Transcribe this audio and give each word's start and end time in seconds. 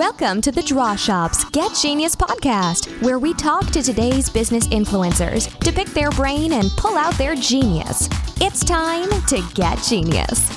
Welcome 0.00 0.40
to 0.40 0.50
the 0.50 0.62
Draw 0.62 0.96
Shops 0.96 1.44
Get 1.50 1.74
Genius 1.74 2.16
podcast, 2.16 3.02
where 3.02 3.18
we 3.18 3.34
talk 3.34 3.66
to 3.66 3.82
today's 3.82 4.30
business 4.30 4.66
influencers 4.68 5.54
to 5.58 5.70
pick 5.70 5.88
their 5.88 6.10
brain 6.12 6.54
and 6.54 6.70
pull 6.78 6.96
out 6.96 7.12
their 7.18 7.34
genius. 7.34 8.08
It's 8.40 8.64
time 8.64 9.10
to 9.26 9.46
get 9.52 9.76
genius. 9.82 10.56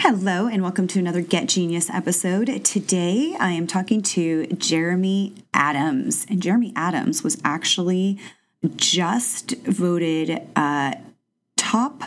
Hello, 0.00 0.48
and 0.48 0.64
welcome 0.64 0.88
to 0.88 0.98
another 0.98 1.20
Get 1.20 1.46
Genius 1.46 1.88
episode. 1.90 2.64
Today, 2.64 3.36
I 3.38 3.52
am 3.52 3.68
talking 3.68 4.02
to 4.02 4.48
Jeremy 4.48 5.36
Adams. 5.54 6.26
And 6.28 6.42
Jeremy 6.42 6.72
Adams 6.74 7.22
was 7.22 7.40
actually 7.44 8.18
just 8.74 9.52
voted 9.58 10.42
uh, 10.56 10.94
top 11.56 12.02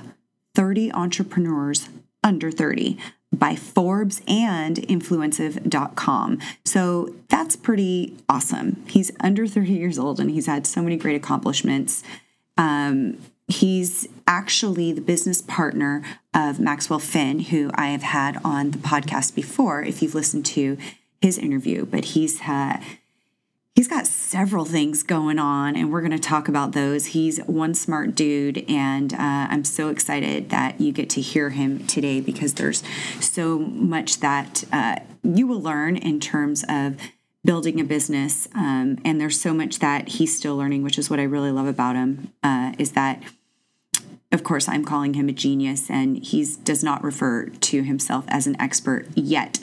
30 0.56 0.92
entrepreneurs 0.92 1.88
under 2.22 2.52
30 2.52 2.98
by 3.34 3.56
Forbes 3.56 4.22
and 4.28 4.78
Influencive.com. 4.78 6.40
So 6.64 7.16
that's 7.30 7.56
pretty 7.56 8.18
awesome. 8.30 8.84
He's 8.88 9.12
under 9.20 9.48
30 9.48 9.74
years 9.74 10.00
old 10.00 10.20
and 10.20 10.30
he's 10.30 10.46
had 10.46 10.68
so 10.68 10.82
many 10.82 10.98
great 10.98 11.16
accomplishments. 11.16 12.04
Um, 12.58 13.18
he's 13.48 14.08
actually 14.28 14.92
the 14.92 15.02
business 15.02 15.42
partner 15.42 16.04
of 16.34 16.60
Maxwell 16.60 17.00
Finn, 17.00 17.40
who 17.40 17.72
I 17.76 17.88
have 17.88 18.04
had 18.04 18.40
on 18.44 18.72
the 18.72 18.78
podcast 18.78 19.36
before, 19.36 19.84
if 19.84 20.02
you've 20.02 20.16
listened 20.16 20.46
to 20.48 20.78
his 21.22 21.38
interview. 21.38 21.86
But 21.86 22.06
he's 22.06 22.42
uh, 22.42 22.80
he's 23.76 23.88
got 23.88 24.06
several 24.06 24.66
things 24.66 25.04
going 25.04 25.40
on, 25.40 25.76
and 25.76 25.92
we're 25.92 26.02
going 26.02 26.12
to 26.12 26.20
talk 26.20 26.48
about 26.48 26.74
those. 26.74 27.08
He's 27.08 27.40
one 27.40 27.74
smart 27.74 28.16
dude, 28.16 28.64
and 28.70 29.14
uh, 29.14 29.18
I'm 29.50 29.64
so 29.64 29.90
excited 29.90 30.50
that 30.50 30.80
you 30.80 30.92
get 30.92 31.10
to 31.12 31.22
hear 31.22 31.50
him 31.50 31.86
today 31.88 32.22
because 32.22 32.54
there's 32.54 32.84
so 33.20 33.60
much 33.60 34.20
that 34.20 34.64
uh, 34.72 34.98
you 35.24 35.48
will 35.48 35.62
learn 35.62 35.96
in 35.96 36.20
terms 36.20 36.64
of 36.70 36.98
building 37.44 37.80
a 37.80 37.84
business. 37.84 38.48
Um, 38.56 39.00
and 39.04 39.20
there's 39.20 39.40
so 39.40 39.54
much 39.54 39.80
that 39.80 40.08
he's 40.08 40.38
still 40.38 40.56
learning, 40.56 40.84
which 40.84 40.98
is 40.98 41.10
what 41.10 41.20
I 41.20 41.24
really 41.24 41.52
love 41.52 41.68
about 41.68 41.96
him. 41.96 42.32
Uh, 42.42 42.74
is 42.78 42.94
that 42.94 43.22
of 44.32 44.44
course, 44.44 44.68
I'm 44.68 44.84
calling 44.84 45.14
him 45.14 45.30
a 45.30 45.32
genius, 45.32 45.92
and 45.92 46.18
he 46.18 46.44
does 46.64 46.84
not 46.84 47.04
refer 47.04 47.46
to 47.50 47.84
himself 47.84 48.26
as 48.28 48.48
an 48.48 48.60
expert 48.60 49.08
yet. 49.14 49.60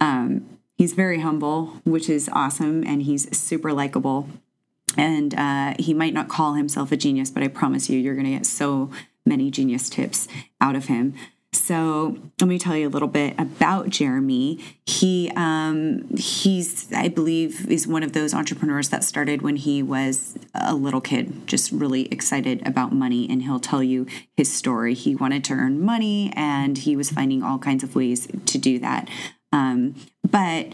Um, 0.00 0.57
he's 0.78 0.94
very 0.94 1.20
humble, 1.20 1.80
which 1.84 2.08
is 2.08 2.30
awesome, 2.32 2.84
and 2.86 3.02
he's 3.02 3.36
super 3.36 3.72
likable. 3.72 4.28
And 4.96 5.34
uh, 5.34 5.74
he 5.78 5.92
might 5.92 6.14
not 6.14 6.28
call 6.28 6.54
himself 6.54 6.90
a 6.92 6.96
genius, 6.96 7.30
but 7.30 7.42
I 7.42 7.48
promise 7.48 7.90
you, 7.90 7.98
you're 7.98 8.14
going 8.14 8.24
to 8.26 8.32
get 8.32 8.46
so 8.46 8.90
many 9.26 9.50
genius 9.50 9.90
tips 9.90 10.28
out 10.60 10.74
of 10.74 10.86
him. 10.86 11.14
So 11.52 12.18
let 12.40 12.46
me 12.46 12.58
tell 12.58 12.76
you 12.76 12.88
a 12.88 12.90
little 12.90 13.08
bit 13.08 13.34
about 13.38 13.88
Jeremy. 13.88 14.62
He 14.86 15.32
um, 15.34 16.06
he's 16.14 16.92
I 16.92 17.08
believe 17.08 17.70
is 17.70 17.86
one 17.86 18.02
of 18.02 18.12
those 18.12 18.34
entrepreneurs 18.34 18.90
that 18.90 19.02
started 19.02 19.40
when 19.40 19.56
he 19.56 19.82
was 19.82 20.38
a 20.54 20.74
little 20.74 21.00
kid, 21.00 21.46
just 21.46 21.72
really 21.72 22.02
excited 22.12 22.66
about 22.66 22.92
money, 22.92 23.26
and 23.30 23.42
he'll 23.42 23.60
tell 23.60 23.82
you 23.82 24.06
his 24.36 24.52
story. 24.52 24.92
He 24.92 25.14
wanted 25.14 25.42
to 25.44 25.54
earn 25.54 25.80
money, 25.80 26.32
and 26.36 26.76
he 26.76 26.96
was 26.96 27.10
finding 27.10 27.42
all 27.42 27.58
kinds 27.58 27.82
of 27.82 27.96
ways 27.96 28.28
to 28.44 28.58
do 28.58 28.78
that. 28.80 29.08
Um, 29.52 29.94
but 30.28 30.68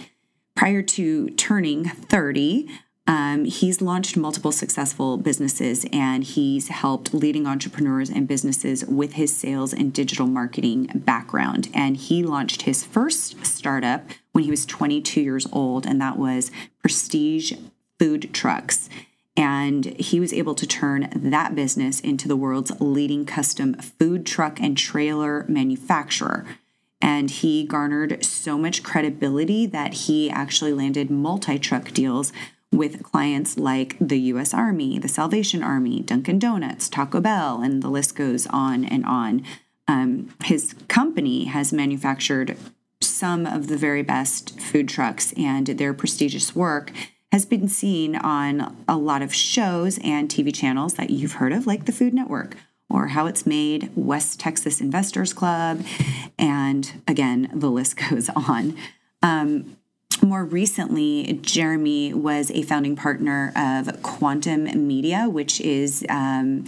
prior 0.55 0.83
to 0.83 1.31
turning 1.31 1.85
30, 1.85 2.69
um, 3.07 3.45
he's 3.45 3.83
launched 3.83 4.17
multiple 4.17 4.53
successful 4.53 5.19
businesses 5.19 5.85
and 5.93 6.25
he's 6.25 6.69
helped 6.69 7.13
leading 7.13 7.47
entrepreneurs 7.47 8.09
and 8.09 8.27
businesses 8.27 8.85
with 8.87 9.15
his 9.15 9.37
sales 9.37 9.75
and 9.75 9.93
digital 9.93 10.27
marketing 10.27 10.91
background. 10.95 11.69
And 11.75 11.97
he 11.99 12.23
launched 12.23 12.63
his 12.63 12.83
first 12.83 13.45
startup 13.45 14.05
when 14.33 14.45
he 14.45 14.51
was 14.51 14.65
22 14.65 15.21
years 15.21 15.47
old, 15.53 15.87
and 15.87 16.01
that 16.01 16.19
was 16.19 16.51
Prestige 16.81 17.53
Food 17.99 18.33
Trucks. 18.33 18.89
And 19.37 19.85
he 19.99 20.19
was 20.19 20.33
able 20.33 20.55
to 20.55 20.67
turn 20.67 21.11
that 21.15 21.55
business 21.55 22.01
into 22.01 22.27
the 22.27 22.37
world's 22.37 22.73
leading 22.81 23.27
custom 23.27 23.75
food 23.75 24.25
truck 24.25 24.61
and 24.61 24.79
trailer 24.79 25.45
manufacturer. 25.49 26.47
And 27.05 27.31
he 27.31 27.65
garnered 27.65 28.25
so 28.25 28.57
much 28.57 28.83
credibility 28.83 29.67
that 29.67 29.93
he 29.93 30.31
actually 30.31 30.73
landed 30.73 31.11
multi 31.11 31.59
truck 31.59 31.93
deals 31.93 32.33
with 32.73 33.03
clients 33.03 33.59
like 33.59 33.99
the 34.01 34.19
US 34.33 34.55
Army, 34.55 34.99
the 34.99 35.07
Salvation 35.07 35.63
Army, 35.63 36.01
Dunkin' 36.01 36.39
Donuts, 36.39 36.89
Taco 36.89 37.21
Bell, 37.21 37.61
and 37.61 37.83
the 37.83 37.91
list 37.91 38.17
goes 38.17 38.47
on 38.47 38.87
and 38.87 39.05
on. 39.05 39.45
Um, 39.87 40.31
his 40.45 40.75
company 40.89 41.45
has 41.45 41.75
manufactured 41.75 42.57
some 43.03 43.45
of 43.45 43.67
the 43.67 43.77
very 43.77 44.03
best 44.03 44.59
food 44.59 44.89
trucks, 44.89 45.35
and 45.37 45.67
their 45.67 45.93
prestigious 45.93 46.57
work 46.57 46.91
has 47.31 47.45
been 47.45 47.69
seen 47.69 48.17
on 48.17 48.75
a 48.89 48.97
lot 48.97 49.21
of 49.21 49.35
shows 49.35 49.99
and 50.03 50.31
TV 50.31 50.55
channels 50.55 50.95
that 50.95 51.11
you've 51.11 51.35
heard 51.35 51.53
of, 51.53 51.67
like 51.67 51.85
the 51.85 51.93
Food 51.93 52.15
Network 52.15 52.57
or 52.95 53.09
How 53.09 53.27
It's 53.27 53.45
Made, 53.45 53.91
West 53.97 54.39
Texas 54.39 54.81
Investors 54.81 55.33
Club, 55.33 55.85
and 56.39 57.03
again, 57.09 57.51
the 57.53 57.71
list 57.71 57.97
goes 58.11 58.31
on. 58.31 58.77
Um, 59.21 59.77
more 60.23 60.45
recently, 60.45 61.41
Jeremy 61.43 62.15
was 62.15 62.51
a 62.53 62.63
founding 62.63 62.95
partner 62.95 63.53
of 63.57 64.01
Quantum 64.03 64.87
Media, 64.87 65.29
which 65.29 65.61
is 65.61 66.07
um, 66.09 66.65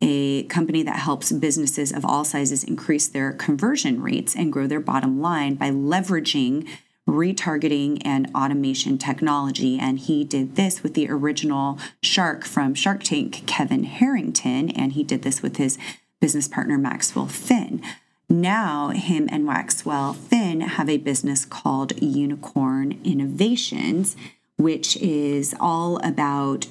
a 0.00 0.42
company 0.44 0.82
that 0.82 0.96
helps 0.96 1.30
businesses 1.30 1.92
of 1.92 2.04
all 2.04 2.24
sizes 2.24 2.64
increase 2.64 3.06
their 3.08 3.32
conversion 3.32 4.02
rates 4.02 4.34
and 4.34 4.52
grow 4.52 4.66
their 4.66 4.80
bottom 4.80 5.20
line 5.20 5.54
by 5.54 5.70
leveraging 5.70 6.68
retargeting 7.08 8.02
and 8.04 8.30
automation 8.34 8.98
technology. 8.98 9.78
And 9.78 9.98
he 9.98 10.24
did 10.24 10.56
this 10.56 10.82
with 10.82 10.92
the 10.94 11.08
original 11.08 11.78
shark 12.02 12.44
from 12.44 12.74
Shark 12.74 13.02
Tank, 13.02 13.46
Kevin 13.46 13.84
Harrington, 13.84 14.70
and 14.70 14.92
he 14.92 15.02
did 15.02 15.22
this 15.22 15.40
with 15.40 15.56
his 15.56 15.78
business 16.20 16.46
partner, 16.46 16.76
Maxwell 16.76 17.26
Finn. 17.26 17.82
Now, 18.28 18.90
him 18.90 19.26
and 19.32 19.46
Maxwell 19.46 20.12
Finn 20.12 20.60
have 20.60 20.90
a 20.90 20.98
business 20.98 21.46
called 21.46 22.00
Unicorn 22.02 23.00
Innovations, 23.02 24.16
which 24.56 24.98
is 24.98 25.54
all 25.58 25.96
about 26.04 26.66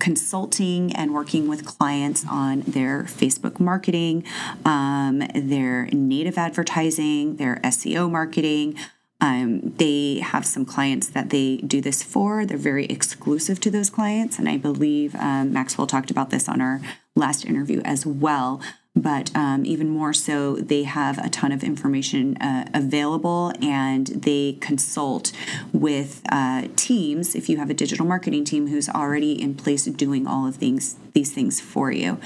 consulting 0.00 0.94
and 0.94 1.14
working 1.14 1.48
with 1.48 1.64
clients 1.64 2.24
on 2.28 2.60
their 2.62 3.04
Facebook 3.04 3.60
marketing, 3.60 4.24
um, 4.64 5.22
their 5.34 5.86
native 5.86 6.36
advertising, 6.36 7.36
their 7.36 7.56
SEO 7.62 8.10
marketing. 8.10 8.76
Um, 9.20 9.72
they 9.76 10.18
have 10.18 10.44
some 10.44 10.64
clients 10.64 11.08
that 11.08 11.30
they 11.30 11.56
do 11.58 11.80
this 11.80 12.02
for. 12.02 12.44
They're 12.44 12.58
very 12.58 12.84
exclusive 12.86 13.60
to 13.60 13.70
those 13.70 13.88
clients. 13.88 14.38
And 14.38 14.48
I 14.48 14.58
believe 14.58 15.14
um, 15.14 15.52
Maxwell 15.52 15.86
talked 15.86 16.10
about 16.10 16.30
this 16.30 16.48
on 16.48 16.60
our 16.60 16.80
last 17.14 17.44
interview 17.46 17.80
as 17.84 18.04
well 18.04 18.60
but 18.96 19.30
um, 19.36 19.66
even 19.66 19.90
more 19.90 20.14
so, 20.14 20.56
they 20.56 20.84
have 20.84 21.18
a 21.18 21.28
ton 21.28 21.52
of 21.52 21.62
information 21.62 22.38
uh, 22.38 22.66
available 22.72 23.52
and 23.60 24.06
they 24.06 24.56
consult 24.62 25.32
with 25.70 26.22
uh, 26.32 26.68
teams. 26.76 27.34
If 27.34 27.50
you 27.50 27.58
have 27.58 27.68
a 27.68 27.74
digital 27.74 28.06
marketing 28.06 28.46
team 28.46 28.68
who's 28.68 28.88
already 28.88 29.40
in 29.40 29.54
place 29.54 29.84
doing 29.84 30.26
all 30.26 30.46
of 30.46 30.56
things, 30.56 30.96
these 31.12 31.30
things 31.30 31.60
for 31.60 31.92
you, 31.92 32.18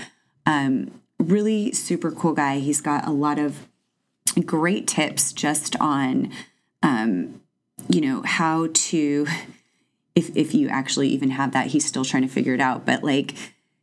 um, 0.46 0.92
really 1.18 1.72
super 1.72 2.12
cool 2.12 2.34
guy. 2.34 2.60
He's 2.60 2.80
got 2.80 3.04
a 3.04 3.10
lot 3.10 3.40
of 3.40 3.66
great 4.46 4.86
tips 4.86 5.32
just 5.32 5.74
on, 5.80 6.30
um, 6.82 7.40
you 7.88 8.00
know, 8.00 8.22
how 8.22 8.68
to. 8.72 9.26
If, 10.16 10.36
if 10.36 10.54
you 10.54 10.68
actually 10.68 11.08
even 11.08 11.30
have 11.30 11.52
that, 11.52 11.68
he's 11.68 11.86
still 11.86 12.04
trying 12.04 12.24
to 12.24 12.28
figure 12.28 12.52
it 12.52 12.60
out. 12.60 12.84
But 12.84 13.04
like, 13.04 13.34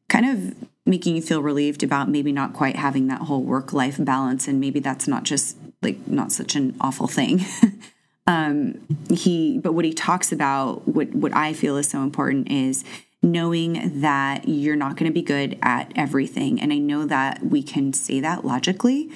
kind 0.09 0.25
of 0.25 0.69
making 0.87 1.15
you 1.15 1.21
feel 1.21 1.41
relieved 1.41 1.83
about 1.83 2.09
maybe 2.09 2.31
not 2.31 2.53
quite 2.53 2.75
having 2.75 3.07
that 3.07 3.21
whole 3.21 3.43
work 3.43 3.73
life 3.73 3.97
balance 3.99 4.47
and 4.47 4.59
maybe 4.59 4.79
that's 4.79 5.07
not 5.07 5.23
just 5.23 5.57
like 5.81 6.07
not 6.07 6.31
such 6.31 6.55
an 6.55 6.75
awful 6.79 7.07
thing 7.07 7.45
um 8.27 8.79
he 9.09 9.59
but 9.59 9.73
what 9.73 9.85
he 9.85 9.93
talks 9.93 10.31
about 10.31 10.87
what 10.87 11.09
what 11.13 11.35
i 11.35 11.53
feel 11.53 11.75
is 11.77 11.87
so 11.87 12.01
important 12.01 12.49
is 12.49 12.83
knowing 13.31 14.01
that 14.01 14.47
you're 14.47 14.75
not 14.75 14.95
going 14.95 15.09
to 15.09 15.13
be 15.13 15.21
good 15.21 15.57
at 15.61 15.91
everything. 15.95 16.59
And 16.61 16.71
I 16.71 16.77
know 16.77 17.05
that 17.05 17.43
we 17.43 17.61
can 17.61 17.93
say 17.93 18.19
that 18.19 18.45
logically. 18.45 19.11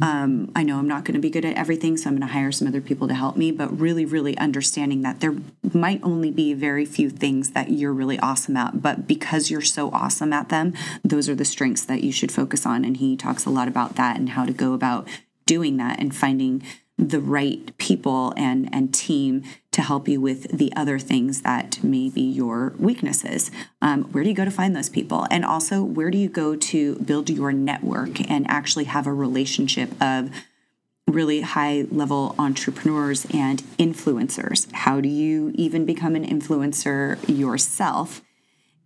Um, 0.00 0.50
I 0.54 0.62
know 0.62 0.78
I'm 0.78 0.88
not 0.88 1.04
going 1.04 1.14
to 1.14 1.20
be 1.20 1.30
good 1.30 1.44
at 1.44 1.56
everything, 1.56 1.96
so 1.96 2.08
I'm 2.08 2.16
going 2.16 2.26
to 2.26 2.32
hire 2.32 2.52
some 2.52 2.68
other 2.68 2.80
people 2.80 3.08
to 3.08 3.14
help 3.14 3.36
me, 3.36 3.50
but 3.50 3.78
really, 3.78 4.04
really 4.04 4.36
understanding 4.38 5.02
that 5.02 5.20
there 5.20 5.34
might 5.72 6.00
only 6.02 6.30
be 6.30 6.54
very 6.54 6.84
few 6.84 7.10
things 7.10 7.50
that 7.50 7.70
you're 7.70 7.92
really 7.92 8.18
awesome 8.20 8.56
at, 8.56 8.82
but 8.82 9.06
because 9.06 9.50
you're 9.50 9.60
so 9.60 9.90
awesome 9.90 10.32
at 10.32 10.48
them, 10.48 10.72
those 11.04 11.28
are 11.28 11.34
the 11.34 11.44
strengths 11.44 11.84
that 11.84 12.02
you 12.02 12.12
should 12.12 12.32
focus 12.32 12.66
on. 12.66 12.84
And 12.84 12.96
he 12.98 13.16
talks 13.16 13.44
a 13.44 13.50
lot 13.50 13.68
about 13.68 13.96
that 13.96 14.16
and 14.16 14.30
how 14.30 14.44
to 14.44 14.52
go 14.52 14.72
about 14.72 15.06
doing 15.46 15.76
that 15.76 16.00
and 16.00 16.14
finding 16.14 16.62
the 16.98 17.20
right 17.20 17.76
people 17.78 18.32
and 18.36 18.68
and 18.72 18.94
team 18.94 19.42
to 19.72 19.82
help 19.82 20.08
you 20.08 20.20
with 20.20 20.44
the 20.56 20.72
other 20.74 20.98
things 20.98 21.42
that 21.42 21.82
may 21.84 22.08
be 22.08 22.22
your 22.22 22.72
weaknesses. 22.78 23.50
Um, 23.82 24.04
where 24.04 24.24
do 24.24 24.30
you 24.30 24.36
go 24.36 24.46
to 24.46 24.50
find 24.50 24.74
those 24.74 24.88
people? 24.88 25.26
And 25.30 25.44
also, 25.44 25.82
where 25.82 26.10
do 26.10 26.16
you 26.16 26.30
go 26.30 26.56
to 26.56 26.94
build 26.96 27.28
your 27.28 27.52
network 27.52 28.30
and 28.30 28.46
actually 28.48 28.84
have 28.84 29.06
a 29.06 29.12
relationship 29.12 29.90
of 30.00 30.30
really 31.06 31.42
high 31.42 31.86
level 31.90 32.34
entrepreneurs 32.38 33.26
and 33.32 33.62
influencers. 33.78 34.70
How 34.72 35.00
do 35.00 35.08
you 35.08 35.52
even 35.54 35.86
become 35.86 36.16
an 36.16 36.26
influencer 36.26 37.18
yourself? 37.28 38.22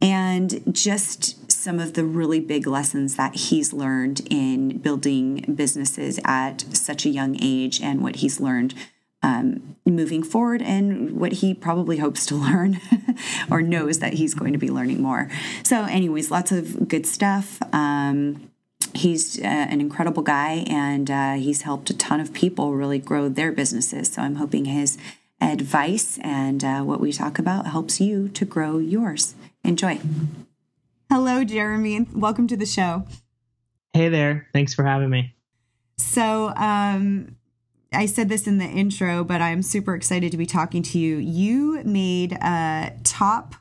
And 0.03 0.63
just 0.71 1.40
some 1.61 1.79
of 1.79 1.93
the 1.93 2.05
really 2.05 2.41
big 2.41 2.67
lessons 2.67 3.17
that 3.17 3.37
he's 3.37 3.73
learned 3.73 4.21
in 4.31 4.79
building 4.79 5.55
businesses 5.55 6.19
at 6.25 6.65
such 6.75 7.05
a 7.05 7.11
young 7.11 7.37
age 7.41 7.81
and 7.83 8.03
what 8.03 8.17
he's 8.17 8.41
learned 8.41 8.75
um, 9.23 9.77
moving 9.85 10.23
forward 10.23 10.63
and 10.63 11.13
what 11.21 11.33
he 11.33 11.53
probably 11.53 11.99
hopes 11.99 12.25
to 12.27 12.35
learn 12.47 12.81
or 13.51 13.61
knows 13.61 13.99
that 13.99 14.15
he's 14.15 14.33
going 14.33 14.55
to 14.55 14.59
be 14.59 14.71
learning 14.71 15.03
more. 15.03 15.31
So, 15.63 15.85
anyways, 15.85 16.31
lots 16.31 16.51
of 16.51 16.89
good 16.89 17.07
stuff. 17.07 17.61
Um, 17.75 18.51
he's 18.95 19.39
uh, 19.39 19.45
an 19.45 19.81
incredible 19.81 20.23
guy 20.23 20.65
and 20.67 21.11
uh, 21.11 21.35
he's 21.35 21.63
helped 21.63 21.91
a 21.91 21.97
ton 21.97 22.21
of 22.21 22.33
people 22.33 22.73
really 22.73 22.99
grow 22.99 23.29
their 23.29 23.53
businesses. 23.53 24.13
So 24.13 24.23
I'm 24.23 24.37
hoping 24.37 24.65
his 24.65 24.97
advice 25.41 26.19
and 26.23 26.65
uh, 26.65 26.81
what 26.81 27.01
we 27.01 27.13
talk 27.13 27.39
about 27.39 27.67
helps 27.67 28.01
you 28.01 28.29
to 28.31 28.45
grow 28.45 28.79
yours. 28.79 29.35
Enjoy. 29.63 30.01
Hello, 31.13 31.43
Jeremy. 31.43 31.97
and 31.97 32.23
Welcome 32.23 32.47
to 32.47 32.57
the 32.57 32.65
show. 32.65 33.05
Hey 33.93 34.09
there. 34.09 34.47
Thanks 34.53 34.75
for 34.75 34.85
having 34.85 35.11
me. 35.11 35.35
So, 35.99 36.55
um, 36.55 37.35
I 37.93 38.07
said 38.07 38.29
this 38.29 38.47
in 38.47 38.59
the 38.59 38.65
intro, 38.65 39.25
but 39.25 39.43
I'm 39.43 39.63
super 39.63 39.97
excited 39.97 40.31
to 40.31 40.39
be 40.39 40.47
talking 40.47 40.85
to 40.85 41.01
you. 41.01 41.17
You 41.17 41.83
made 41.83 42.35
a 42.35 42.93
top 43.03 43.57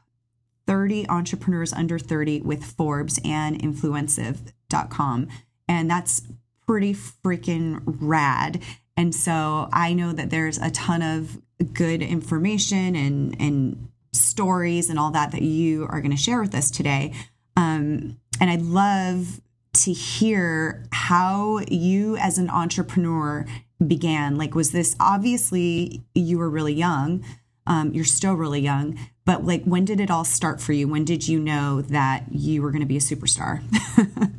30 0.67 1.09
entrepreneurs 1.09 1.73
under 1.73 1.97
30 1.97 2.41
with 2.41 2.63
Forbes 2.63 3.19
and 3.25 3.59
Influencive.com. 3.59 5.27
And 5.67 5.89
that's 5.89 6.21
pretty 6.67 6.93
freaking 6.93 7.81
rad. 7.83 8.61
And 8.95 9.15
so 9.15 9.69
I 9.73 9.93
know 9.93 10.11
that 10.11 10.29
there's 10.29 10.59
a 10.59 10.69
ton 10.69 11.01
of 11.01 11.41
good 11.73 12.03
information 12.03 12.95
and, 12.95 13.35
and 13.41 13.89
stories 14.13 14.91
and 14.91 14.99
all 14.99 15.09
that 15.11 15.31
that 15.31 15.41
you 15.41 15.87
are 15.89 15.99
going 15.99 16.11
to 16.11 16.17
share 16.17 16.41
with 16.41 16.53
us 16.53 16.69
today. 16.69 17.13
Um, 17.59 18.17
and 18.39 18.49
I'd 18.49 18.61
love 18.61 19.41
to 19.73 19.91
hear 19.91 20.85
how 20.93 21.59
you, 21.69 22.15
as 22.15 22.37
an 22.37 22.49
entrepreneur, 22.49 23.45
began. 23.85 24.37
Like, 24.37 24.55
was 24.55 24.71
this 24.71 24.95
obviously 24.97 26.01
you 26.15 26.37
were 26.37 26.49
really 26.49 26.73
young? 26.73 27.23
Um, 27.67 27.91
you're 27.91 28.05
still 28.05 28.33
really 28.33 28.61
young, 28.61 28.97
but 29.25 29.45
like, 29.45 29.63
when 29.65 29.83
did 29.83 29.99
it 29.99 30.09
all 30.09 30.23
start 30.23 30.61
for 30.61 30.71
you? 30.71 30.87
When 30.87 31.03
did 31.03 31.27
you 31.27 31.37
know 31.37 31.81
that 31.81 32.23
you 32.31 32.61
were 32.61 32.71
going 32.71 32.81
to 32.81 32.87
be 32.87 32.97
a 32.97 33.01
superstar? 33.01 33.61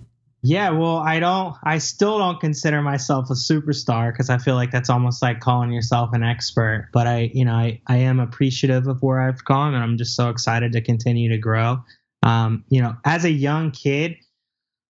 yeah, 0.42 0.70
well, 0.70 0.96
I 0.96 1.20
don't, 1.20 1.54
I 1.62 1.76
still 1.76 2.18
don't 2.18 2.40
consider 2.40 2.80
myself 2.80 3.28
a 3.28 3.34
superstar 3.34 4.12
because 4.12 4.30
I 4.30 4.38
feel 4.38 4.54
like 4.54 4.72
that's 4.72 4.90
almost 4.90 5.20
like 5.20 5.40
calling 5.40 5.70
yourself 5.70 6.10
an 6.14 6.22
expert. 6.22 6.88
But 6.92 7.06
I, 7.06 7.30
you 7.34 7.44
know, 7.44 7.54
I, 7.54 7.82
I 7.86 7.98
am 7.98 8.18
appreciative 8.18 8.88
of 8.88 9.02
where 9.02 9.20
I've 9.20 9.44
gone 9.44 9.74
and 9.74 9.84
I'm 9.84 9.98
just 9.98 10.16
so 10.16 10.30
excited 10.30 10.72
to 10.72 10.80
continue 10.80 11.28
to 11.28 11.38
grow. 11.38 11.84
Um, 12.22 12.64
you 12.68 12.82
know, 12.82 12.96
as 13.04 13.24
a 13.24 13.30
young 13.30 13.70
kid, 13.70 14.16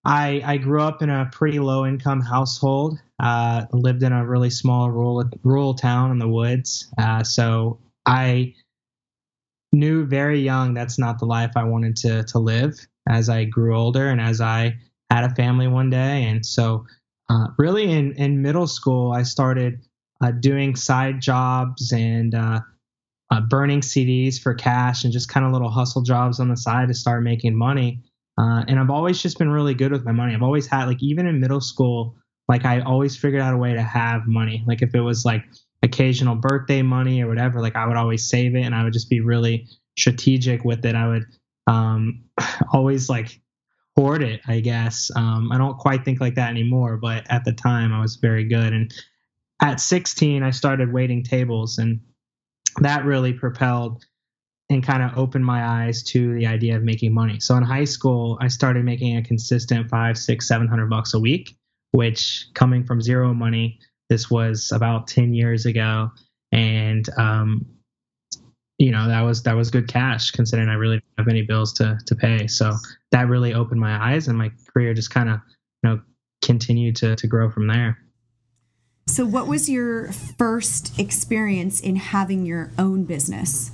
I, 0.03 0.41
I 0.43 0.57
grew 0.57 0.81
up 0.81 1.01
in 1.01 1.09
a 1.09 1.29
pretty 1.31 1.59
low 1.59 1.85
income 1.85 2.21
household. 2.21 2.99
Uh, 3.19 3.65
lived 3.71 4.01
in 4.01 4.11
a 4.11 4.25
really 4.25 4.49
small 4.49 4.89
rural 4.89 5.23
rural 5.43 5.75
town 5.75 6.11
in 6.11 6.17
the 6.17 6.27
woods. 6.27 6.91
Uh, 6.97 7.23
so 7.23 7.79
I 8.05 8.55
knew 9.71 10.05
very 10.05 10.41
young 10.41 10.73
that's 10.73 10.97
not 10.97 11.19
the 11.19 11.25
life 11.25 11.51
I 11.55 11.63
wanted 11.63 11.95
to 11.97 12.23
to 12.23 12.39
live 12.39 12.73
as 13.07 13.29
I 13.29 13.45
grew 13.45 13.77
older 13.77 14.09
and 14.09 14.19
as 14.19 14.41
I 14.41 14.75
had 15.11 15.23
a 15.23 15.35
family 15.35 15.67
one 15.67 15.89
day. 15.89 16.23
And 16.23 16.45
so, 16.45 16.85
uh, 17.29 17.47
really, 17.57 17.91
in 17.91 18.13
in 18.13 18.41
middle 18.41 18.67
school, 18.67 19.11
I 19.11 19.23
started 19.23 19.81
uh, 20.21 20.31
doing 20.31 20.75
side 20.75 21.21
jobs 21.21 21.91
and 21.93 22.33
uh, 23.31 23.41
burning 23.41 23.79
CDs 23.81 24.39
for 24.39 24.53
cash 24.53 25.03
and 25.03 25.13
just 25.13 25.29
kind 25.29 25.45
of 25.45 25.51
little 25.51 25.69
hustle 25.69 26.01
jobs 26.01 26.39
on 26.39 26.49
the 26.49 26.57
side 26.57 26.89
to 26.89 26.93
start 26.93 27.23
making 27.23 27.55
money. 27.55 28.03
Uh, 28.37 28.63
and 28.67 28.79
I've 28.79 28.89
always 28.89 29.21
just 29.21 29.39
been 29.39 29.49
really 29.49 29.73
good 29.73 29.91
with 29.91 30.05
my 30.05 30.11
money. 30.11 30.33
I've 30.33 30.43
always 30.43 30.67
had 30.67 30.85
like 30.85 31.01
even 31.01 31.25
in 31.25 31.39
middle 31.39 31.61
school, 31.61 32.15
like 32.47 32.65
I 32.65 32.81
always 32.81 33.15
figured 33.15 33.41
out 33.41 33.53
a 33.53 33.57
way 33.57 33.73
to 33.73 33.81
have 33.81 34.27
money. 34.27 34.63
Like 34.67 34.81
if 34.81 34.93
it 34.93 35.01
was 35.01 35.23
like 35.23 35.43
occasional 35.81 36.35
birthday 36.35 36.81
money 36.81 37.21
or 37.21 37.27
whatever, 37.27 37.61
like 37.61 37.75
I 37.75 37.87
would 37.87 37.97
always 37.97 38.29
save 38.29 38.55
it 38.55 38.63
and 38.63 38.75
I 38.75 38.83
would 38.83 38.93
just 38.93 39.09
be 39.09 39.21
really 39.21 39.67
strategic 39.97 40.65
with 40.65 40.85
it. 40.85 40.95
I 40.95 41.07
would 41.07 41.25
um, 41.67 42.23
always 42.73 43.09
like 43.09 43.39
hoard 43.95 44.23
it, 44.23 44.41
I 44.47 44.59
guess. 44.59 45.11
Um, 45.15 45.51
I 45.51 45.57
don't 45.57 45.77
quite 45.77 46.03
think 46.03 46.19
like 46.19 46.35
that 46.35 46.49
anymore, 46.49 46.97
but 46.97 47.25
at 47.29 47.45
the 47.45 47.53
time 47.53 47.93
I 47.93 48.01
was 48.01 48.17
very 48.17 48.45
good. 48.45 48.73
And 48.73 48.93
at 49.61 49.79
16, 49.79 50.43
I 50.43 50.51
started 50.51 50.91
waiting 50.91 51.23
tables, 51.23 51.77
and 51.77 51.99
that 52.79 53.05
really 53.05 53.33
propelled 53.33 54.05
and 54.69 54.83
kind 54.83 55.03
of 55.03 55.17
opened 55.17 55.45
my 55.45 55.65
eyes 55.65 56.01
to 56.01 56.33
the 56.35 56.47
idea 56.47 56.77
of 56.77 56.83
making 56.83 57.13
money. 57.13 57.39
So 57.39 57.55
in 57.57 57.63
high 57.63 57.83
school, 57.83 58.37
I 58.39 58.47
started 58.47 58.85
making 58.85 59.17
a 59.17 59.23
consistent 59.23 59.89
five, 59.89 60.17
six, 60.17 60.47
seven 60.47 60.67
hundred 60.67 60.89
bucks 60.89 61.13
a 61.13 61.19
week, 61.19 61.55
which 61.91 62.47
coming 62.53 62.85
from 62.85 63.01
zero 63.01 63.33
money, 63.33 63.79
this 64.09 64.29
was 64.29 64.71
about 64.71 65.07
10 65.07 65.33
years 65.33 65.65
ago. 65.65 66.09
And 66.53 67.07
um, 67.17 67.65
you 68.81 68.89
know 68.89 69.07
that 69.07 69.21
was 69.21 69.43
that 69.43 69.55
was 69.55 69.69
good 69.69 69.87
cash 69.87 70.31
considering 70.31 70.67
I 70.67 70.73
really 70.73 70.95
didn't 70.95 71.19
have 71.19 71.27
any 71.27 71.43
bills 71.43 71.71
to 71.73 71.99
to 72.03 72.15
pay. 72.15 72.47
So 72.47 72.73
that 73.11 73.27
really 73.27 73.53
opened 73.53 73.79
my 73.79 74.11
eyes, 74.11 74.27
and 74.27 74.35
my 74.35 74.51
career 74.73 74.95
just 74.95 75.11
kind 75.11 75.29
of 75.29 75.39
you 75.83 75.89
know 75.89 76.01
continued 76.41 76.95
to 76.97 77.15
to 77.15 77.27
grow 77.27 77.51
from 77.51 77.67
there. 77.67 77.99
So, 79.07 79.25
what 79.25 79.47
was 79.47 79.69
your 79.69 80.11
first 80.11 80.97
experience 80.99 81.79
in 81.81 81.95
having 81.97 82.45
your 82.45 82.71
own 82.77 83.03
business? 83.03 83.71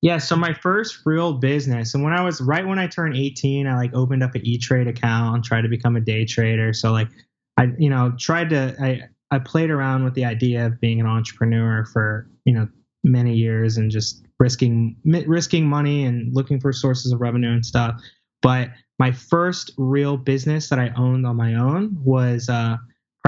Yeah, 0.00 0.18
so 0.18 0.36
my 0.36 0.54
first 0.54 1.00
real 1.04 1.32
business, 1.32 1.94
and 1.94 2.04
when 2.04 2.12
I 2.12 2.22
was 2.22 2.40
right 2.40 2.66
when 2.66 2.78
I 2.78 2.86
turned 2.86 3.16
18, 3.16 3.66
I 3.66 3.76
like 3.76 3.92
opened 3.94 4.22
up 4.22 4.34
an 4.34 4.42
E 4.44 4.58
Trade 4.58 4.86
account 4.86 5.34
and 5.34 5.44
tried 5.44 5.62
to 5.62 5.68
become 5.68 5.96
a 5.96 6.00
day 6.00 6.24
trader. 6.24 6.72
So 6.72 6.92
like, 6.92 7.08
I 7.56 7.72
you 7.78 7.90
know 7.90 8.14
tried 8.18 8.50
to 8.50 8.76
I 8.80 9.02
I 9.30 9.38
played 9.38 9.70
around 9.70 10.04
with 10.04 10.14
the 10.14 10.24
idea 10.24 10.66
of 10.66 10.80
being 10.80 11.00
an 11.00 11.06
entrepreneur 11.06 11.84
for 11.86 12.30
you 12.44 12.54
know 12.54 12.68
many 13.04 13.34
years 13.34 13.76
and 13.76 13.90
just 13.90 14.24
risking 14.38 14.96
risking 15.04 15.66
money 15.66 16.04
and 16.04 16.34
looking 16.34 16.60
for 16.60 16.72
sources 16.72 17.12
of 17.12 17.20
revenue 17.20 17.50
and 17.50 17.66
stuff. 17.66 18.00
But 18.40 18.70
my 18.98 19.12
first 19.12 19.72
real 19.78 20.16
business 20.16 20.68
that 20.68 20.78
I 20.78 20.92
owned 20.96 21.26
on 21.26 21.36
my 21.36 21.54
own 21.54 21.96
was 22.04 22.48
uh, 22.48 22.76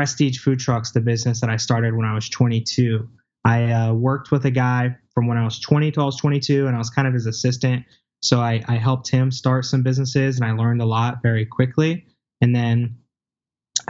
Prestige 0.01 0.39
Food 0.39 0.59
Trucks, 0.59 0.93
the 0.93 1.01
business 1.03 1.43
that 1.43 1.51
I 1.51 1.59
started 1.59 1.95
when 1.95 2.07
I 2.07 2.15
was 2.15 2.27
22. 2.31 3.07
I 3.45 3.71
uh, 3.71 3.93
worked 3.93 4.31
with 4.31 4.47
a 4.47 4.51
guy 4.51 4.97
from 5.13 5.27
when 5.27 5.37
I 5.37 5.45
was 5.45 5.61
20 5.61 5.91
to 5.91 6.01
I 6.01 6.05
was 6.07 6.17
22, 6.17 6.67
and 6.67 6.75
I 6.75 6.79
was 6.79 6.89
kind 6.89 7.07
of 7.07 7.13
his 7.13 7.27
assistant. 7.27 7.85
So 8.23 8.41
I, 8.41 8.63
I 8.67 8.77
helped 8.77 9.11
him 9.11 9.31
start 9.31 9.67
some 9.67 9.83
businesses, 9.83 10.41
and 10.41 10.47
I 10.47 10.53
learned 10.53 10.81
a 10.81 10.87
lot 10.87 11.19
very 11.23 11.45
quickly. 11.45 12.07
And 12.41 12.57
then 12.57 12.97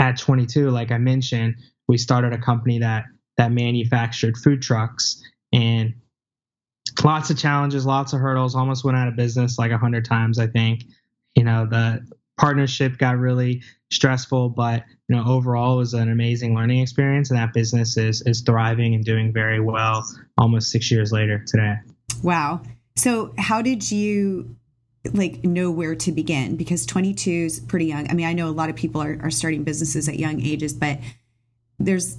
at 0.01 0.19
22, 0.19 0.71
like 0.71 0.91
I 0.91 0.99
mentioned, 0.99 1.55
we 1.87 1.97
started 1.97 2.33
a 2.33 2.39
company 2.39 2.81
that 2.81 3.05
that 3.37 3.53
manufactured 3.53 4.37
food 4.37 4.63
trucks 4.63 5.23
and 5.53 5.95
lots 7.05 7.31
of 7.31 7.39
challenges, 7.39 7.87
lots 7.87 8.15
of 8.15 8.19
hurdles. 8.19 8.57
Almost 8.57 8.83
went 8.83 8.99
out 8.99 9.07
of 9.07 9.15
business 9.15 9.61
like 9.61 9.71
a 9.71 9.79
hundred 9.79 10.07
times, 10.07 10.41
I 10.41 10.49
think. 10.49 10.83
You 11.37 11.45
know, 11.45 11.67
the 11.71 12.05
partnership 12.41 12.97
got 12.99 13.19
really 13.19 13.63
stressful, 13.93 14.49
but 14.51 14.85
you 15.09 15.17
know, 15.17 15.25
overall 15.27 15.75
it 15.75 15.79
was 15.79 15.95
an 15.95 16.11
amazing 16.11 16.55
learning 16.55 16.81
experience, 16.81 17.31
and 17.31 17.39
that 17.39 17.53
business 17.53 17.97
is 17.97 18.23
is 18.23 18.41
thriving 18.41 18.95
and 18.95 19.05
doing 19.05 19.33
very 19.33 19.61
well. 19.61 20.05
Almost 20.39 20.71
six 20.71 20.91
years 20.91 21.13
later 21.13 21.45
today. 21.47 21.75
Wow. 22.23 22.63
So, 22.97 23.33
how 23.39 23.63
did 23.63 23.91
you 23.91 24.57
like 25.13 25.45
know 25.45 25.71
where 25.71 25.95
to 25.95 26.13
begin? 26.13 26.57
Because 26.57 26.87
22 26.87 27.31
is 27.31 27.61
pretty 27.61 27.87
young. 27.87 28.09
I 28.11 28.15
mean, 28.15 28.27
I 28.27 28.33
know 28.33 28.49
a 28.49 28.51
lot 28.51 28.71
of 28.71 28.77
people 28.77 29.03
are, 29.03 29.19
are 29.23 29.31
starting 29.31 29.65
businesses 29.65 30.09
at 30.09 30.19
young 30.19 30.41
ages, 30.41 30.73
but 30.73 30.99
there's 31.79 32.17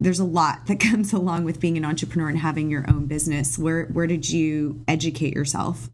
there's 0.00 0.20
a 0.20 0.24
lot 0.24 0.60
that 0.66 0.80
comes 0.80 1.12
along 1.12 1.44
with 1.44 1.60
being 1.60 1.76
an 1.76 1.84
entrepreneur 1.84 2.28
and 2.28 2.38
having 2.38 2.70
your 2.70 2.84
own 2.88 3.06
business. 3.06 3.58
Where 3.58 3.84
where 3.86 4.06
did 4.06 4.30
you 4.30 4.82
educate 4.88 5.34
yourself? 5.34 5.90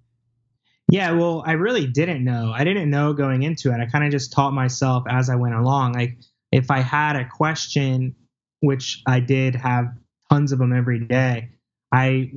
Yeah, 0.95 1.11
well, 1.11 1.43
I 1.45 1.55
really 1.55 1.89
didn't 1.89 2.23
know. 2.23 2.53
I 2.55 2.63
didn't 2.63 2.89
know 2.89 3.15
going 3.15 3.43
into 3.43 3.73
it. 3.73 3.81
I 3.81 3.87
kind 3.87 4.05
of 4.05 4.13
just 4.13 4.33
taught 4.33 4.53
myself 4.53 5.03
as 5.11 5.29
I 5.29 5.35
went 5.35 5.57
along. 5.57 5.95
Like 5.95 6.19
if 6.53 6.71
I 6.71 6.83
had 6.83 7.17
a 7.17 7.29
question, 7.29 8.15
which 8.61 9.03
I 9.05 9.19
did 9.19 9.57
have 9.57 9.87
tons 10.31 10.53
of 10.53 10.61
them 10.61 10.73
every 10.73 11.01
day, 11.01 11.49
I 11.91 12.35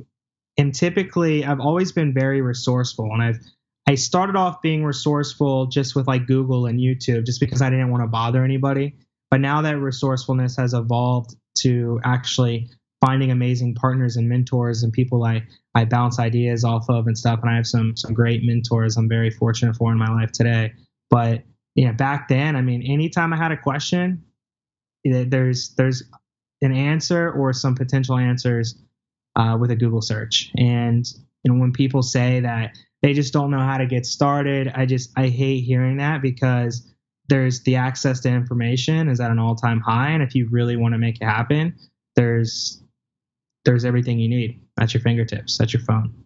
am 0.58 0.72
typically 0.72 1.44
I've 1.44 1.60
always 1.60 1.92
been 1.92 2.12
very 2.12 2.40
resourceful 2.40 3.08
and 3.12 3.22
I've 3.22 3.38
I 3.86 3.94
started 3.94 4.34
off 4.34 4.60
being 4.60 4.82
resourceful 4.82 5.66
just 5.66 5.94
with 5.94 6.08
like 6.08 6.26
Google 6.26 6.66
and 6.66 6.80
YouTube 6.80 7.26
just 7.26 7.38
because 7.38 7.62
I 7.62 7.70
didn't 7.70 7.92
want 7.92 8.02
to 8.02 8.08
bother 8.08 8.42
anybody. 8.42 8.96
But 9.30 9.40
now 9.40 9.62
that 9.62 9.78
resourcefulness 9.78 10.56
has 10.56 10.74
evolved 10.74 11.36
to 11.58 12.00
actually 12.02 12.70
finding 13.00 13.30
amazing 13.30 13.74
partners 13.74 14.16
and 14.16 14.28
mentors 14.28 14.82
and 14.82 14.92
people 14.92 15.24
I, 15.24 15.46
I 15.74 15.84
bounce 15.84 16.18
ideas 16.18 16.64
off 16.64 16.88
of 16.88 17.06
and 17.06 17.16
stuff. 17.16 17.40
And 17.42 17.50
I 17.50 17.56
have 17.56 17.66
some 17.66 17.96
some 17.96 18.14
great 18.14 18.42
mentors 18.44 18.96
I'm 18.96 19.08
very 19.08 19.30
fortunate 19.30 19.76
for 19.76 19.92
in 19.92 19.98
my 19.98 20.12
life 20.12 20.32
today. 20.32 20.72
But 21.10 21.44
you 21.74 21.86
know, 21.86 21.92
back 21.92 22.28
then, 22.28 22.56
I 22.56 22.62
mean, 22.62 22.82
anytime 22.82 23.32
I 23.32 23.36
had 23.36 23.52
a 23.52 23.56
question, 23.56 24.24
there's 25.04 25.74
there's 25.76 26.02
an 26.60 26.72
answer 26.72 27.30
or 27.30 27.52
some 27.52 27.74
potential 27.74 28.18
answers 28.18 28.82
uh, 29.36 29.56
with 29.58 29.70
a 29.70 29.76
Google 29.76 30.02
search. 30.02 30.50
And 30.56 31.06
you 31.44 31.52
know, 31.52 31.60
when 31.60 31.72
people 31.72 32.02
say 32.02 32.40
that 32.40 32.76
they 33.02 33.12
just 33.12 33.32
don't 33.32 33.52
know 33.52 33.60
how 33.60 33.78
to 33.78 33.86
get 33.86 34.06
started, 34.06 34.72
I 34.74 34.86
just 34.86 35.10
I 35.16 35.28
hate 35.28 35.60
hearing 35.60 35.98
that 35.98 36.20
because 36.20 36.92
there's 37.28 37.62
the 37.62 37.76
access 37.76 38.20
to 38.20 38.28
information 38.28 39.08
is 39.08 39.20
at 39.20 39.30
an 39.30 39.38
all-time 39.38 39.80
high, 39.80 40.10
and 40.10 40.22
if 40.22 40.34
you 40.34 40.48
really 40.50 40.76
want 40.76 40.94
to 40.94 40.98
make 40.98 41.20
it 41.20 41.24
happen, 41.24 41.76
there's 42.16 42.82
there's 43.68 43.84
everything 43.84 44.18
you 44.18 44.30
need 44.30 44.58
at 44.80 44.94
your 44.94 45.02
fingertips, 45.02 45.60
at 45.60 45.74
your 45.74 45.82
phone. 45.82 46.24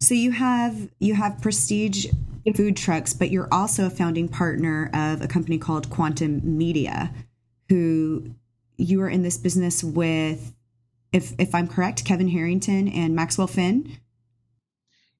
So 0.00 0.12
you 0.12 0.30
have 0.32 0.90
you 0.98 1.14
have 1.14 1.40
prestige 1.40 2.06
food 2.54 2.76
trucks, 2.76 3.14
but 3.14 3.30
you're 3.30 3.48
also 3.50 3.86
a 3.86 3.90
founding 3.90 4.28
partner 4.28 4.90
of 4.92 5.22
a 5.22 5.26
company 5.26 5.56
called 5.56 5.88
Quantum 5.88 6.58
Media, 6.58 7.10
who 7.70 8.34
you 8.76 9.00
are 9.00 9.08
in 9.08 9.22
this 9.22 9.38
business 9.38 9.82
with, 9.82 10.54
if 11.10 11.32
if 11.38 11.54
I'm 11.54 11.68
correct, 11.68 12.04
Kevin 12.04 12.28
Harrington 12.28 12.86
and 12.88 13.16
Maxwell 13.16 13.46
Finn. 13.46 13.96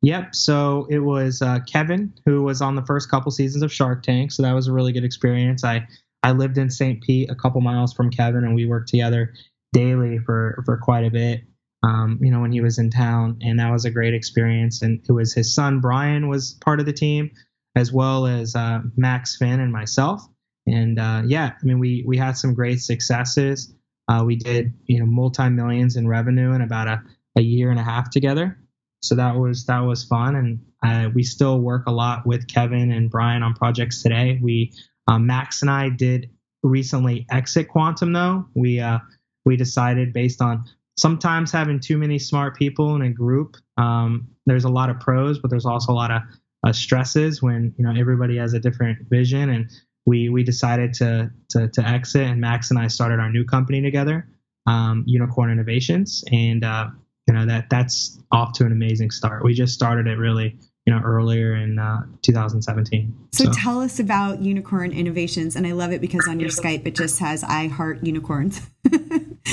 Yep. 0.03 0.35
So 0.35 0.87
it 0.91 0.99
was 0.99 1.41
uh, 1.41 1.61
Kevin 1.61 2.13
who 2.27 2.43
was 2.43 2.61
on 2.61 2.75
the 2.75 2.85
first 2.85 3.11
couple 3.11 3.33
seasons 3.33 3.63
of 3.63 3.73
Shark 3.73 4.03
Tank. 4.03 4.33
So 4.33 4.43
that 4.43 4.53
was 4.53 4.69
a 4.69 4.73
really 4.75 4.93
good 4.93 5.05
experience. 5.05 5.65
I 5.65 5.89
I 6.23 6.33
lived 6.33 6.59
in 6.59 6.69
St. 6.69 7.03
Pete, 7.03 7.31
a 7.31 7.35
couple 7.35 7.63
miles 7.63 7.95
from 7.95 8.11
Kevin, 8.11 8.45
and 8.45 8.55
we 8.55 8.67
worked 8.67 8.91
together 8.91 9.33
daily 9.77 10.19
for 10.19 10.63
for 10.65 10.79
quite 10.79 11.05
a 11.05 11.11
bit. 11.11 11.43
Um, 11.83 12.19
you 12.23 12.31
know, 12.31 12.41
when 12.41 12.53
he 12.53 12.61
was 12.61 12.79
in 12.79 12.91
town, 12.91 13.39
and 13.43 13.61
that 13.61 13.71
was 13.71 13.85
a 13.85 13.91
great 13.91 14.15
experience. 14.15 14.83
And 14.83 15.05
it 15.07 15.13
was 15.13 15.35
his 15.35 15.55
son 15.55 15.81
Brian 15.81 16.29
was 16.29 16.55
part 16.65 16.81
of 16.81 16.87
the 16.87 16.93
team, 16.93 17.31
as 17.77 17.93
well 17.93 18.27
as 18.27 18.57
uh, 18.57 18.81
Max 18.97 19.37
Finn 19.37 19.61
and 19.61 19.71
myself. 19.71 20.23
And 20.67 20.99
uh, 20.99 21.23
yeah, 21.27 21.53
I 21.61 21.65
mean, 21.65 21.79
we 21.79 22.05
we 22.07 22.17
had 22.17 22.37
some 22.37 22.55
great 22.55 22.81
successes. 22.81 23.73
Uh, 24.09 24.23
we 24.25 24.37
did 24.37 24.73
you 24.87 24.99
know 24.99 25.07
multi 25.07 25.49
millions 25.51 25.97
in 25.97 26.09
revenue 26.09 26.55
in 26.55 26.63
about 26.63 26.89
a, 26.89 27.03
a 27.37 27.43
year 27.43 27.71
and 27.71 27.79
a 27.79 27.85
half 27.85 28.11
together. 28.11 28.59
So 29.03 29.15
that 29.15 29.37
was 29.37 29.67
that 29.67 29.81
was 29.81 30.05
fun, 30.05 30.35
and 30.35 30.61
uh, 30.83 31.11
we 31.15 31.23
still 31.23 31.61
work 31.61 31.87
a 31.87 31.93
lot 31.93 32.27
with 32.27 32.49
Kevin 32.49 32.91
and 32.91 33.11
Brian 33.11 33.43
on 33.43 33.55
projects 33.55 34.03
today. 34.03 34.41
We 34.43 34.73
um, 35.07 35.27
Max 35.27 35.63
and 35.63 35.71
I 35.71 35.91
did 35.91 36.31
recently 36.63 37.27
exit 37.31 37.69
Quantum 37.69 38.13
though. 38.13 38.47
We 38.55 38.81
uh, 38.81 38.99
we 39.47 39.57
decided 39.57 40.13
based 40.13 40.43
on 40.43 40.65
sometimes 40.99 41.51
having 41.51 41.81
too 41.81 41.97
many 41.97 42.19
smart 42.19 42.57
people 42.57 42.95
in 42.97 43.03
a 43.03 43.11
group. 43.11 43.57
Um, 43.79 44.29
there's 44.45 44.65
a 44.65 44.69
lot 44.69 44.91
of 44.91 45.01
pros, 45.01 45.39
but 45.39 45.51
there's 45.51 45.65
also 45.65 45.93
a 45.93 45.95
lot 45.95 46.11
of 46.11 46.23
uh, 46.67 46.73
stresses 46.73 47.41
when 47.43 47.75
you 47.79 47.85
know 47.85 47.99
everybody 47.99 48.37
has 48.37 48.53
a 48.53 48.61
different 48.61 48.99
vision 49.09 49.49
and 49.49 49.71
we 50.07 50.29
we 50.29 50.43
decided 50.45 50.95
to, 50.95 51.31
to 51.51 51.69
to 51.69 51.87
exit, 51.87 52.23
and 52.23 52.41
Max 52.41 52.71
and 52.71 52.79
I 52.79 52.87
started 52.87 53.19
our 53.19 53.31
new 53.31 53.45
company 53.45 53.83
together, 53.83 54.29
um, 54.67 55.03
Unicorn 55.07 55.51
Innovations, 55.51 56.25
and 56.33 56.65
uh, 56.65 56.89
you 57.27 57.35
know 57.35 57.45
that 57.45 57.69
that's 57.69 58.19
off 58.31 58.53
to 58.55 58.65
an 58.65 58.73
amazing 58.73 59.11
start. 59.11 59.45
We 59.45 59.53
just 59.53 59.75
started 59.75 60.07
it 60.07 60.17
really 60.17 60.57
you 60.87 60.95
know 60.95 61.01
earlier 61.05 61.57
in 61.57 61.79
uh, 61.79 62.03
2017. 62.23 63.15
So, 63.33 63.45
so, 63.45 63.51
tell 63.53 63.81
us 63.81 63.99
about 63.99 64.41
Unicorn 64.41 64.93
Innovations, 64.93 65.57
and 65.57 65.67
I 65.67 65.73
love 65.73 65.93
it 65.93 66.01
because 66.01 66.27
on 66.29 66.39
your 66.41 66.51
Skype 66.51 66.87
it 66.87 66.95
just 66.95 67.19
has 67.19 67.43
"I 67.43 67.67
heart 67.67 68.05
unicorns." 68.05 68.61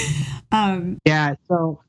um, 0.51 0.99
yeah. 1.05 1.35
So 1.47 1.81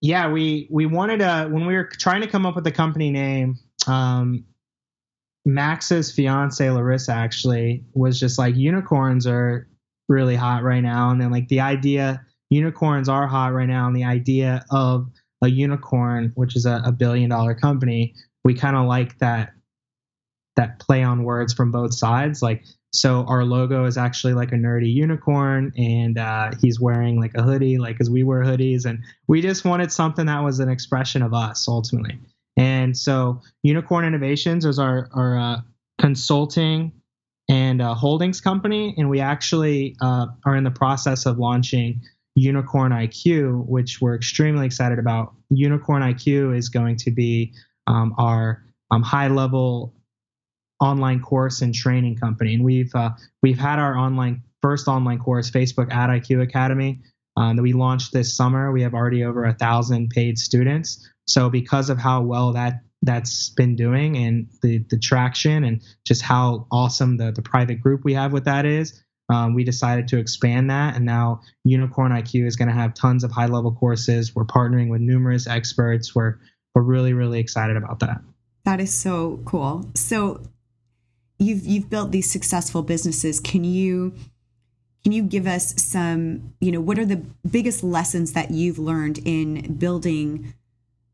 yeah, 0.00 0.30
we 0.30 0.68
we 0.70 0.86
wanted 0.86 1.18
to 1.18 1.48
when 1.50 1.66
we 1.66 1.74
were 1.74 1.88
trying 1.98 2.20
to 2.22 2.26
come 2.26 2.46
up 2.46 2.54
with 2.54 2.66
a 2.66 2.72
company 2.72 3.10
name. 3.10 3.58
Um, 3.86 4.44
Max's 5.44 6.10
fiance 6.10 6.68
Larissa 6.68 7.12
actually 7.12 7.84
was 7.94 8.18
just 8.18 8.38
like 8.38 8.56
unicorns 8.56 9.26
are 9.26 9.68
really 10.08 10.36
hot 10.36 10.62
right 10.62 10.82
now, 10.82 11.10
and 11.10 11.20
then 11.20 11.30
like 11.30 11.48
the 11.48 11.60
idea 11.60 12.24
unicorns 12.50 13.08
are 13.08 13.26
hot 13.26 13.52
right 13.52 13.68
now, 13.68 13.86
and 13.86 13.96
the 13.96 14.04
idea 14.04 14.64
of 14.70 15.08
a 15.42 15.48
unicorn, 15.48 16.32
which 16.34 16.56
is 16.56 16.66
a, 16.66 16.82
a 16.84 16.92
billion 16.92 17.30
dollar 17.30 17.54
company, 17.54 18.14
we 18.44 18.54
kind 18.54 18.76
of 18.76 18.86
like 18.86 19.18
that 19.18 19.52
that 20.56 20.78
play 20.78 21.02
on 21.02 21.22
words 21.22 21.52
from 21.52 21.70
both 21.70 21.94
sides. 21.94 22.42
Like 22.42 22.64
so, 22.96 23.24
our 23.26 23.44
logo 23.44 23.84
is 23.84 23.96
actually 23.96 24.34
like 24.34 24.52
a 24.52 24.56
nerdy 24.56 24.92
unicorn, 24.92 25.72
and 25.76 26.18
uh, 26.18 26.50
he's 26.60 26.80
wearing 26.80 27.20
like 27.20 27.34
a 27.34 27.42
hoodie, 27.42 27.78
like 27.78 28.00
as 28.00 28.10
we 28.10 28.22
wear 28.22 28.42
hoodies, 28.42 28.84
and 28.84 28.98
we 29.26 29.40
just 29.40 29.64
wanted 29.64 29.92
something 29.92 30.26
that 30.26 30.42
was 30.42 30.60
an 30.60 30.68
expression 30.68 31.22
of 31.22 31.34
us 31.34 31.68
ultimately. 31.68 32.18
And 32.56 32.96
so 32.96 33.42
Unicorn 33.62 34.04
Innovations 34.04 34.64
is 34.64 34.78
our, 34.78 35.08
our 35.12 35.38
uh, 35.38 35.60
consulting 35.98 36.92
and 37.48 37.80
uh, 37.80 37.94
holdings 37.94 38.40
company. 38.40 38.94
And 38.96 39.10
we 39.10 39.20
actually 39.20 39.96
uh, 40.00 40.26
are 40.44 40.56
in 40.56 40.64
the 40.64 40.70
process 40.70 41.26
of 41.26 41.38
launching 41.38 42.00
Unicorn 42.34 42.92
IQ, 42.92 43.66
which 43.66 44.00
we're 44.00 44.14
extremely 44.14 44.66
excited 44.66 44.98
about. 44.98 45.34
Unicorn 45.50 46.02
IQ 46.02 46.56
is 46.56 46.68
going 46.68 46.96
to 46.96 47.10
be 47.10 47.52
um, 47.86 48.14
our 48.18 48.62
um, 48.90 49.02
high 49.02 49.28
level 49.28 49.94
online 50.80 51.20
course 51.20 51.62
and 51.62 51.74
training 51.74 52.16
company. 52.16 52.54
And 52.54 52.64
we've 52.64 52.94
uh, 52.94 53.10
we've 53.42 53.58
had 53.58 53.78
our 53.78 53.96
online 53.96 54.42
first 54.62 54.88
online 54.88 55.18
course, 55.18 55.50
Facebook 55.50 55.90
Ad 55.90 56.10
IQ 56.10 56.42
Academy, 56.42 57.02
um, 57.36 57.56
that 57.56 57.62
we 57.62 57.72
launched 57.72 58.12
this 58.12 58.36
summer. 58.36 58.72
We 58.72 58.82
have 58.82 58.94
already 58.94 59.24
over 59.24 59.44
a 59.44 59.54
thousand 59.54 60.10
paid 60.10 60.38
students. 60.38 61.08
So 61.26 61.50
because 61.50 61.90
of 61.90 61.98
how 61.98 62.22
well 62.22 62.52
that 62.52 62.80
that's 63.02 63.50
been 63.50 63.76
doing 63.76 64.16
and 64.16 64.48
the 64.62 64.84
the 64.90 64.98
traction 64.98 65.64
and 65.64 65.82
just 66.06 66.22
how 66.22 66.66
awesome 66.70 67.16
the 67.16 67.32
the 67.32 67.42
private 67.42 67.80
group 67.80 68.04
we 68.04 68.14
have 68.14 68.32
with 68.32 68.44
that 68.44 68.64
is, 68.64 69.02
um, 69.28 69.54
we 69.54 69.64
decided 69.64 70.08
to 70.08 70.18
expand 70.18 70.70
that, 70.70 70.94
and 70.94 71.04
now 71.04 71.40
Unicorn 71.64 72.12
IQ 72.12 72.46
is 72.46 72.56
going 72.56 72.68
to 72.68 72.74
have 72.74 72.94
tons 72.94 73.24
of 73.24 73.32
high 73.32 73.46
level 73.46 73.72
courses. 73.72 74.34
We're 74.34 74.44
partnering 74.44 74.88
with 74.88 75.00
numerous 75.00 75.46
experts. 75.46 76.14
We're 76.14 76.38
we're 76.74 76.82
really 76.82 77.12
really 77.12 77.40
excited 77.40 77.76
about 77.76 78.00
that. 78.00 78.20
That 78.64 78.80
is 78.80 78.92
so 78.92 79.40
cool. 79.44 79.86
So 79.94 80.42
you've 81.38 81.66
you've 81.66 81.90
built 81.90 82.12
these 82.12 82.30
successful 82.30 82.82
businesses. 82.82 83.40
Can 83.40 83.64
you 83.64 84.14
can 85.04 85.12
you 85.12 85.22
give 85.22 85.46
us 85.46 85.80
some, 85.80 86.54
you 86.60 86.72
know, 86.72 86.80
what 86.80 86.98
are 86.98 87.04
the 87.04 87.22
biggest 87.48 87.84
lessons 87.84 88.32
that 88.32 88.50
you've 88.50 88.78
learned 88.78 89.18
in 89.24 89.76
building 89.76 90.52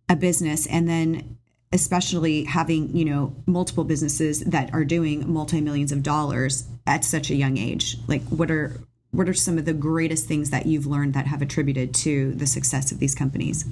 a 0.08 0.16
business 0.16 0.66
and 0.66 0.88
then 0.88 1.38
especially 1.72 2.44
having 2.44 2.94
you 2.94 3.04
know 3.04 3.34
multiple 3.46 3.84
businesses 3.84 4.40
that 4.40 4.72
are 4.74 4.84
doing 4.84 5.30
multi-millions 5.32 5.90
of 5.90 6.02
dollars 6.02 6.64
at 6.86 7.04
such 7.04 7.30
a 7.30 7.34
young 7.34 7.56
age 7.56 7.96
like 8.06 8.22
what 8.24 8.50
are 8.50 8.78
what 9.10 9.28
are 9.28 9.34
some 9.34 9.58
of 9.58 9.64
the 9.64 9.72
greatest 9.72 10.26
things 10.26 10.50
that 10.50 10.66
you've 10.66 10.86
learned 10.86 11.14
that 11.14 11.26
have 11.26 11.42
attributed 11.42 11.94
to 11.94 12.32
the 12.34 12.46
success 12.46 12.92
of 12.92 12.98
these 12.98 13.14
companies 13.14 13.64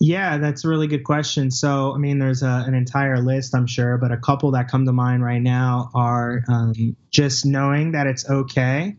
yeah 0.00 0.38
that's 0.38 0.64
a 0.64 0.68
really 0.68 0.86
good 0.86 1.04
question. 1.04 1.50
So 1.50 1.94
i 1.94 1.98
mean 1.98 2.18
there's 2.18 2.42
a, 2.42 2.64
an 2.66 2.74
entire 2.74 3.20
list 3.20 3.54
i'm 3.54 3.66
sure 3.66 3.98
but 3.98 4.12
a 4.12 4.16
couple 4.16 4.50
that 4.52 4.68
come 4.68 4.84
to 4.86 4.92
mind 4.92 5.24
right 5.24 5.42
now 5.42 5.90
are 5.94 6.42
um, 6.48 6.96
just 7.10 7.46
knowing 7.46 7.92
that 7.92 8.06
it's 8.06 8.28
okay 8.28 8.96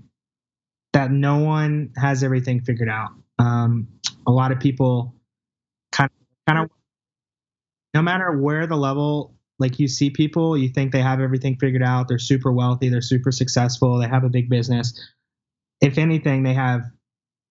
that 0.97 1.11
no 1.11 1.37
one 1.37 1.91
has 1.95 2.23
everything 2.23 2.59
figured 2.61 2.89
out. 2.89 3.09
Um, 3.37 3.87
a 4.25 4.31
lot 4.31 4.51
of 4.51 4.59
people 4.59 5.13
kind 5.91 6.09
of 6.09 6.47
kind 6.47 6.65
of 6.65 6.71
no 7.93 8.01
matter 8.01 8.35
where 8.35 8.65
the 8.65 8.75
level 8.75 9.35
like 9.59 9.77
you 9.77 9.87
see 9.87 10.09
people 10.09 10.57
you 10.57 10.69
think 10.69 10.91
they 10.91 11.01
have 11.01 11.19
everything 11.19 11.55
figured 11.59 11.83
out 11.83 12.07
they're 12.07 12.17
super 12.17 12.51
wealthy 12.51 12.89
they're 12.89 13.01
super 13.01 13.31
successful 13.31 13.99
they 13.99 14.07
have 14.07 14.23
a 14.23 14.29
big 14.29 14.49
business. 14.49 14.99
If 15.81 15.99
anything 15.99 16.41
they 16.41 16.55
have 16.55 16.81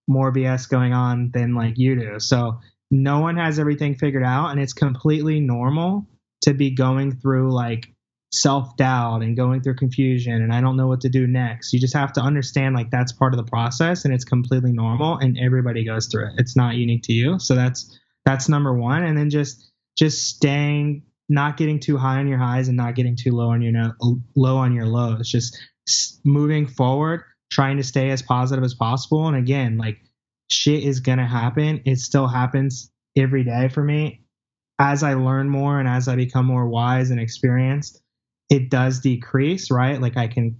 more 0.08 0.32
bs 0.32 0.68
going 0.68 0.92
on 0.92 1.30
than 1.32 1.54
like 1.54 1.78
you 1.78 1.94
do. 1.94 2.18
So 2.18 2.58
no 2.90 3.20
one 3.20 3.36
has 3.36 3.58
everything 3.58 3.94
figured 3.94 4.24
out 4.24 4.50
and 4.50 4.60
it's 4.60 4.72
completely 4.72 5.40
normal 5.40 6.06
to 6.42 6.54
be 6.54 6.70
going 6.70 7.12
through 7.12 7.52
like 7.52 7.88
self 8.32 8.76
doubt 8.76 9.22
and 9.22 9.36
going 9.36 9.62
through 9.62 9.74
confusion 9.74 10.34
and 10.34 10.52
I 10.52 10.60
don't 10.60 10.76
know 10.76 10.86
what 10.86 11.00
to 11.02 11.08
do 11.08 11.26
next. 11.26 11.72
You 11.72 11.80
just 11.80 11.94
have 11.94 12.12
to 12.14 12.20
understand 12.20 12.74
like 12.74 12.90
that's 12.90 13.12
part 13.12 13.32
of 13.32 13.38
the 13.38 13.50
process 13.50 14.04
and 14.04 14.12
it's 14.12 14.24
completely 14.24 14.72
normal 14.72 15.18
and 15.18 15.38
everybody 15.38 15.84
goes 15.84 16.06
through 16.06 16.28
it. 16.28 16.34
It's 16.38 16.56
not 16.56 16.74
unique 16.74 17.02
to 17.04 17.12
you. 17.12 17.38
So 17.38 17.54
that's 17.54 17.98
that's 18.24 18.48
number 18.48 18.74
1 18.74 19.04
and 19.04 19.16
then 19.16 19.30
just 19.30 19.70
just 19.96 20.26
staying 20.26 21.02
not 21.28 21.56
getting 21.56 21.80
too 21.80 21.96
high 21.96 22.18
on 22.18 22.28
your 22.28 22.38
highs 22.38 22.68
and 22.68 22.76
not 22.76 22.94
getting 22.94 23.16
too 23.16 23.32
low 23.32 23.50
on 23.50 23.62
your 23.62 23.72
no, 23.72 23.92
low 24.36 24.56
on 24.56 24.72
your 24.72 24.86
lows. 24.86 25.28
Just 25.28 25.58
moving 26.24 26.66
forward, 26.66 27.22
trying 27.50 27.76
to 27.78 27.84
stay 27.84 28.10
as 28.10 28.22
positive 28.22 28.64
as 28.64 28.74
possible 28.74 29.26
and 29.26 29.36
again, 29.36 29.78
like 29.78 29.98
shit 30.50 30.84
is 30.84 31.00
going 31.00 31.18
to 31.18 31.26
happen. 31.26 31.82
It 31.84 31.98
still 31.98 32.26
happens 32.26 32.90
every 33.16 33.44
day 33.44 33.68
for 33.68 33.82
me. 33.82 34.22
As 34.78 35.02
I 35.02 35.14
learn 35.14 35.48
more 35.48 35.78
and 35.80 35.88
as 35.88 36.06
I 36.06 36.16
become 36.16 36.46
more 36.46 36.68
wise 36.68 37.10
and 37.10 37.18
experienced, 37.18 38.00
it 38.50 38.70
does 38.70 39.00
decrease, 39.00 39.70
right? 39.70 40.00
Like 40.00 40.16
I 40.16 40.28
can 40.28 40.56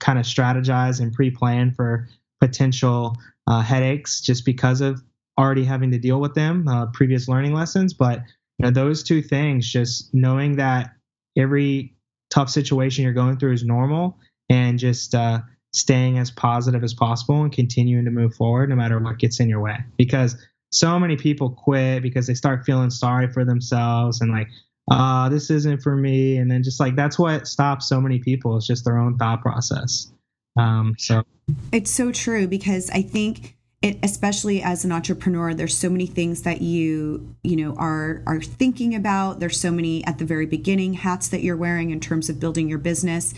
kind 0.00 0.18
of 0.18 0.24
strategize 0.24 1.00
and 1.00 1.12
pre-plan 1.12 1.72
for 1.72 2.08
potential 2.40 3.16
uh, 3.46 3.62
headaches 3.62 4.20
just 4.20 4.44
because 4.44 4.80
of 4.80 5.02
already 5.38 5.64
having 5.64 5.90
to 5.92 5.98
deal 5.98 6.20
with 6.20 6.34
them, 6.34 6.66
uh, 6.68 6.86
previous 6.86 7.28
learning 7.28 7.54
lessons. 7.54 7.94
But 7.94 8.20
you 8.58 8.64
know, 8.64 8.70
those 8.70 9.02
two 9.02 9.22
things, 9.22 9.70
just 9.70 10.14
knowing 10.14 10.56
that 10.56 10.90
every 11.36 11.94
tough 12.30 12.50
situation 12.50 13.04
you're 13.04 13.12
going 13.12 13.38
through 13.38 13.52
is 13.52 13.64
normal, 13.64 14.18
and 14.48 14.78
just 14.78 15.14
uh, 15.14 15.40
staying 15.76 16.18
as 16.18 16.30
positive 16.30 16.82
as 16.82 16.94
possible 16.94 17.42
and 17.42 17.52
continuing 17.52 18.04
to 18.04 18.10
move 18.10 18.34
forward 18.34 18.70
no 18.70 18.76
matter 18.76 18.98
what 18.98 19.18
gets 19.18 19.40
in 19.40 19.48
your 19.48 19.60
way. 19.60 19.76
Because 19.96 20.36
so 20.72 20.98
many 20.98 21.16
people 21.16 21.50
quit 21.50 22.02
because 22.02 22.26
they 22.26 22.34
start 22.34 22.64
feeling 22.64 22.90
sorry 22.90 23.28
for 23.28 23.44
themselves 23.44 24.20
and 24.20 24.32
like, 24.32 24.48
uh, 24.90 25.28
this 25.28 25.50
isn't 25.50 25.82
for 25.82 25.96
me. 25.96 26.36
And 26.36 26.50
then 26.50 26.62
just 26.62 26.80
like 26.80 26.96
that's 26.96 27.18
what 27.18 27.46
stops 27.46 27.88
so 27.88 28.00
many 28.00 28.18
people 28.18 28.56
is 28.56 28.66
just 28.66 28.84
their 28.84 28.98
own 28.98 29.16
thought 29.18 29.42
process. 29.42 30.12
Um, 30.58 30.94
so 30.98 31.22
it's 31.72 31.90
so 31.90 32.12
true 32.12 32.46
because 32.46 32.90
I 32.90 33.02
think 33.02 33.56
it, 33.82 33.98
especially 34.02 34.62
as 34.62 34.84
an 34.84 34.92
entrepreneur, 34.92 35.54
there's 35.54 35.76
so 35.76 35.90
many 35.90 36.06
things 36.06 36.42
that 36.42 36.62
you 36.62 37.36
you 37.42 37.56
know 37.56 37.74
are 37.76 38.22
are 38.26 38.40
thinking 38.40 38.94
about. 38.94 39.40
There's 39.40 39.60
so 39.60 39.70
many 39.70 40.04
at 40.04 40.18
the 40.18 40.24
very 40.24 40.46
beginning 40.46 40.94
hats 40.94 41.28
that 41.28 41.42
you're 41.42 41.56
wearing 41.56 41.90
in 41.90 42.00
terms 42.00 42.28
of 42.28 42.40
building 42.40 42.68
your 42.68 42.78
business, 42.78 43.34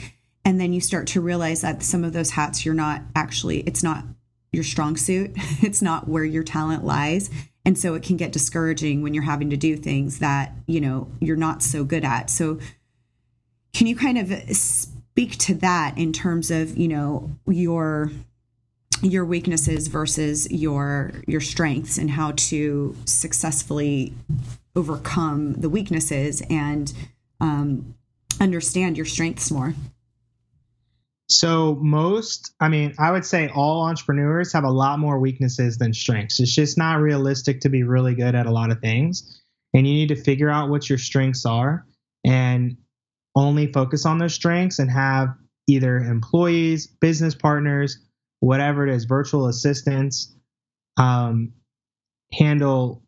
and 0.49 0.59
then 0.59 0.73
you 0.73 0.81
start 0.81 1.07
to 1.09 1.21
realize 1.21 1.61
that 1.61 1.83
some 1.83 2.05
of 2.05 2.14
those 2.14 2.31
hats 2.31 2.64
you're 2.64 2.75
not 2.75 3.02
actually 3.14 3.61
it's 3.61 3.83
not 3.83 4.05
your 4.50 4.64
strong 4.64 4.97
suit. 4.97 5.33
It's 5.62 5.83
not 5.83 6.09
where 6.09 6.25
your 6.25 6.43
talent 6.43 6.85
lies. 6.85 7.31
And 7.64 7.76
so 7.76 7.95
it 7.95 8.02
can 8.02 8.17
get 8.17 8.33
discouraging 8.33 9.02
when 9.02 9.12
you're 9.12 9.25
having 9.25 9.50
to 9.50 9.59
do 9.59 9.76
things 9.76 10.21
that, 10.21 10.52
you 10.67 10.81
know, 10.81 11.09
you're 11.21 11.37
not 11.37 11.62
so 11.62 11.85
good 11.85 12.02
at. 12.02 12.31
So 12.31 12.59
can 13.75 13.87
you 13.87 13.95
kind 13.95 14.17
of 14.17 14.57
speak 14.57 15.37
to 15.38 15.55
that 15.57 15.99
in 15.99 16.14
terms 16.14 16.50
of, 16.50 16.78
you 16.78 16.88
know, 16.88 17.31
your 17.47 18.11
your 19.02 19.26
weaknesses 19.26 19.88
versus 19.88 20.50
your 20.50 21.12
your 21.26 21.43
strengths 21.43 21.99
and 21.99 22.11
how 22.11 22.33
to 22.37 22.97
successfully 23.05 24.14
overcome 24.75 25.52
the 25.55 25.69
weaknesses 25.69 26.43
and 26.49 26.95
um, 27.38 27.95
understand 28.40 28.97
your 28.97 29.07
strengths 29.07 29.50
more 29.50 29.75
so 31.30 31.76
most, 31.80 32.54
I 32.58 32.68
mean, 32.68 32.94
I 32.99 33.12
would 33.12 33.25
say 33.25 33.49
all 33.49 33.82
entrepreneurs 33.82 34.52
have 34.54 34.64
a 34.64 34.70
lot 34.70 34.99
more 34.99 35.18
weaknesses 35.18 35.76
than 35.76 35.92
strengths. 35.92 36.40
It's 36.40 36.54
just 36.54 36.78
not 36.78 37.00
realistic 37.00 37.61
to 37.61 37.68
be 37.68 37.82
really 37.82 38.14
good 38.14 38.35
at 38.35 38.47
a 38.47 38.50
lot 38.50 38.70
of 38.70 38.80
things. 38.80 39.42
And 39.75 39.87
you 39.87 39.92
need 39.92 40.08
to 40.08 40.16
figure 40.16 40.49
out 40.49 40.70
what 40.70 40.88
your 40.88 40.97
strengths 40.97 41.44
are 41.44 41.87
and 42.25 42.78
only 43.37 43.70
focus 43.70 44.06
on 44.06 44.16
those 44.16 44.35
strengths 44.35 44.78
and 44.78 44.90
have 44.90 45.28
either 45.66 45.99
employees, 45.99 46.87
business 46.87 47.35
partners, 47.35 47.99
whatever 48.40 48.87
it 48.87 48.94
is, 48.94 49.04
virtual 49.04 49.49
assistants, 49.49 50.35
um, 50.97 51.52
handle, 52.32 53.02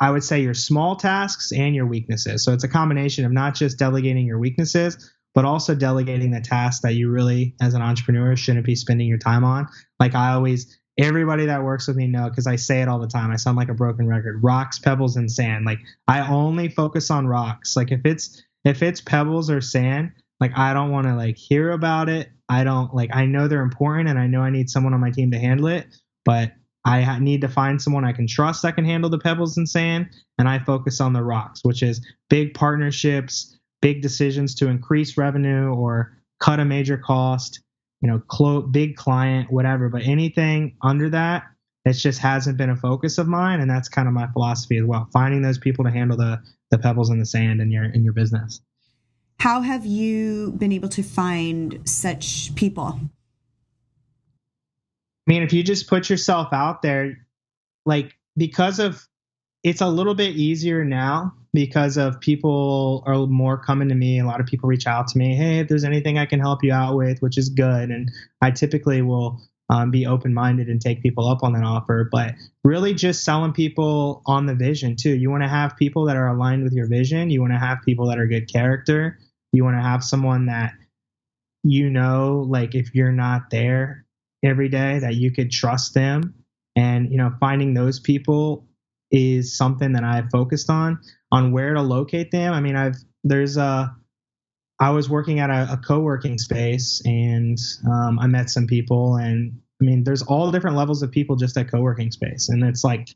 I 0.00 0.12
would 0.12 0.22
say, 0.22 0.42
your 0.42 0.54
small 0.54 0.94
tasks 0.94 1.50
and 1.50 1.74
your 1.74 1.86
weaknesses. 1.86 2.44
So 2.44 2.52
it's 2.52 2.64
a 2.64 2.68
combination 2.68 3.24
of 3.24 3.32
not 3.32 3.56
just 3.56 3.80
delegating 3.80 4.26
your 4.26 4.38
weaknesses, 4.38 5.12
but 5.34 5.44
also 5.44 5.74
delegating 5.74 6.30
the 6.30 6.40
tasks 6.40 6.82
that 6.82 6.94
you 6.94 7.10
really, 7.10 7.54
as 7.60 7.74
an 7.74 7.82
entrepreneur, 7.82 8.36
shouldn't 8.36 8.64
be 8.64 8.76
spending 8.76 9.08
your 9.08 9.18
time 9.18 9.44
on. 9.44 9.68
Like 9.98 10.14
I 10.14 10.32
always, 10.32 10.78
everybody 10.98 11.46
that 11.46 11.64
works 11.64 11.88
with 11.88 11.96
me 11.96 12.06
know 12.06 12.28
because 12.28 12.46
I 12.46 12.56
say 12.56 12.80
it 12.80 12.88
all 12.88 13.00
the 13.00 13.08
time. 13.08 13.30
I 13.30 13.36
sound 13.36 13.56
like 13.56 13.68
a 13.68 13.74
broken 13.74 14.06
record. 14.06 14.42
Rocks, 14.42 14.78
pebbles, 14.78 15.16
and 15.16 15.30
sand. 15.30 15.64
Like 15.64 15.80
I 16.06 16.26
only 16.28 16.68
focus 16.68 17.10
on 17.10 17.26
rocks. 17.26 17.76
Like 17.76 17.90
if 17.90 18.00
it's 18.04 18.42
if 18.64 18.82
it's 18.82 19.00
pebbles 19.00 19.50
or 19.50 19.60
sand, 19.60 20.12
like 20.40 20.52
I 20.56 20.72
don't 20.72 20.90
want 20.90 21.06
to 21.06 21.14
like 21.14 21.36
hear 21.36 21.72
about 21.72 22.08
it. 22.08 22.30
I 22.48 22.62
don't 22.64 22.94
like. 22.94 23.10
I 23.12 23.26
know 23.26 23.48
they're 23.48 23.62
important, 23.62 24.08
and 24.08 24.18
I 24.18 24.26
know 24.26 24.40
I 24.40 24.50
need 24.50 24.70
someone 24.70 24.94
on 24.94 25.00
my 25.00 25.10
team 25.10 25.30
to 25.32 25.38
handle 25.38 25.66
it, 25.68 25.86
but 26.24 26.52
I 26.84 27.18
need 27.18 27.40
to 27.40 27.48
find 27.48 27.80
someone 27.80 28.04
I 28.04 28.12
can 28.12 28.26
trust 28.26 28.62
that 28.62 28.74
can 28.74 28.84
handle 28.84 29.08
the 29.08 29.18
pebbles 29.18 29.56
and 29.56 29.66
sand, 29.66 30.10
and 30.38 30.48
I 30.48 30.58
focus 30.58 31.00
on 31.00 31.14
the 31.14 31.22
rocks, 31.22 31.60
which 31.62 31.82
is 31.82 32.06
big 32.28 32.52
partnerships, 32.52 33.58
big 33.84 34.00
decisions 34.00 34.54
to 34.54 34.68
increase 34.68 35.18
revenue 35.18 35.68
or 35.68 36.16
cut 36.40 36.58
a 36.58 36.64
major 36.64 36.96
cost, 36.96 37.60
you 38.00 38.08
know, 38.08 38.18
clo- 38.18 38.62
big 38.62 38.96
client, 38.96 39.52
whatever. 39.52 39.90
But 39.90 40.04
anything 40.04 40.74
under 40.80 41.10
that, 41.10 41.42
it 41.84 41.92
just 41.92 42.18
hasn't 42.18 42.56
been 42.56 42.70
a 42.70 42.76
focus 42.76 43.18
of 43.18 43.28
mine, 43.28 43.60
and 43.60 43.70
that's 43.70 43.90
kind 43.90 44.08
of 44.08 44.14
my 44.14 44.26
philosophy 44.28 44.78
as 44.78 44.84
well. 44.84 45.06
Finding 45.12 45.42
those 45.42 45.58
people 45.58 45.84
to 45.84 45.90
handle 45.90 46.16
the 46.16 46.40
the 46.70 46.78
pebbles 46.78 47.10
in 47.10 47.18
the 47.18 47.26
sand 47.26 47.60
in 47.60 47.70
your 47.70 47.84
in 47.84 48.04
your 48.04 48.14
business. 48.14 48.62
How 49.38 49.60
have 49.60 49.84
you 49.84 50.52
been 50.52 50.72
able 50.72 50.88
to 50.88 51.02
find 51.02 51.86
such 51.86 52.54
people? 52.54 53.00
I 55.26 55.26
mean, 55.26 55.42
if 55.42 55.52
you 55.52 55.62
just 55.62 55.88
put 55.90 56.08
yourself 56.08 56.54
out 56.54 56.80
there, 56.80 57.18
like 57.84 58.16
because 58.34 58.78
of 58.78 59.06
it's 59.62 59.82
a 59.82 59.88
little 59.88 60.14
bit 60.14 60.36
easier 60.36 60.86
now 60.86 61.34
because 61.54 61.96
of 61.96 62.20
people 62.20 63.04
are 63.06 63.26
more 63.26 63.56
coming 63.56 63.88
to 63.88 63.94
me. 63.94 64.18
A 64.18 64.26
lot 64.26 64.40
of 64.40 64.46
people 64.46 64.68
reach 64.68 64.86
out 64.86 65.06
to 65.08 65.18
me, 65.18 65.36
hey, 65.36 65.60
if 65.60 65.68
there's 65.68 65.84
anything 65.84 66.18
I 66.18 66.26
can 66.26 66.40
help 66.40 66.64
you 66.64 66.72
out 66.72 66.96
with, 66.96 67.20
which 67.20 67.38
is 67.38 67.48
good. 67.48 67.90
And 67.90 68.10
I 68.42 68.50
typically 68.50 69.00
will 69.00 69.40
um, 69.70 69.92
be 69.92 70.04
open 70.04 70.34
minded 70.34 70.68
and 70.68 70.80
take 70.80 71.00
people 71.00 71.28
up 71.28 71.44
on 71.44 71.52
that 71.52 71.62
offer. 71.62 72.08
But 72.10 72.34
really, 72.64 72.92
just 72.92 73.24
selling 73.24 73.52
people 73.52 74.22
on 74.26 74.46
the 74.46 74.54
vision 74.54 74.96
too. 74.96 75.14
You 75.14 75.30
want 75.30 75.44
to 75.44 75.48
have 75.48 75.76
people 75.76 76.04
that 76.06 76.16
are 76.16 76.26
aligned 76.26 76.64
with 76.64 76.72
your 76.72 76.88
vision. 76.88 77.30
You 77.30 77.40
want 77.40 77.52
to 77.52 77.58
have 77.58 77.78
people 77.84 78.08
that 78.08 78.18
are 78.18 78.26
good 78.26 78.52
character. 78.52 79.18
You 79.52 79.64
want 79.64 79.76
to 79.76 79.82
have 79.82 80.02
someone 80.02 80.46
that 80.46 80.72
you 81.62 81.88
know, 81.88 82.44
like 82.46 82.74
if 82.74 82.94
you're 82.94 83.12
not 83.12 83.48
there 83.50 84.04
every 84.44 84.68
day, 84.68 84.98
that 84.98 85.14
you 85.14 85.30
could 85.30 85.50
trust 85.50 85.94
them. 85.94 86.34
And 86.76 87.10
you 87.10 87.16
know, 87.16 87.32
finding 87.40 87.74
those 87.74 88.00
people 88.00 88.66
is 89.10 89.56
something 89.56 89.92
that 89.92 90.04
I've 90.04 90.30
focused 90.30 90.70
on 90.70 90.98
on 91.30 91.52
where 91.52 91.74
to 91.74 91.82
locate 91.82 92.30
them. 92.30 92.52
I 92.52 92.60
mean, 92.60 92.76
I've 92.76 92.96
there's 93.22 93.56
a 93.56 93.94
I 94.80 94.90
was 94.90 95.08
working 95.08 95.38
at 95.38 95.50
a, 95.50 95.74
a 95.74 95.76
co-working 95.76 96.38
space 96.38 97.00
and 97.04 97.58
um, 97.88 98.18
I 98.18 98.26
met 98.26 98.50
some 98.50 98.66
people 98.66 99.16
and 99.16 99.60
I 99.80 99.84
mean, 99.84 100.04
there's 100.04 100.22
all 100.22 100.50
different 100.50 100.76
levels 100.76 101.02
of 101.02 101.10
people 101.10 101.36
just 101.36 101.56
at 101.56 101.70
co-working 101.70 102.10
space, 102.10 102.48
and 102.48 102.62
it's 102.62 102.84
like, 102.84 103.08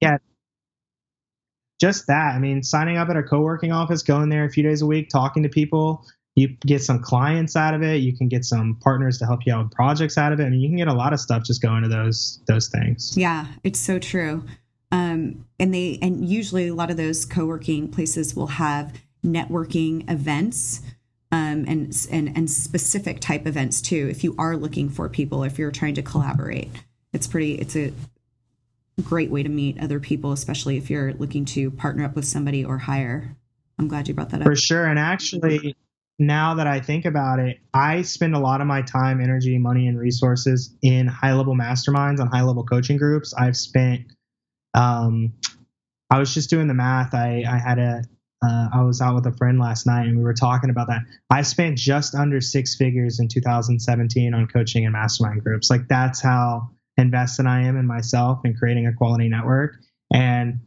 yeah, 0.00 0.18
just 1.80 2.06
that. 2.06 2.34
I 2.34 2.38
mean, 2.38 2.62
signing 2.62 2.96
up 2.96 3.08
at 3.08 3.16
a 3.16 3.22
co-working 3.22 3.72
office, 3.72 4.02
going 4.02 4.28
there 4.28 4.44
a 4.44 4.50
few 4.50 4.62
days 4.62 4.82
a 4.82 4.86
week, 4.86 5.08
talking 5.08 5.42
to 5.42 5.48
people, 5.48 6.04
you 6.36 6.48
get 6.48 6.82
some 6.82 7.02
clients 7.02 7.56
out 7.56 7.74
of 7.74 7.82
it. 7.82 7.96
You 7.96 8.16
can 8.16 8.28
get 8.28 8.44
some 8.44 8.78
partners 8.82 9.18
to 9.18 9.26
help 9.26 9.40
you 9.46 9.54
out 9.54 9.64
with 9.64 9.72
projects 9.72 10.18
out 10.18 10.32
of 10.32 10.40
it. 10.40 10.44
I 10.44 10.50
mean, 10.50 10.60
you 10.60 10.68
can 10.68 10.76
get 10.76 10.88
a 10.88 10.94
lot 10.94 11.12
of 11.12 11.20
stuff 11.20 11.44
just 11.44 11.62
going 11.62 11.82
to 11.82 11.88
those 11.88 12.40
those 12.46 12.68
things. 12.68 13.16
Yeah, 13.16 13.46
it's 13.64 13.80
so 13.80 13.98
true. 13.98 14.44
Um, 14.90 15.44
and 15.58 15.74
they 15.74 15.98
and 16.00 16.26
usually 16.26 16.68
a 16.68 16.74
lot 16.74 16.90
of 16.90 16.96
those 16.96 17.24
co-working 17.24 17.88
places 17.88 18.34
will 18.34 18.46
have 18.46 18.94
networking 19.24 20.10
events 20.10 20.80
um, 21.30 21.64
and 21.68 21.94
and 22.10 22.36
and 22.36 22.50
specific 22.50 23.20
type 23.20 23.46
events 23.46 23.82
too. 23.82 24.08
If 24.10 24.24
you 24.24 24.34
are 24.38 24.56
looking 24.56 24.88
for 24.88 25.08
people, 25.08 25.44
if 25.44 25.58
you're 25.58 25.70
trying 25.70 25.94
to 25.94 26.02
collaborate, 26.02 26.70
it's 27.12 27.26
pretty. 27.26 27.54
It's 27.54 27.76
a 27.76 27.92
great 29.02 29.30
way 29.30 29.42
to 29.42 29.48
meet 29.48 29.80
other 29.80 30.00
people, 30.00 30.32
especially 30.32 30.76
if 30.76 30.90
you're 30.90 31.12
looking 31.14 31.44
to 31.44 31.70
partner 31.70 32.04
up 32.04 32.16
with 32.16 32.24
somebody 32.24 32.64
or 32.64 32.78
hire. 32.78 33.36
I'm 33.78 33.88
glad 33.88 34.08
you 34.08 34.14
brought 34.14 34.30
that 34.30 34.40
up. 34.40 34.46
For 34.46 34.56
sure, 34.56 34.86
and 34.86 34.98
actually, 34.98 35.76
now 36.18 36.54
that 36.54 36.66
I 36.66 36.80
think 36.80 37.04
about 37.04 37.38
it, 37.38 37.58
I 37.74 38.02
spend 38.02 38.34
a 38.34 38.38
lot 38.38 38.60
of 38.60 38.66
my 38.66 38.82
time, 38.82 39.20
energy, 39.20 39.58
money, 39.58 39.86
and 39.86 39.98
resources 39.98 40.74
in 40.82 41.06
high 41.06 41.34
level 41.34 41.54
masterminds 41.54 42.20
on 42.20 42.26
high 42.28 42.42
level 42.42 42.64
coaching 42.64 42.96
groups. 42.96 43.34
I've 43.34 43.56
spent 43.56 44.06
um, 44.78 45.32
I 46.08 46.18
was 46.18 46.32
just 46.32 46.48
doing 46.48 46.68
the 46.68 46.74
math. 46.74 47.12
I, 47.12 47.44
I 47.46 47.58
had 47.58 47.78
a, 47.78 48.02
uh, 48.42 48.68
I 48.72 48.82
was 48.82 49.00
out 49.00 49.16
with 49.16 49.26
a 49.26 49.36
friend 49.36 49.58
last 49.58 49.86
night 49.86 50.06
and 50.06 50.16
we 50.16 50.22
were 50.22 50.34
talking 50.34 50.70
about 50.70 50.86
that. 50.86 51.00
I 51.28 51.42
spent 51.42 51.76
just 51.76 52.14
under 52.14 52.40
six 52.40 52.76
figures 52.76 53.18
in 53.18 53.26
2017 53.26 54.32
on 54.32 54.46
coaching 54.46 54.84
and 54.84 54.92
mastermind 54.92 55.42
groups. 55.42 55.68
Like 55.68 55.88
that's 55.88 56.22
how 56.22 56.70
invested 56.96 57.46
I 57.46 57.62
am 57.62 57.76
in 57.76 57.86
myself 57.86 58.40
and 58.44 58.56
creating 58.56 58.86
a 58.86 58.94
quality 58.94 59.28
network. 59.28 59.74
And 60.12 60.60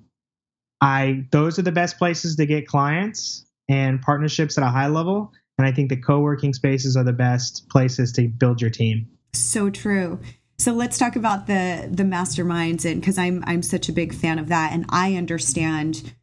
I, 0.82 1.26
those 1.32 1.58
are 1.58 1.64
the 1.64 1.72
best 1.72 1.98
places 1.98 2.36
to 2.36 2.46
get 2.46 2.68
clients 2.68 3.46
and 3.70 4.02
partnerships 4.02 4.58
at 4.58 4.66
a 4.66 4.70
high 4.70 4.88
level. 4.88 5.32
And 5.58 5.66
I 5.66 5.72
think 5.72 5.90
the 5.90 5.98
co-working 5.98 6.54
spaces 6.54 6.98
are 6.98 7.04
the 7.06 7.14
best 7.14 7.70
places 7.70 8.12
to 8.14 8.28
build 8.28 8.60
your 8.60 8.70
team. 8.70 9.08
So 9.34 9.70
true. 9.70 10.20
So 10.62 10.74
let's 10.74 11.00
talk 11.00 11.16
about 11.16 11.48
the 11.48 11.90
the 11.92 12.04
masterminds 12.04 12.86
and 12.86 13.02
because 13.02 13.18
I'm 13.18 13.44
I'm 13.48 13.64
such 13.64 13.90
a 13.90 13.92
big 13.92 14.14
fan 14.14 14.38
of 14.38 14.48
that 14.50 14.74
and 14.74 14.86
I 14.90 15.16
understand 15.16 16.14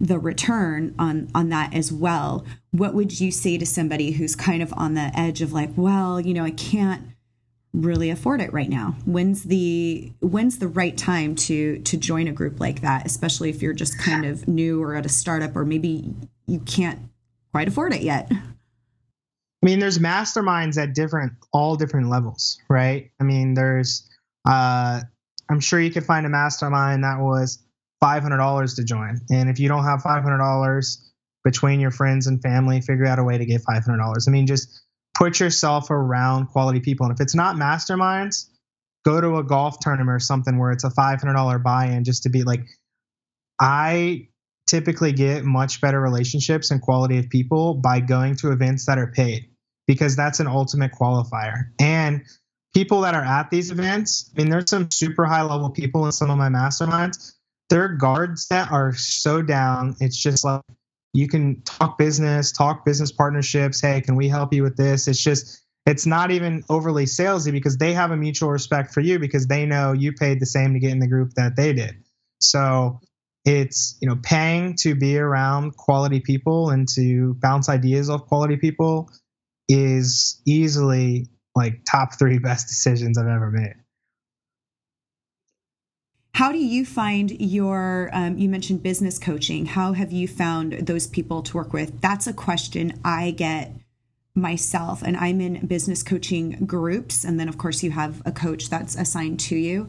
the 0.00 0.18
return 0.18 0.96
on 0.98 1.28
on 1.32 1.50
that 1.50 1.72
as 1.74 1.92
well. 1.92 2.44
What 2.72 2.92
would 2.94 3.20
you 3.20 3.30
say 3.30 3.56
to 3.56 3.64
somebody 3.64 4.10
who's 4.10 4.34
kind 4.34 4.64
of 4.64 4.74
on 4.76 4.94
the 4.94 5.12
edge 5.16 5.42
of 5.42 5.52
like, 5.52 5.70
well, 5.76 6.20
you 6.20 6.34
know, 6.34 6.42
I 6.42 6.50
can't 6.50 7.02
really 7.72 8.10
afford 8.10 8.40
it 8.40 8.52
right 8.52 8.68
now. 8.68 8.96
When's 9.04 9.44
the 9.44 10.12
when's 10.18 10.58
the 10.58 10.66
right 10.66 10.96
time 10.96 11.36
to 11.36 11.78
to 11.78 11.96
join 11.96 12.26
a 12.26 12.32
group 12.32 12.58
like 12.58 12.80
that, 12.80 13.06
especially 13.06 13.48
if 13.48 13.62
you're 13.62 13.74
just 13.74 13.96
kind 13.96 14.26
of 14.26 14.48
new 14.48 14.82
or 14.82 14.96
at 14.96 15.06
a 15.06 15.08
startup 15.08 15.54
or 15.54 15.64
maybe 15.64 16.16
you 16.48 16.58
can't 16.58 16.98
quite 17.52 17.68
afford 17.68 17.94
it 17.94 18.02
yet? 18.02 18.28
I 19.62 19.66
mean, 19.66 19.80
there's 19.80 19.98
masterminds 19.98 20.80
at 20.80 20.94
different, 20.94 21.32
all 21.52 21.76
different 21.76 22.08
levels, 22.08 22.58
right? 22.68 23.10
I 23.20 23.24
mean, 23.24 23.54
there's, 23.54 24.08
uh, 24.48 25.00
I'm 25.50 25.60
sure 25.60 25.80
you 25.80 25.90
could 25.90 26.04
find 26.04 26.26
a 26.26 26.28
mastermind 26.28 27.02
that 27.04 27.18
was 27.18 27.64
$500 28.02 28.76
to 28.76 28.84
join. 28.84 29.20
And 29.30 29.50
if 29.50 29.58
you 29.58 29.68
don't 29.68 29.84
have 29.84 30.02
$500 30.02 30.96
between 31.44 31.80
your 31.80 31.90
friends 31.90 32.26
and 32.26 32.40
family, 32.40 32.80
figure 32.80 33.06
out 33.06 33.18
a 33.18 33.24
way 33.24 33.38
to 33.38 33.46
get 33.46 33.62
$500. 33.62 34.28
I 34.28 34.30
mean, 34.30 34.46
just 34.46 34.80
put 35.16 35.40
yourself 35.40 35.90
around 35.90 36.46
quality 36.46 36.80
people. 36.80 37.06
And 37.06 37.14
if 37.14 37.20
it's 37.20 37.34
not 37.34 37.56
masterminds, 37.56 38.48
go 39.04 39.20
to 39.20 39.36
a 39.38 39.44
golf 39.44 39.80
tournament 39.80 40.14
or 40.14 40.20
something 40.20 40.58
where 40.58 40.70
it's 40.70 40.84
a 40.84 40.90
$500 40.90 41.62
buy-in 41.62 42.04
just 42.04 42.22
to 42.24 42.28
be 42.28 42.44
like 42.44 42.60
I 43.60 44.28
typically 44.68 45.12
get 45.12 45.44
much 45.44 45.80
better 45.80 46.00
relationships 46.00 46.70
and 46.70 46.80
quality 46.80 47.18
of 47.18 47.28
people 47.28 47.74
by 47.74 48.00
going 48.00 48.36
to 48.36 48.52
events 48.52 48.86
that 48.86 48.98
are 48.98 49.10
paid 49.10 49.48
because 49.86 50.14
that's 50.14 50.40
an 50.40 50.46
ultimate 50.46 50.92
qualifier. 50.92 51.70
And 51.80 52.22
people 52.74 53.00
that 53.00 53.14
are 53.14 53.24
at 53.24 53.50
these 53.50 53.70
events, 53.70 54.30
I 54.36 54.42
mean, 54.42 54.50
there's 54.50 54.70
some 54.70 54.90
super 54.90 55.24
high 55.24 55.42
level 55.42 55.70
people 55.70 56.06
in 56.06 56.12
some 56.12 56.30
of 56.30 56.38
my 56.38 56.48
masterminds. 56.48 57.32
Their 57.70 57.88
guards 57.88 58.48
that 58.48 58.70
are 58.70 58.94
so 58.94 59.42
down. 59.42 59.96
It's 60.00 60.16
just 60.16 60.44
like 60.44 60.62
you 61.14 61.28
can 61.28 61.62
talk 61.62 61.98
business, 61.98 62.52
talk 62.52 62.84
business 62.84 63.10
partnerships. 63.10 63.80
Hey, 63.80 64.00
can 64.00 64.16
we 64.16 64.28
help 64.28 64.52
you 64.52 64.62
with 64.62 64.76
this? 64.76 65.08
It's 65.08 65.22
just, 65.22 65.62
it's 65.86 66.06
not 66.06 66.30
even 66.30 66.64
overly 66.68 67.06
salesy 67.06 67.50
because 67.50 67.78
they 67.78 67.94
have 67.94 68.10
a 68.10 68.16
mutual 68.16 68.50
respect 68.50 68.92
for 68.92 69.00
you 69.00 69.18
because 69.18 69.46
they 69.46 69.64
know 69.64 69.92
you 69.92 70.12
paid 70.12 70.40
the 70.40 70.46
same 70.46 70.74
to 70.74 70.80
get 70.80 70.90
in 70.90 70.98
the 70.98 71.08
group 71.08 71.32
that 71.34 71.56
they 71.56 71.72
did. 71.72 72.04
So 72.40 73.00
it's 73.48 73.96
you 74.00 74.08
know 74.08 74.16
paying 74.22 74.74
to 74.76 74.94
be 74.94 75.18
around 75.18 75.76
quality 75.76 76.20
people 76.20 76.70
and 76.70 76.86
to 76.88 77.34
bounce 77.40 77.68
ideas 77.68 78.10
off 78.10 78.26
quality 78.26 78.56
people 78.56 79.10
is 79.68 80.40
easily 80.46 81.28
like 81.54 81.80
top 81.90 82.18
three 82.18 82.38
best 82.48 82.68
decisions 82.68 83.18
I've 83.18 83.26
ever 83.26 83.50
made. 83.50 83.74
How 86.34 86.52
do 86.52 86.58
you 86.58 86.86
find 86.86 87.32
your, 87.32 88.10
um, 88.12 88.38
you 88.38 88.48
mentioned 88.48 88.80
business 88.80 89.18
coaching. 89.18 89.66
How 89.66 89.92
have 89.94 90.12
you 90.12 90.28
found 90.28 90.72
those 90.86 91.08
people 91.08 91.42
to 91.42 91.56
work 91.56 91.72
with? 91.72 92.00
That's 92.00 92.28
a 92.28 92.32
question 92.32 93.00
I 93.04 93.32
get 93.32 93.72
myself, 94.36 95.02
and 95.02 95.16
I'm 95.16 95.40
in 95.40 95.66
business 95.66 96.04
coaching 96.04 96.64
groups. 96.64 97.24
And 97.24 97.40
then, 97.40 97.48
of 97.48 97.58
course, 97.58 97.82
you 97.82 97.90
have 97.90 98.22
a 98.24 98.30
coach 98.30 98.70
that's 98.70 98.94
assigned 98.94 99.40
to 99.40 99.56
you. 99.56 99.88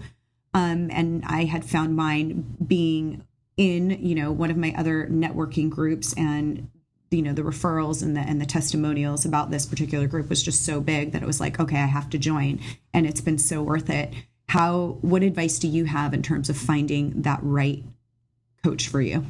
Um, 0.55 0.89
and 0.91 1.23
I 1.27 1.43
had 1.43 1.65
found 1.65 1.95
mine 1.95 2.57
being 2.65 3.23
in, 3.59 3.89
you 3.89 4.15
know, 4.15 4.31
one 4.31 4.49
of 4.49 4.55
my 4.55 4.73
other 4.77 5.05
networking 5.07 5.69
groups 5.69 6.13
and 6.13 6.71
you 7.11 7.21
know 7.21 7.33
the 7.33 7.41
referrals 7.41 8.01
and 8.03 8.15
the 8.15 8.21
and 8.21 8.39
the 8.39 8.45
testimonials 8.45 9.25
about 9.25 9.51
this 9.51 9.65
particular 9.65 10.07
group 10.07 10.29
was 10.29 10.43
just 10.43 10.63
so 10.63 10.79
big 10.79 11.11
that 11.11 11.23
it 11.23 11.25
was 11.25 11.39
like 11.39 11.59
okay 11.59 11.77
i 11.77 11.85
have 11.85 12.09
to 12.09 12.17
join. 12.17 12.59
And 12.93 13.05
it's 13.05 13.19
been 13.21 13.37
so 13.37 13.61
worth 13.61 13.89
it. 13.89 14.13
How 14.47 14.97
what 15.01 15.23
advice 15.23 15.59
do 15.59 15.67
you 15.67 15.85
have 15.85 16.13
in 16.13 16.21
terms 16.21 16.49
of 16.49 16.57
finding 16.57 17.23
that 17.23 17.39
right 17.41 17.83
coach 18.63 18.87
for 18.87 19.01
you? 19.01 19.25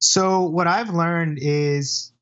So 0.00 0.42
what 0.42 0.66
i've 0.66 0.90
learned 0.90 1.38
is 1.40 2.12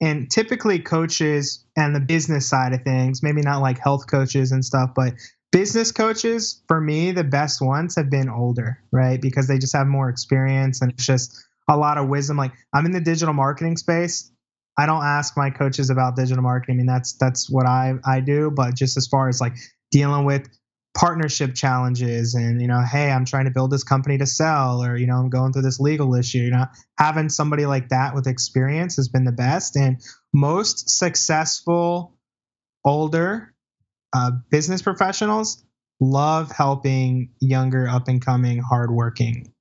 and 0.00 0.30
typically 0.30 0.78
coaches 0.78 1.64
and 1.76 1.94
the 1.94 2.00
business 2.00 2.48
side 2.48 2.72
of 2.72 2.82
things 2.82 3.22
maybe 3.22 3.42
not 3.42 3.60
like 3.60 3.78
health 3.78 4.06
coaches 4.10 4.52
and 4.52 4.64
stuff 4.64 4.90
but 4.96 5.14
business 5.54 5.92
coaches 5.92 6.60
for 6.66 6.80
me 6.80 7.12
the 7.12 7.22
best 7.22 7.62
ones 7.62 7.94
have 7.94 8.10
been 8.10 8.28
older 8.28 8.82
right? 8.90 9.22
Because 9.22 9.46
they 9.46 9.58
just 9.58 9.72
have 9.74 9.86
more 9.86 10.08
experience 10.08 10.82
and 10.82 10.90
it's 10.90 11.06
just 11.06 11.44
a 11.70 11.76
lot 11.76 11.96
of 11.96 12.08
wisdom. 12.08 12.36
Like 12.36 12.52
i'm 12.74 12.84
in 12.86 12.92
the 12.92 13.00
digital 13.00 13.32
marketing 13.32 13.76
space. 13.76 14.32
I 14.76 14.86
don't 14.86 15.04
ask 15.04 15.36
my 15.36 15.50
coaches 15.50 15.90
about 15.90 16.16
digital 16.16 16.42
marketing. 16.42 16.74
I 16.74 16.78
mean 16.78 16.86
that's 16.86 17.16
that's 17.18 17.48
what 17.48 17.66
i 17.66 17.94
i 18.04 18.18
do. 18.18 18.50
But 18.50 18.74
just 18.74 18.96
as 18.96 19.06
far 19.06 19.28
as 19.28 19.40
like 19.40 19.54
dealing 19.92 20.24
with 20.24 20.48
partnership 20.96 21.54
challenges 21.54 22.34
and 22.34 22.60
you 22.60 22.68
know 22.68 22.80
hey 22.80 23.10
i'm 23.10 23.24
trying 23.24 23.46
to 23.46 23.50
build 23.50 23.68
this 23.68 23.82
company 23.82 24.16
to 24.16 24.26
sell 24.26 24.80
or 24.80 24.96
you 24.96 25.08
know 25.08 25.16
i'm 25.16 25.28
going 25.28 25.52
through 25.52 25.62
this 25.62 25.80
legal 25.80 26.14
issue 26.14 26.38
you 26.38 26.52
know 26.52 26.66
having 26.96 27.28
somebody 27.28 27.66
like 27.66 27.88
that 27.88 28.14
with 28.14 28.28
experience 28.28 28.94
has 28.94 29.08
been 29.08 29.24
the 29.24 29.32
best. 29.32 29.76
And 29.76 30.00
most 30.32 30.90
successful 30.90 32.16
older 32.84 33.53
uh, 34.14 34.30
business 34.50 34.82
professionals 34.82 35.64
love 36.00 36.50
helping 36.50 37.30
younger 37.40 37.88
up 37.88 38.08
and 38.08 38.24
coming 38.24 38.58
hardworking 38.58 39.52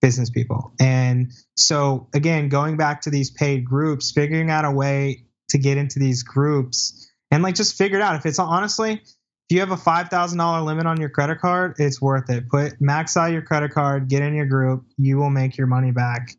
business 0.00 0.30
people 0.30 0.72
and 0.78 1.32
so 1.56 2.08
again 2.14 2.48
going 2.48 2.76
back 2.76 3.00
to 3.00 3.10
these 3.10 3.30
paid 3.30 3.64
groups 3.64 4.12
figuring 4.12 4.48
out 4.48 4.64
a 4.64 4.70
way 4.70 5.24
to 5.48 5.58
get 5.58 5.76
into 5.76 5.98
these 5.98 6.22
groups 6.22 7.10
and 7.30 7.42
like 7.42 7.54
just 7.54 7.76
figure 7.76 7.98
it 7.98 8.02
out 8.02 8.14
if 8.14 8.24
it's 8.24 8.38
honestly 8.38 9.02
if 9.48 9.54
you 9.54 9.60
have 9.60 9.70
a 9.70 9.76
$5,000 9.76 10.64
limit 10.66 10.84
on 10.84 11.00
your 11.00 11.08
credit 11.08 11.40
card, 11.40 11.76
it's 11.78 12.02
worth 12.02 12.28
it. 12.28 12.50
Put 12.50 12.82
max 12.82 13.16
out 13.16 13.32
your 13.32 13.40
credit 13.40 13.70
card, 13.70 14.08
get 14.08 14.20
in 14.20 14.34
your 14.34 14.44
group, 14.44 14.84
you 14.98 15.16
will 15.16 15.30
make 15.30 15.56
your 15.56 15.66
money 15.66 15.90
back. 15.90 16.34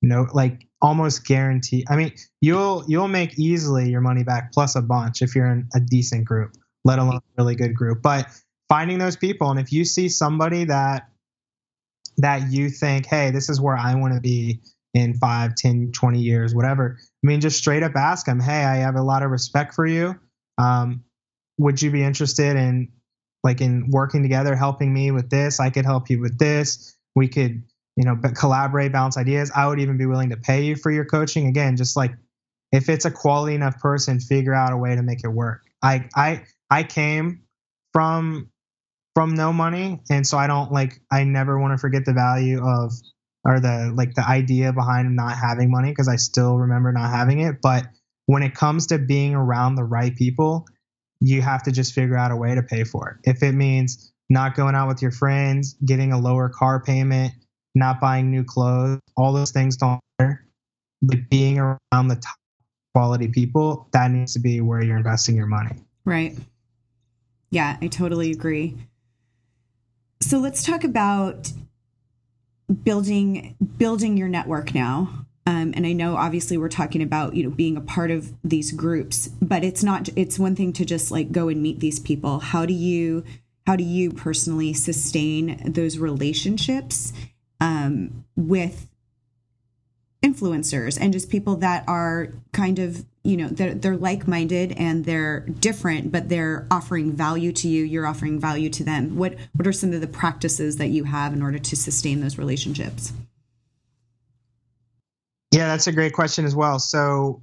You 0.00 0.08
know, 0.08 0.28
like 0.32 0.68
almost 0.80 1.24
guarantee. 1.24 1.84
I 1.88 1.96
mean, 1.96 2.12
you'll 2.40 2.84
you'll 2.88 3.08
make 3.08 3.38
easily 3.38 3.90
your 3.90 4.00
money 4.00 4.22
back 4.22 4.52
plus 4.52 4.76
a 4.76 4.82
bunch 4.82 5.22
if 5.22 5.34
you're 5.34 5.46
in 5.46 5.68
a 5.74 5.80
decent 5.80 6.24
group, 6.24 6.56
let 6.84 6.98
alone 6.98 7.16
a 7.16 7.22
really 7.38 7.54
good 7.54 7.74
group. 7.74 8.02
But 8.02 8.26
finding 8.68 8.98
those 8.98 9.16
people 9.16 9.50
and 9.50 9.60
if 9.60 9.72
you 9.72 9.84
see 9.84 10.08
somebody 10.08 10.64
that 10.64 11.08
that 12.18 12.50
you 12.52 12.68
think, 12.68 13.06
"Hey, 13.06 13.30
this 13.30 13.48
is 13.48 13.60
where 13.60 13.76
I 13.76 13.94
want 13.94 14.14
to 14.14 14.20
be 14.20 14.60
in 14.94 15.14
5, 15.14 15.54
10, 15.54 15.92
20 15.92 16.20
years, 16.20 16.54
whatever." 16.54 16.98
I 17.00 17.26
mean, 17.26 17.40
just 17.40 17.58
straight 17.58 17.82
up 17.82 17.96
ask 17.96 18.26
them, 18.26 18.40
"Hey, 18.40 18.64
I 18.64 18.76
have 18.76 18.96
a 18.96 19.02
lot 19.02 19.22
of 19.22 19.30
respect 19.30 19.74
for 19.74 19.86
you. 19.86 20.18
Um, 20.58 21.04
would 21.58 21.80
you 21.80 21.90
be 21.90 22.02
interested 22.02 22.56
in 22.56 22.88
like 23.44 23.60
in 23.60 23.90
working 23.90 24.22
together, 24.22 24.54
helping 24.54 24.92
me 24.92 25.10
with 25.10 25.30
this? 25.30 25.60
I 25.60 25.70
could 25.70 25.84
help 25.84 26.10
you 26.10 26.20
with 26.20 26.38
this. 26.38 26.96
We 27.14 27.28
could, 27.28 27.62
you 27.96 28.04
know, 28.04 28.16
collaborate, 28.16 28.92
bounce 28.92 29.16
ideas. 29.16 29.50
I 29.54 29.66
would 29.66 29.80
even 29.80 29.96
be 29.96 30.06
willing 30.06 30.30
to 30.30 30.36
pay 30.36 30.64
you 30.64 30.76
for 30.76 30.90
your 30.90 31.04
coaching. 31.04 31.46
Again, 31.46 31.76
just 31.76 31.96
like 31.96 32.12
if 32.72 32.88
it's 32.88 33.04
a 33.04 33.10
quality 33.10 33.54
enough 33.54 33.78
person, 33.78 34.20
figure 34.20 34.54
out 34.54 34.72
a 34.72 34.76
way 34.76 34.94
to 34.94 35.02
make 35.02 35.24
it 35.24 35.28
work. 35.28 35.62
I 35.82 36.08
I 36.14 36.44
I 36.72 36.84
came 36.84 37.42
from 37.92 38.48
from 39.14 39.34
no 39.34 39.52
money, 39.52 40.00
and 40.10 40.26
so 40.26 40.38
I 40.38 40.46
don't 40.46 40.72
like 40.72 40.98
I 41.12 41.24
never 41.24 41.58
want 41.60 41.74
to 41.74 41.78
forget 41.78 42.06
the 42.06 42.14
value 42.14 42.64
of 42.64 42.92
or 43.44 43.60
the 43.60 43.92
like 43.94 44.14
the 44.14 44.26
idea 44.26 44.72
behind 44.72 45.14
not 45.14 45.36
having 45.36 45.70
money 45.70 45.90
because 45.90 46.08
I 46.08 46.16
still 46.16 46.56
remember 46.56 46.90
not 46.90 47.10
having 47.10 47.40
it. 47.40 47.56
But 47.62 47.84
when 48.24 48.42
it 48.42 48.54
comes 48.54 48.86
to 48.86 48.98
being 48.98 49.34
around 49.34 49.74
the 49.74 49.84
right 49.84 50.16
people, 50.16 50.64
you 51.20 51.42
have 51.42 51.62
to 51.64 51.72
just 51.72 51.92
figure 51.92 52.16
out 52.16 52.30
a 52.30 52.36
way 52.36 52.54
to 52.54 52.62
pay 52.62 52.84
for 52.84 53.10
it. 53.10 53.30
If 53.30 53.42
it 53.42 53.52
means 53.52 54.10
not 54.30 54.54
going 54.54 54.74
out 54.74 54.88
with 54.88 55.02
your 55.02 55.10
friends, 55.10 55.76
getting 55.84 56.12
a 56.12 56.18
lower 56.18 56.48
car 56.48 56.82
payment, 56.82 57.34
not 57.74 58.00
buying 58.00 58.30
new 58.30 58.44
clothes, 58.44 59.00
all 59.14 59.34
those 59.34 59.50
things 59.50 59.76
don't 59.76 60.00
matter. 60.18 60.46
But 61.02 61.28
being 61.28 61.58
around 61.58 62.08
the 62.08 62.16
top 62.16 62.36
quality 62.94 63.28
people, 63.28 63.88
that 63.92 64.10
needs 64.10 64.32
to 64.32 64.40
be 64.40 64.62
where 64.62 64.82
you're 64.82 64.96
investing 64.96 65.36
your 65.36 65.46
money. 65.46 65.76
Right. 66.06 66.34
Yeah, 67.52 67.76
I 67.82 67.88
totally 67.88 68.30
agree. 68.30 68.78
So 70.22 70.38
let's 70.38 70.64
talk 70.64 70.84
about 70.84 71.52
building 72.82 73.54
building 73.76 74.16
your 74.16 74.28
network 74.28 74.74
now. 74.74 75.26
Um, 75.46 75.74
and 75.76 75.86
I 75.86 75.92
know 75.92 76.16
obviously 76.16 76.56
we're 76.56 76.70
talking 76.70 77.02
about 77.02 77.36
you 77.36 77.44
know 77.44 77.50
being 77.50 77.76
a 77.76 77.82
part 77.82 78.10
of 78.10 78.32
these 78.42 78.72
groups, 78.72 79.28
but 79.42 79.64
it's 79.64 79.84
not. 79.84 80.08
It's 80.16 80.38
one 80.38 80.56
thing 80.56 80.72
to 80.72 80.86
just 80.86 81.10
like 81.10 81.30
go 81.30 81.48
and 81.48 81.62
meet 81.62 81.80
these 81.80 82.00
people. 82.00 82.38
How 82.38 82.64
do 82.64 82.72
you 82.72 83.22
how 83.66 83.76
do 83.76 83.84
you 83.84 84.12
personally 84.12 84.72
sustain 84.72 85.60
those 85.70 85.98
relationships 85.98 87.12
um, 87.60 88.24
with 88.34 88.88
influencers 90.22 90.96
and 90.98 91.12
just 91.12 91.28
people 91.28 91.56
that 91.56 91.84
are 91.86 92.32
kind 92.52 92.78
of 92.78 93.04
you 93.24 93.36
know 93.36 93.48
they're, 93.48 93.74
they're 93.74 93.96
like-minded 93.96 94.72
and 94.72 95.04
they're 95.04 95.40
different 95.40 96.10
but 96.10 96.28
they're 96.28 96.66
offering 96.70 97.12
value 97.12 97.52
to 97.52 97.68
you 97.68 97.84
you're 97.84 98.06
offering 98.06 98.40
value 98.40 98.68
to 98.68 98.82
them 98.82 99.16
what 99.16 99.36
what 99.54 99.66
are 99.66 99.72
some 99.72 99.92
of 99.92 100.00
the 100.00 100.06
practices 100.06 100.76
that 100.76 100.88
you 100.88 101.04
have 101.04 101.32
in 101.32 101.42
order 101.42 101.58
to 101.58 101.76
sustain 101.76 102.20
those 102.20 102.36
relationships 102.38 103.12
yeah, 105.52 105.66
that's 105.66 105.86
a 105.86 105.92
great 105.92 106.14
question 106.14 106.46
as 106.46 106.56
well. 106.56 106.78
So, 106.78 107.42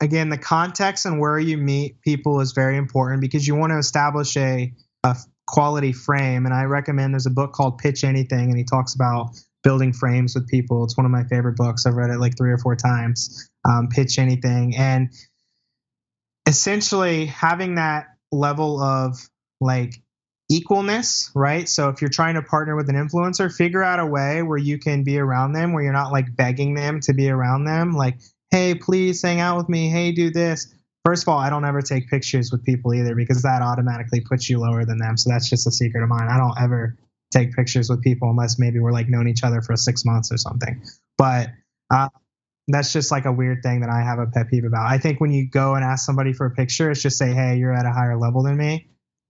again, 0.00 0.30
the 0.30 0.38
context 0.38 1.04
and 1.04 1.20
where 1.20 1.38
you 1.38 1.58
meet 1.58 2.00
people 2.00 2.40
is 2.40 2.52
very 2.52 2.78
important 2.78 3.20
because 3.20 3.46
you 3.46 3.54
want 3.54 3.70
to 3.70 3.78
establish 3.78 4.34
a, 4.38 4.72
a 5.04 5.16
quality 5.46 5.92
frame. 5.92 6.46
And 6.46 6.54
I 6.54 6.64
recommend 6.64 7.12
there's 7.12 7.26
a 7.26 7.30
book 7.30 7.52
called 7.52 7.76
Pitch 7.76 8.02
Anything, 8.02 8.48
and 8.48 8.56
he 8.56 8.64
talks 8.64 8.94
about 8.94 9.32
building 9.62 9.92
frames 9.92 10.34
with 10.34 10.48
people. 10.48 10.82
It's 10.84 10.96
one 10.96 11.04
of 11.04 11.12
my 11.12 11.24
favorite 11.24 11.56
books. 11.56 11.84
I've 11.84 11.94
read 11.94 12.08
it 12.08 12.18
like 12.18 12.34
three 12.38 12.50
or 12.50 12.58
four 12.58 12.76
times. 12.76 13.49
Um, 13.68 13.88
Pitch 13.88 14.18
Anything. 14.18 14.76
And 14.76 15.10
essentially 16.46 17.26
having 17.26 17.76
that 17.76 18.06
level 18.32 18.80
of 18.80 19.18
like 19.60 19.94
equalness, 20.50 21.30
right? 21.34 21.68
So 21.68 21.88
if 21.90 22.00
you're 22.00 22.10
trying 22.10 22.34
to 22.34 22.42
partner 22.42 22.74
with 22.74 22.88
an 22.88 22.96
influencer, 22.96 23.54
figure 23.54 23.82
out 23.82 24.00
a 24.00 24.06
way 24.06 24.42
where 24.42 24.58
you 24.58 24.78
can 24.78 25.04
be 25.04 25.18
around 25.18 25.52
them, 25.52 25.72
where 25.72 25.84
you're 25.84 25.92
not 25.92 26.12
like 26.12 26.34
begging 26.34 26.74
them 26.74 27.00
to 27.02 27.14
be 27.14 27.30
around 27.30 27.64
them, 27.64 27.92
like, 27.92 28.18
hey, 28.50 28.74
please 28.74 29.22
hang 29.22 29.38
out 29.40 29.58
with 29.58 29.68
me. 29.68 29.88
Hey, 29.88 30.10
do 30.12 30.30
this. 30.30 30.74
First 31.04 31.22
of 31.22 31.28
all, 31.28 31.38
I 31.38 31.50
don't 31.50 31.64
ever 31.64 31.80
take 31.80 32.10
pictures 32.10 32.50
with 32.50 32.64
people 32.64 32.92
either 32.92 33.14
because 33.14 33.42
that 33.42 33.62
automatically 33.62 34.20
puts 34.20 34.50
you 34.50 34.58
lower 34.58 34.84
than 34.84 34.98
them. 34.98 35.16
So 35.16 35.30
that's 35.30 35.48
just 35.48 35.66
a 35.66 35.70
secret 35.70 36.02
of 36.02 36.08
mine. 36.08 36.28
I 36.28 36.36
don't 36.36 36.60
ever 36.60 36.98
take 37.30 37.54
pictures 37.54 37.88
with 37.88 38.02
people 38.02 38.28
unless 38.28 38.58
maybe 38.58 38.80
we're 38.80 38.92
like 38.92 39.08
known 39.08 39.28
each 39.28 39.44
other 39.44 39.62
for 39.62 39.76
six 39.76 40.04
months 40.04 40.32
or 40.32 40.36
something. 40.36 40.82
But 41.16 41.50
uh, 41.90 42.08
that's 42.74 42.92
just 42.92 43.10
like 43.10 43.24
a 43.24 43.32
weird 43.32 43.62
thing 43.62 43.80
that 43.80 43.90
I 43.90 44.02
have 44.02 44.18
a 44.18 44.26
pet 44.26 44.48
peeve 44.50 44.64
about. 44.64 44.86
I 44.86 44.98
think 44.98 45.20
when 45.20 45.30
you 45.30 45.48
go 45.48 45.74
and 45.74 45.84
ask 45.84 46.04
somebody 46.04 46.32
for 46.32 46.46
a 46.46 46.50
picture, 46.50 46.90
it's 46.90 47.02
just 47.02 47.18
say, 47.18 47.32
"Hey, 47.32 47.56
you're 47.58 47.72
at 47.72 47.86
a 47.86 47.92
higher 47.92 48.18
level 48.18 48.42
than 48.42 48.56
me. 48.56 48.88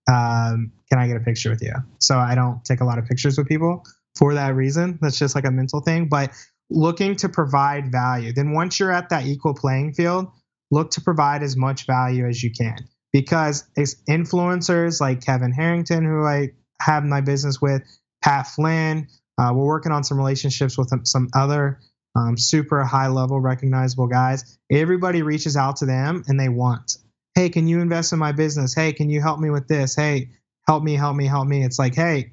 Um, 0.09 0.73
can 0.91 0.99
I 0.99 1.07
get 1.07 1.17
a 1.17 1.21
picture 1.21 1.51
with 1.51 1.63
you?" 1.63 1.75
So 1.99 2.19
I 2.19 2.35
don't 2.35 2.65
take 2.65 2.81
a 2.81 2.85
lot 2.85 2.99
of 2.99 3.07
pictures 3.07 3.39
with 3.39 3.47
people 3.47 3.85
for 4.17 4.35
that 4.35 4.55
reason. 4.55 4.99
That's 5.01 5.19
just 5.19 5.35
like 5.35 5.45
a 5.45 5.51
mental 5.51 5.81
thing. 5.81 6.09
But 6.09 6.33
looking 6.71 7.17
to 7.17 7.29
provide 7.29 7.91
value. 7.91 8.33
Then 8.33 8.53
once 8.53 8.79
you're 8.79 8.93
at 8.93 9.09
that 9.11 9.27
equal 9.27 9.55
playing 9.55 9.95
field, 9.95 10.29
look 10.71 10.91
to 10.93 11.01
provide 11.01 11.43
as 11.43 11.57
much 11.57 11.87
value 11.87 12.27
as 12.27 12.43
you 12.43 12.51
can. 12.53 12.79
Because 13.13 13.65
it's 13.77 13.97
influencers 14.09 15.01
like 15.01 15.25
Kevin 15.25 15.53
Harrington, 15.53 16.05
who 16.05 16.25
I 16.25 16.51
have 16.81 17.05
my 17.05 17.21
business 17.21 17.61
with, 17.61 17.83
Pat 18.23 18.47
Flynn, 18.47 19.09
uh, 19.37 19.53
we're 19.55 19.67
working 19.67 19.91
on 19.91 20.05
some 20.05 20.19
relationships 20.19 20.77
with 20.77 20.93
some 21.05 21.29
other 21.35 21.81
um, 22.17 22.37
super 22.37 22.85
high 22.85 23.09
level 23.09 23.41
recognizable 23.41 24.07
guys. 24.07 24.59
Everybody 24.71 25.23
reaches 25.23 25.57
out 25.57 25.77
to 25.77 25.87
them 25.87 26.25
and 26.27 26.39
they 26.39 26.49
want, 26.49 26.97
hey, 27.35 27.49
can 27.49 27.67
you 27.69 27.81
invest 27.81 28.13
in 28.13 28.19
my 28.19 28.33
business? 28.33 28.75
Hey, 28.75 28.93
can 28.93 29.11
you 29.11 29.21
help 29.21 29.39
me 29.39 29.51
with 29.51 29.69
this? 29.69 29.95
Hey, 29.95 30.31
help 30.67 30.83
me, 30.83 30.95
help 30.95 31.17
me, 31.17 31.27
help 31.27 31.47
me. 31.47 31.65
It's 31.65 31.79
like, 31.79 31.95
hey, 31.95 32.33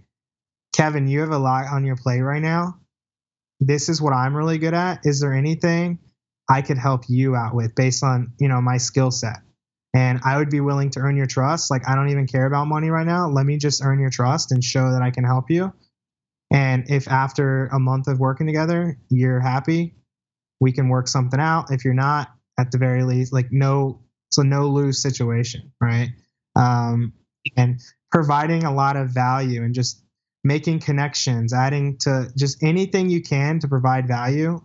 Kevin, 0.73 1.07
you 1.07 1.21
have 1.21 1.31
a 1.31 1.37
lot 1.37 1.65
on 1.71 1.85
your 1.85 1.95
plate 1.95 2.21
right 2.21 2.41
now. 2.41 2.79
This 3.59 3.89
is 3.89 4.01
what 4.01 4.13
I'm 4.13 4.35
really 4.35 4.57
good 4.57 4.73
at. 4.73 5.01
Is 5.03 5.19
there 5.19 5.33
anything 5.33 5.99
I 6.49 6.61
could 6.61 6.77
help 6.77 7.03
you 7.07 7.35
out 7.35 7.55
with 7.55 7.75
based 7.75 8.03
on, 8.03 8.33
you 8.39 8.47
know, 8.47 8.61
my 8.61 8.77
skill 8.77 9.11
set? 9.11 9.37
And 9.95 10.19
I 10.23 10.37
would 10.37 10.51
be 10.51 10.59
willing 10.59 10.91
to 10.91 10.99
earn 10.99 11.17
your 11.17 11.25
trust. 11.25 11.71
Like, 11.71 11.87
I 11.87 11.95
don't 11.95 12.09
even 12.09 12.27
care 12.27 12.45
about 12.45 12.67
money 12.67 12.89
right 12.89 13.07
now. 13.07 13.29
Let 13.29 13.45
me 13.45 13.57
just 13.57 13.83
earn 13.83 13.99
your 13.99 14.11
trust 14.11 14.51
and 14.51 14.63
show 14.63 14.91
that 14.91 15.01
I 15.01 15.09
can 15.09 15.23
help 15.23 15.49
you. 15.49 15.73
And 16.51 16.89
if 16.89 17.07
after 17.07 17.67
a 17.67 17.79
month 17.79 18.07
of 18.07 18.19
working 18.19 18.47
together, 18.47 18.97
you're 19.09 19.39
happy, 19.39 19.95
we 20.59 20.71
can 20.71 20.89
work 20.89 21.07
something 21.07 21.39
out. 21.39 21.71
If 21.71 21.83
you're 21.83 21.93
not, 21.93 22.29
at 22.59 22.71
the 22.71 22.77
very 22.77 23.03
least, 23.03 23.33
like 23.33 23.51
no, 23.51 24.01
a 24.37 24.43
no 24.43 24.67
lose 24.67 25.01
situation, 25.01 25.71
right? 25.81 26.09
Um, 26.55 27.13
and 27.55 27.79
providing 28.11 28.63
a 28.63 28.73
lot 28.73 28.97
of 28.97 29.09
value 29.09 29.63
and 29.63 29.73
just 29.73 30.03
making 30.43 30.79
connections, 30.79 31.53
adding 31.53 31.97
to 31.99 32.29
just 32.37 32.63
anything 32.63 33.09
you 33.09 33.21
can 33.21 33.59
to 33.59 33.67
provide 33.67 34.07
value 34.07 34.59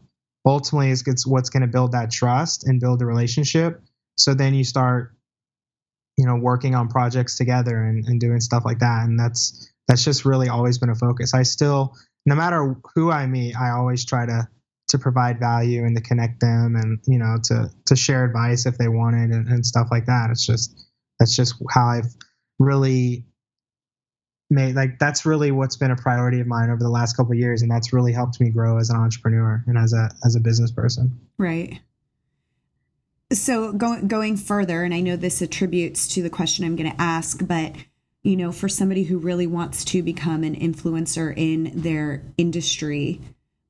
ultimately 0.47 0.91
is 0.91 1.05
what's 1.27 1.51
going 1.51 1.61
to 1.61 1.67
build 1.67 1.93
that 1.93 2.11
trust 2.11 2.67
and 2.67 2.81
build 2.81 3.03
a 3.03 3.07
relationship. 3.07 3.81
So 4.17 4.35
then 4.35 4.55
you 4.55 4.65
start, 4.65 5.15
you 6.17 6.27
know, 6.27 6.37
working 6.37 6.75
on 6.75 6.89
projects 6.89 7.37
together 7.37 7.77
and, 7.77 8.05
and 8.07 8.21
doing 8.21 8.41
stuff 8.41 8.65
like 8.65 8.81
that. 8.81 9.05
And 9.05 9.19
that's 9.19 9.73
that's 9.89 10.05
just 10.05 10.25
really 10.25 10.49
always 10.49 10.79
been 10.79 10.91
a 10.91 10.95
focus. 10.95 11.35
I 11.35 11.43
still, 11.43 11.95
no 12.27 12.35
matter 12.35 12.77
who 12.95 13.11
I 13.11 13.27
meet, 13.27 13.57
I 13.57 13.71
always 13.71 14.05
try 14.05 14.27
to 14.27 14.49
to 14.89 14.99
provide 14.99 15.39
value 15.39 15.85
and 15.85 15.97
to 15.97 16.03
connect 16.03 16.41
them 16.41 16.77
and 16.77 16.99
you 17.07 17.19
know 17.19 17.37
to 17.45 17.71
to 17.87 17.97
share 17.97 18.25
advice 18.25 18.67
if 18.67 18.77
they 18.79 18.89
want 18.89 19.17
it 19.17 19.35
and, 19.35 19.49
and 19.49 19.65
stuff 19.65 19.89
like 19.91 20.07
that. 20.07 20.29
It's 20.31 20.47
just 20.47 20.87
that's 21.19 21.35
just 21.35 21.55
how 21.71 21.87
I've 21.87 22.15
really 22.59 23.25
made 24.53 24.77
like 24.77 24.99
that's 24.99 25.25
really 25.27 25.51
what's 25.51 25.77
been 25.77 25.91
a 25.91 25.97
priority 25.97 26.41
of 26.41 26.47
mine 26.47 26.71
over 26.71 26.79
the 26.79 26.91
last 26.91 27.17
couple 27.17 27.35
years 27.35 27.63
and 27.63 27.71
that's 27.71 27.93
really 27.93 28.13
helped 28.13 28.41
me 28.41 28.51
grow 28.51 28.79
as 28.79 28.91
an 28.91 28.97
entrepreneur 28.97 29.65
and 29.67 29.79
as 29.79 29.93
a 29.93 30.11
as 30.25 30.37
a 30.37 30.41
business 30.41 30.71
person 30.71 31.19
right 31.39 31.81
so 33.33 33.73
going 33.73 34.07
going 34.09 34.37
further 34.37 34.85
and 34.85 34.93
i 34.93 35.01
know 35.01 35.17
this 35.17 35.41
attributes 35.41 36.07
to 36.07 36.23
the 36.23 36.31
question 36.31 36.65
i'm 36.65 36.77
going 36.77 36.91
to 36.91 37.01
ask 37.01 37.47
but 37.47 37.75
you 38.23 38.37
know 38.37 38.53
for 38.53 38.69
somebody 38.69 39.05
who 39.05 39.19
really 39.19 39.47
wants 39.47 39.85
to 39.85 40.03
become 40.03 40.45
an 40.45 40.55
influencer 40.55 41.33
in 41.37 41.73
their 41.75 42.23
industry 42.39 43.21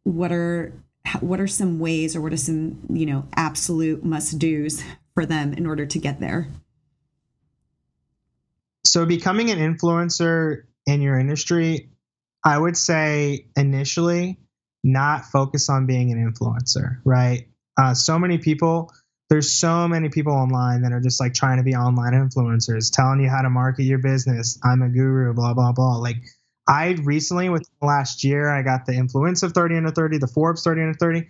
what 0.05 0.33
are 0.33 0.73
what 1.21 1.41
are 1.41 1.49
some 1.49 1.79
ways 1.79 2.15
or 2.15 2.21
what 2.21 2.33
are 2.33 2.37
some 2.37 2.79
you 2.91 3.07
know 3.07 3.27
absolute 3.37 4.05
must 4.05 4.39
do's 4.39 4.83
for 5.15 5.27
them 5.27 5.53
in 5.53 5.67
order 5.67 5.85
to 5.87 5.99
get 5.99 6.21
there 6.21 6.49
so 8.85 9.07
becoming 9.07 9.51
an 9.51 9.59
influencer 9.59 10.65
in 10.87 11.01
your 11.01 11.19
industry, 11.19 11.91
I 12.45 12.59
would 12.59 12.77
say 12.77 13.47
initially 13.57 14.39
not 14.85 15.25
focus 15.27 15.69
on 15.69 15.87
being 15.87 16.11
an 16.13 16.33
influencer, 16.33 17.01
right? 17.05 17.49
Uh, 17.81 17.95
so 17.95 18.19
many 18.19 18.39
people, 18.39 18.93
there's 19.33 19.51
so 19.51 19.89
many 19.89 20.11
people 20.11 20.35
online 20.35 20.83
that 20.83 20.93
are 20.93 21.01
just 21.01 21.19
like 21.19 21.33
trying 21.33 21.57
to 21.57 21.63
be 21.63 21.75
online 21.75 22.13
influencers, 22.13 22.95
telling 22.95 23.19
you 23.19 23.31
how 23.31 23.41
to 23.41 23.49
market 23.49 23.85
your 23.85 23.97
business. 23.97 24.59
I'm 24.63 24.83
a 24.83 24.91
guru, 24.91 25.33
blah, 25.33 25.55
blah, 25.55 25.73
blah. 25.73 25.97
Like, 25.97 26.17
I 26.69 26.99
recently, 27.03 27.49
with 27.49 27.67
last 27.81 28.25
year, 28.25 28.51
I 28.51 28.61
got 28.61 28.85
the 28.85 28.93
Influencive 28.93 29.55
30 29.55 29.79
under 29.79 29.91
30, 29.91 30.19
the 30.19 30.27
Forbes 30.27 30.63
30 30.65 30.83
under 30.83 30.99
30. 30.99 31.29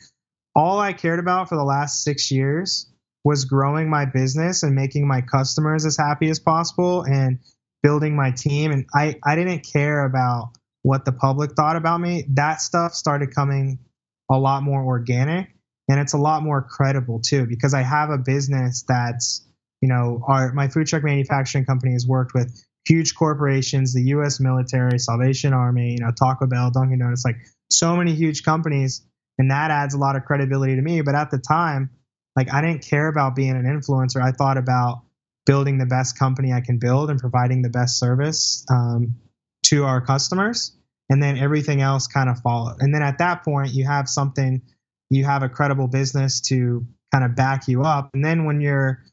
All 0.57 0.81
I 0.81 0.95
cared 0.95 1.21
about 1.21 1.49
for 1.49 1.55
the 1.55 1.63
last 1.63 2.03
six 2.03 2.33
years 2.33 2.91
was 3.23 3.45
growing 3.45 3.89
my 3.89 4.05
business 4.05 4.65
and 4.65 4.75
making 4.75 5.07
my 5.07 5.21
customers 5.21 5.87
as 5.87 5.97
happy 5.97 6.29
as 6.29 6.41
possible 6.41 7.03
and 7.05 7.39
building 7.85 8.17
my 8.17 8.33
team 8.33 8.73
and 8.73 8.85
I, 8.93 9.15
I 9.25 9.37
didn't 9.37 9.61
care 9.61 10.05
about 10.05 10.51
what 10.83 11.05
the 11.05 11.13
public 11.13 11.53
thought 11.53 11.77
about 11.77 12.01
me. 12.01 12.25
That 12.31 12.61
stuff 12.61 12.95
started 12.95 13.33
coming 13.33 13.79
a 14.29 14.37
lot 14.37 14.65
more 14.65 14.83
organic 14.83 15.52
and 15.89 16.01
it's 16.01 16.13
a 16.13 16.19
lot 16.19 16.43
more 16.43 16.63
credible 16.63 17.21
too 17.21 17.47
because 17.47 17.75
I 17.75 17.83
have 17.83 18.11
a 18.11 18.19
business 18.19 18.85
that's, 18.87 19.47
you 19.81 19.89
know, 19.89 20.23
our 20.27 20.53
my 20.53 20.69
food 20.69 20.87
truck 20.87 21.05
manufacturing 21.05 21.65
company 21.65 21.93
has 21.93 22.07
worked 22.07 22.35
with 22.35 22.65
huge 22.87 23.15
corporations, 23.15 23.95
the 23.95 24.03
US 24.15 24.41
military, 24.41 24.99
Salvation 24.99 25.53
Army, 25.53 25.93
you 25.93 25.99
know, 25.99 26.11
Taco 26.11 26.47
Bell, 26.47 26.71
Dunkin' 26.71 26.99
Donuts, 26.99 27.25
like 27.25 27.37
so 27.71 27.97
many 27.97 28.15
huge 28.15 28.43
companies 28.43 29.07
and 29.39 29.51
that 29.51 29.71
adds 29.71 29.95
a 29.95 29.99
lot 29.99 30.17
of 30.17 30.25
credibility 30.25 30.77
to 30.77 30.83
me, 30.83 31.01
but 31.01 31.15
at 31.15 31.31
the 31.31 31.39
time, 31.39 31.91
like 32.37 32.53
I 32.53 32.61
didn't 32.61 32.83
care 32.89 33.09
about 33.09 33.35
being 33.35 33.51
an 33.51 33.65
influencer. 33.65 34.23
I 34.23 34.33
thought 34.33 34.57
about 34.57 35.03
building 35.47 35.79
the 35.79 35.87
best 35.87 36.19
company 36.19 36.53
I 36.53 36.61
can 36.61 36.79
build 36.79 37.11
and 37.11 37.19
providing 37.19 37.63
the 37.63 37.69
best 37.69 37.99
service 37.99 38.65
um, 38.71 39.17
to 39.65 39.85
our 39.85 40.01
customers. 40.01 40.77
And 41.11 41.23
then 41.23 41.37
everything 41.37 41.83
else 41.83 42.07
kind 42.07 42.31
of 42.31 42.41
followed. 42.41 42.77
And 42.81 42.95
then 42.95 43.03
at 43.03 43.19
that 43.19 43.45
point, 43.45 43.75
you 43.75 43.85
have 43.85 44.09
something, 44.09 44.63
you 45.13 45.27
have 45.27 45.43
a 45.43 45.49
credible 45.49 45.89
business 45.89 46.41
to 46.41 46.87
kind 47.13 47.23
of 47.23 47.37
back 47.37 47.69
you 47.69 47.83
up. 47.83 48.11
And 48.15 48.25
then 48.25 48.47
when 48.47 48.63
you're, 48.63 49.05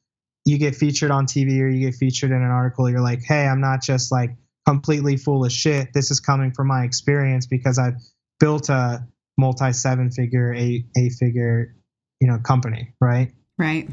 you 0.46 0.58
get 0.58 0.74
featured 0.74 1.12
on 1.12 1.26
TV 1.26 1.60
or 1.60 1.68
you 1.68 1.88
get 1.88 1.96
featured 1.96 2.32
in 2.32 2.38
an 2.38 2.50
article, 2.50 2.90
you're 2.90 3.02
like, 3.02 3.22
hey, 3.22 3.46
I'm 3.46 3.60
not 3.60 3.82
just 3.82 4.10
like 4.10 4.32
completely 4.66 5.18
full 5.18 5.44
of 5.44 5.52
shit. 5.52 5.90
This 5.94 6.10
is 6.10 6.22
coming 6.22 6.54
from 6.54 6.68
my 6.68 6.86
experience 6.86 7.48
because 7.48 7.78
I've 7.78 7.96
built 8.40 8.70
a 8.70 9.06
multi 9.38 9.74
seven 9.74 10.10
figure, 10.10 10.54
eight, 10.54 10.86
eight 10.98 11.12
figure, 11.20 11.76
you 12.22 12.28
know, 12.28 12.38
company, 12.40 12.94
right? 13.02 13.34
Right. 13.58 13.90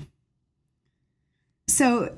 So 1.66 2.16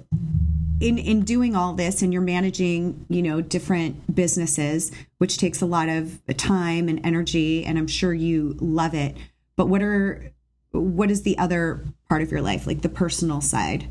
in 0.81 0.99
in 0.99 1.23
doing 1.23 1.57
all 1.57 1.73
this 1.73 2.03
and 2.03 2.13
you're 2.13 2.21
managing, 2.21 3.07
you 3.09 3.23
know, 3.23 3.41
different 3.41 4.15
businesses, 4.15 4.93
which 5.17 5.39
takes 5.39 5.63
a 5.63 5.67
lot 5.67 5.89
of 5.89 6.21
time 6.37 6.91
and 6.91 7.01
energy 7.05 7.65
and 7.65 7.79
I'm 7.79 7.89
sure 7.89 8.13
you 8.13 8.55
love 8.61 8.93
it. 8.93 9.17
But 9.59 9.67
what 9.67 9.83
are 9.83 10.33
what 10.71 11.11
is 11.11 11.23
the 11.23 11.37
other 11.37 11.85
part 12.09 12.23
of 12.23 12.31
your 12.31 12.41
life, 12.41 12.65
like 12.65 12.83
the 12.83 12.89
personal 12.89 13.41
side? 13.41 13.89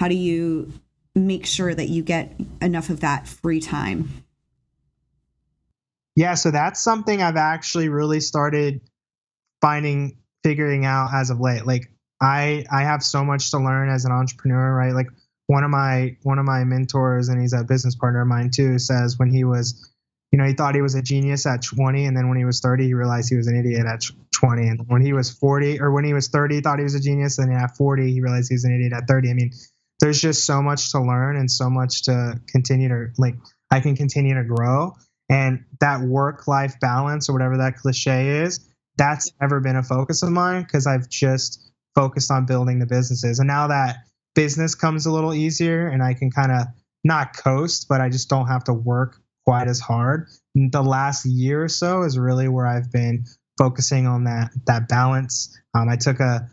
How 0.00 0.08
do 0.08 0.14
you 0.14 0.72
make 1.14 1.44
sure 1.44 1.74
that 1.74 1.90
you 1.90 2.02
get 2.02 2.34
enough 2.62 2.88
of 2.88 3.00
that 3.00 3.28
free 3.28 3.60
time? 3.60 4.24
Yeah, 6.16 6.32
so 6.32 6.50
that's 6.50 6.82
something 6.82 7.20
I've 7.20 7.36
actually 7.36 7.90
really 7.90 8.20
started 8.20 8.80
finding 9.60 10.16
figuring 10.42 10.86
out 10.86 11.10
as 11.12 11.28
of 11.28 11.40
late. 11.40 11.66
Like 11.66 11.92
I 12.18 12.64
I 12.72 12.84
have 12.84 13.02
so 13.02 13.22
much 13.22 13.50
to 13.50 13.58
learn 13.58 13.90
as 13.90 14.06
an 14.06 14.12
entrepreneur, 14.12 14.74
right? 14.74 14.94
Like 14.94 15.08
one 15.46 15.62
of 15.62 15.68
my 15.68 16.16
one 16.22 16.38
of 16.38 16.46
my 16.46 16.64
mentors, 16.64 17.28
and 17.28 17.38
he's 17.38 17.52
a 17.52 17.64
business 17.64 17.96
partner 17.96 18.22
of 18.22 18.28
mine 18.28 18.50
too, 18.50 18.78
says 18.78 19.18
when 19.18 19.30
he 19.30 19.44
was, 19.44 19.92
you 20.32 20.38
know, 20.38 20.44
he 20.44 20.52
thought 20.52 20.74
he 20.74 20.82
was 20.82 20.94
a 20.94 21.02
genius 21.02 21.46
at 21.46 21.62
20, 21.62 22.04
and 22.04 22.16
then 22.16 22.28
when 22.28 22.38
he 22.38 22.44
was 22.44 22.60
30, 22.60 22.84
he 22.86 22.94
realized 22.94 23.30
he 23.30 23.36
was 23.36 23.46
an 23.46 23.56
idiot 23.56 23.86
at 23.86 24.02
20, 24.32 24.68
and 24.68 24.80
when 24.86 25.00
he 25.02 25.12
was 25.12 25.30
40 25.30 25.80
or 25.80 25.92
when 25.92 26.04
he 26.04 26.12
was 26.12 26.28
30, 26.28 26.56
he 26.56 26.60
thought 26.60 26.78
he 26.78 26.84
was 26.84 26.94
a 26.94 27.00
genius, 27.00 27.38
and 27.38 27.50
then 27.50 27.58
at 27.58 27.76
40, 27.76 28.12
he 28.12 28.20
realized 28.20 28.48
he 28.50 28.54
was 28.54 28.64
an 28.64 28.74
idiot 28.74 28.92
at 28.92 29.08
30. 29.08 29.30
I 29.30 29.34
mean, 29.34 29.50
there's 30.00 30.20
just 30.20 30.44
so 30.44 30.62
much 30.62 30.92
to 30.92 31.00
learn 31.00 31.36
and 31.36 31.50
so 31.50 31.68
much 31.70 32.02
to 32.02 32.40
continue 32.48 32.88
to 32.88 33.06
like. 33.16 33.34
I 33.70 33.80
can 33.80 33.96
continue 33.96 34.34
to 34.34 34.44
grow, 34.44 34.94
and 35.28 35.64
that 35.80 36.00
work 36.00 36.46
life 36.46 36.78
balance 36.80 37.28
or 37.28 37.32
whatever 37.32 37.58
that 37.58 37.76
cliche 37.76 38.42
is, 38.42 38.66
that's 38.96 39.30
never 39.40 39.60
been 39.60 39.76
a 39.76 39.82
focus 39.82 40.22
of 40.22 40.30
mine 40.30 40.62
because 40.62 40.86
I've 40.86 41.08
just 41.08 41.70
focused 41.94 42.30
on 42.30 42.46
building 42.46 42.78
the 42.78 42.86
businesses. 42.86 43.38
And 43.38 43.46
now 43.46 43.68
that 43.68 43.98
business 44.34 44.74
comes 44.74 45.06
a 45.06 45.12
little 45.12 45.34
easier 45.34 45.88
and 45.88 46.02
I 46.02 46.14
can 46.14 46.30
kind 46.30 46.52
of 46.52 46.66
not 47.04 47.36
coast, 47.36 47.86
but 47.88 48.00
I 48.00 48.08
just 48.08 48.28
don't 48.28 48.46
have 48.48 48.64
to 48.64 48.72
work 48.72 49.20
quite 49.48 49.66
as 49.66 49.80
hard. 49.80 50.28
The 50.54 50.82
last 50.82 51.24
year 51.24 51.64
or 51.64 51.68
so 51.68 52.02
is 52.02 52.18
really 52.18 52.48
where 52.48 52.66
I've 52.66 52.92
been 52.92 53.24
focusing 53.56 54.06
on 54.06 54.24
that 54.24 54.50
that 54.66 54.88
balance. 54.88 55.58
Um, 55.74 55.88
I 55.88 55.96
took 55.96 56.20
a 56.20 56.50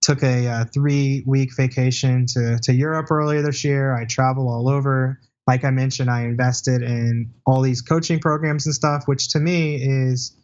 took 0.00 0.22
a, 0.22 0.46
a 0.46 0.50
uh, 0.50 0.64
three 0.64 1.24
week 1.26 1.50
vacation 1.54 2.24
to 2.28 2.58
to 2.62 2.72
Europe 2.72 3.10
earlier 3.10 3.42
this 3.42 3.64
year. 3.64 3.94
I 3.94 4.06
travel 4.06 4.48
all 4.48 4.70
over. 4.70 5.20
Like 5.46 5.62
I 5.62 5.70
mentioned, 5.70 6.08
I 6.10 6.22
invested 6.22 6.80
in 6.80 7.34
all 7.44 7.60
these 7.60 7.82
coaching 7.82 8.18
programs 8.18 8.64
and 8.64 8.74
stuff, 8.74 9.02
which 9.04 9.28
to 9.32 9.40
me 9.40 9.74
is 9.82 10.34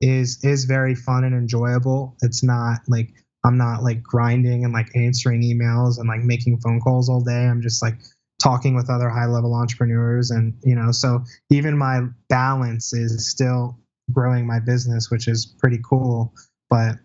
is 0.00 0.38
is 0.44 0.64
very 0.64 0.94
fun 0.94 1.24
and 1.24 1.34
enjoyable. 1.34 2.16
It's 2.22 2.44
not 2.44 2.82
like 2.86 3.08
I'm 3.44 3.58
not 3.58 3.82
like 3.82 4.00
grinding 4.00 4.64
and 4.64 4.72
like 4.72 4.94
answering 4.94 5.42
emails 5.42 5.98
and 5.98 6.06
like 6.06 6.22
making 6.22 6.60
phone 6.60 6.78
calls 6.78 7.08
all 7.08 7.20
day. 7.20 7.48
I'm 7.48 7.62
just 7.62 7.82
like 7.82 7.98
talking 8.38 8.74
with 8.74 8.88
other 8.88 9.08
high 9.08 9.26
level 9.26 9.54
entrepreneurs 9.54 10.30
and 10.30 10.54
you 10.62 10.74
know 10.74 10.92
so 10.92 11.24
even 11.50 11.76
my 11.76 12.00
balance 12.28 12.92
is 12.92 13.28
still 13.28 13.78
growing 14.12 14.46
my 14.46 14.60
business 14.60 15.10
which 15.10 15.28
is 15.28 15.46
pretty 15.46 15.80
cool. 15.84 16.32
But 16.70 16.96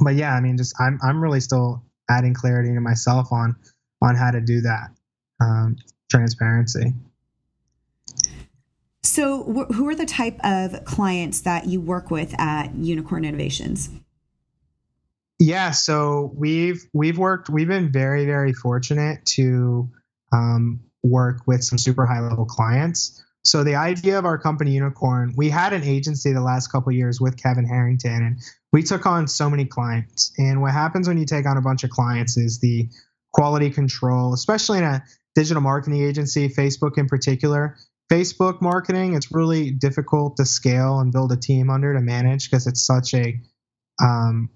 but 0.00 0.16
yeah 0.16 0.34
i 0.34 0.40
mean 0.40 0.56
just 0.56 0.74
i'm 0.80 0.98
i'm 1.02 1.22
really 1.22 1.40
still 1.40 1.84
adding 2.10 2.34
clarity 2.34 2.74
to 2.74 2.80
myself 2.80 3.32
on 3.32 3.54
on 4.02 4.16
how 4.16 4.30
to 4.30 4.40
do 4.40 4.60
that 4.60 4.90
um, 5.40 5.76
transparency. 6.10 6.92
So 9.02 9.42
wh- 9.42 9.74
who 9.74 9.88
are 9.88 9.94
the 9.94 10.06
type 10.06 10.38
of 10.44 10.84
clients 10.84 11.40
that 11.42 11.66
you 11.66 11.80
work 11.80 12.10
with 12.10 12.38
at 12.38 12.74
unicorn 12.74 13.24
innovations? 13.24 13.90
Yeah 15.38 15.72
so 15.72 16.32
we've 16.36 16.84
we've 16.92 17.18
worked 17.18 17.50
we've 17.50 17.68
been 17.68 17.90
very 17.90 18.24
very 18.24 18.52
fortunate 18.52 19.24
to 19.26 19.90
um, 20.34 20.80
work 21.02 21.42
with 21.46 21.62
some 21.62 21.78
super 21.78 22.06
high 22.06 22.20
level 22.20 22.44
clients. 22.44 23.22
So 23.44 23.62
the 23.62 23.74
idea 23.74 24.18
of 24.18 24.24
our 24.24 24.38
company 24.38 24.72
Unicorn, 24.72 25.34
we 25.36 25.50
had 25.50 25.74
an 25.74 25.82
agency 25.84 26.32
the 26.32 26.40
last 26.40 26.68
couple 26.68 26.92
years 26.92 27.20
with 27.20 27.36
Kevin 27.36 27.66
Harrington, 27.66 28.22
and 28.22 28.40
we 28.72 28.82
took 28.82 29.04
on 29.04 29.28
so 29.28 29.50
many 29.50 29.66
clients. 29.66 30.32
And 30.38 30.62
what 30.62 30.72
happens 30.72 31.06
when 31.06 31.18
you 31.18 31.26
take 31.26 31.46
on 31.46 31.58
a 31.58 31.60
bunch 31.60 31.84
of 31.84 31.90
clients 31.90 32.38
is 32.38 32.60
the 32.60 32.88
quality 33.32 33.68
control, 33.68 34.32
especially 34.32 34.78
in 34.78 34.84
a 34.84 35.04
digital 35.34 35.62
marketing 35.62 36.02
agency, 36.02 36.48
Facebook 36.48 36.96
in 36.96 37.06
particular. 37.06 37.76
Facebook 38.10 38.62
marketing, 38.62 39.14
it's 39.14 39.30
really 39.30 39.70
difficult 39.70 40.36
to 40.36 40.46
scale 40.46 41.00
and 41.00 41.12
build 41.12 41.32
a 41.32 41.36
team 41.36 41.68
under 41.68 41.92
to 41.92 42.00
manage 42.00 42.50
because 42.50 42.66
it's 42.66 42.86
such 42.86 43.12
a 43.12 43.38
um, 44.02 44.48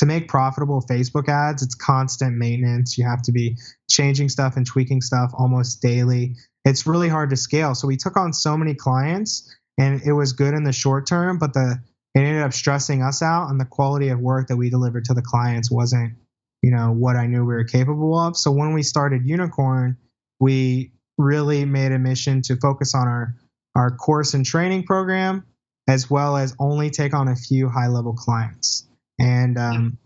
to 0.00 0.06
make 0.06 0.28
profitable 0.28 0.80
Facebook 0.80 1.28
ads, 1.28 1.62
it's 1.62 1.74
constant 1.74 2.34
maintenance. 2.34 2.96
You 2.96 3.04
have 3.04 3.20
to 3.22 3.32
be 3.32 3.58
changing 3.90 4.30
stuff 4.30 4.56
and 4.56 4.66
tweaking 4.66 5.02
stuff 5.02 5.30
almost 5.34 5.82
daily. 5.82 6.36
It's 6.64 6.86
really 6.86 7.10
hard 7.10 7.28
to 7.30 7.36
scale. 7.36 7.74
So 7.74 7.86
we 7.86 7.98
took 7.98 8.16
on 8.16 8.32
so 8.32 8.56
many 8.56 8.74
clients 8.74 9.54
and 9.76 10.00
it 10.02 10.14
was 10.14 10.32
good 10.32 10.54
in 10.54 10.64
the 10.64 10.72
short 10.72 11.06
term, 11.06 11.36
but 11.36 11.52
the 11.52 11.82
it 12.14 12.20
ended 12.20 12.42
up 12.42 12.54
stressing 12.54 13.02
us 13.02 13.20
out 13.20 13.50
and 13.50 13.60
the 13.60 13.66
quality 13.66 14.08
of 14.08 14.18
work 14.18 14.48
that 14.48 14.56
we 14.56 14.70
delivered 14.70 15.04
to 15.04 15.14
the 15.14 15.20
clients 15.20 15.70
wasn't, 15.70 16.14
you 16.62 16.70
know, 16.70 16.92
what 16.92 17.16
I 17.16 17.26
knew 17.26 17.44
we 17.44 17.54
were 17.54 17.64
capable 17.64 18.18
of. 18.18 18.38
So 18.38 18.50
when 18.52 18.72
we 18.72 18.82
started 18.82 19.28
Unicorn, 19.28 19.98
we 20.40 20.92
really 21.18 21.66
made 21.66 21.92
a 21.92 21.98
mission 21.98 22.40
to 22.42 22.56
focus 22.56 22.94
on 22.94 23.06
our 23.06 23.34
our 23.76 23.94
course 23.94 24.32
and 24.32 24.46
training 24.46 24.84
program 24.84 25.44
as 25.86 26.08
well 26.08 26.38
as 26.38 26.56
only 26.58 26.88
take 26.88 27.12
on 27.12 27.28
a 27.28 27.36
few 27.36 27.68
high 27.68 27.88
level 27.88 28.14
clients. 28.14 28.86
And 29.20 29.58
um, 29.58 29.98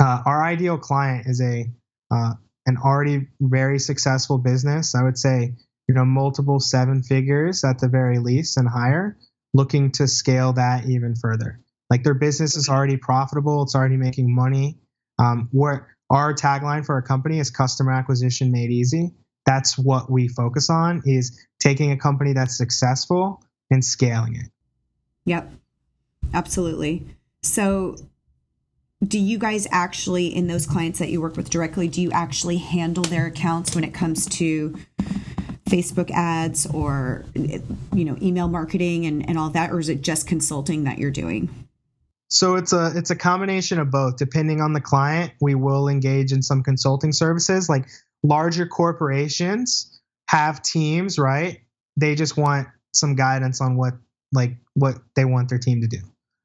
uh, 0.00 0.22
our 0.26 0.44
ideal 0.44 0.78
client 0.78 1.26
is 1.26 1.40
a 1.40 1.66
uh, 2.10 2.34
an 2.66 2.76
already 2.76 3.28
very 3.40 3.78
successful 3.78 4.38
business. 4.38 4.94
I 4.94 5.02
would 5.02 5.18
say 5.18 5.54
you 5.88 5.94
know 5.94 6.04
multiple 6.04 6.60
seven 6.60 7.02
figures 7.02 7.64
at 7.64 7.78
the 7.78 7.88
very 7.88 8.18
least 8.18 8.56
and 8.56 8.68
higher, 8.68 9.16
looking 9.54 9.90
to 9.92 10.06
scale 10.06 10.52
that 10.54 10.86
even 10.86 11.14
further. 11.16 11.60
Like 11.90 12.04
their 12.04 12.14
business 12.14 12.56
is 12.56 12.68
already 12.68 12.98
profitable, 12.98 13.62
it's 13.62 13.74
already 13.74 13.96
making 13.96 14.34
money. 14.34 14.78
Um, 15.18 15.48
what 15.52 15.82
our 16.10 16.34
tagline 16.34 16.84
for 16.84 16.94
our 16.94 17.02
company 17.02 17.38
is 17.38 17.50
customer 17.50 17.92
acquisition 17.92 18.52
made 18.52 18.70
easy. 18.70 19.14
That's 19.46 19.78
what 19.78 20.10
we 20.10 20.28
focus 20.28 20.68
on 20.68 21.02
is 21.06 21.46
taking 21.60 21.92
a 21.92 21.96
company 21.96 22.34
that's 22.34 22.56
successful 22.56 23.42
and 23.70 23.84
scaling 23.84 24.36
it. 24.36 24.50
Yep. 25.24 25.50
Absolutely. 26.34 27.06
So 27.42 27.96
do 29.06 29.18
you 29.18 29.38
guys 29.38 29.66
actually 29.70 30.26
in 30.26 30.48
those 30.48 30.66
clients 30.66 30.98
that 30.98 31.08
you 31.08 31.20
work 31.20 31.36
with 31.36 31.50
directly 31.50 31.86
do 31.88 32.02
you 32.02 32.10
actually 32.10 32.58
handle 32.58 33.04
their 33.04 33.26
accounts 33.26 33.74
when 33.74 33.84
it 33.84 33.94
comes 33.94 34.26
to 34.26 34.76
facebook 35.68 36.10
ads 36.10 36.66
or 36.66 37.24
you 37.34 38.04
know 38.04 38.16
email 38.22 38.48
marketing 38.48 39.06
and, 39.06 39.28
and 39.28 39.38
all 39.38 39.50
that 39.50 39.70
or 39.70 39.78
is 39.78 39.88
it 39.88 40.00
just 40.00 40.26
consulting 40.26 40.84
that 40.84 40.98
you're 40.98 41.10
doing? 41.10 41.66
So 42.28 42.56
it's 42.56 42.72
a 42.72 42.92
it's 42.94 43.10
a 43.10 43.16
combination 43.16 43.78
of 43.78 43.90
both. 43.90 44.16
Depending 44.16 44.60
on 44.60 44.72
the 44.72 44.80
client 44.80 45.32
we 45.40 45.54
will 45.54 45.88
engage 45.88 46.32
in 46.32 46.42
some 46.42 46.62
consulting 46.62 47.12
services. 47.12 47.68
Like 47.68 47.88
larger 48.22 48.66
corporations 48.66 50.00
have 50.28 50.62
teams 50.62 51.18
right? 51.18 51.60
They 51.96 52.14
just 52.14 52.36
want 52.36 52.68
some 52.92 53.14
guidance 53.14 53.60
on 53.60 53.76
what 53.76 53.94
like 54.32 54.56
what 54.74 54.96
they 55.16 55.24
want 55.24 55.48
their 55.48 55.58
team 55.58 55.80
to 55.82 55.86
do. 55.86 55.98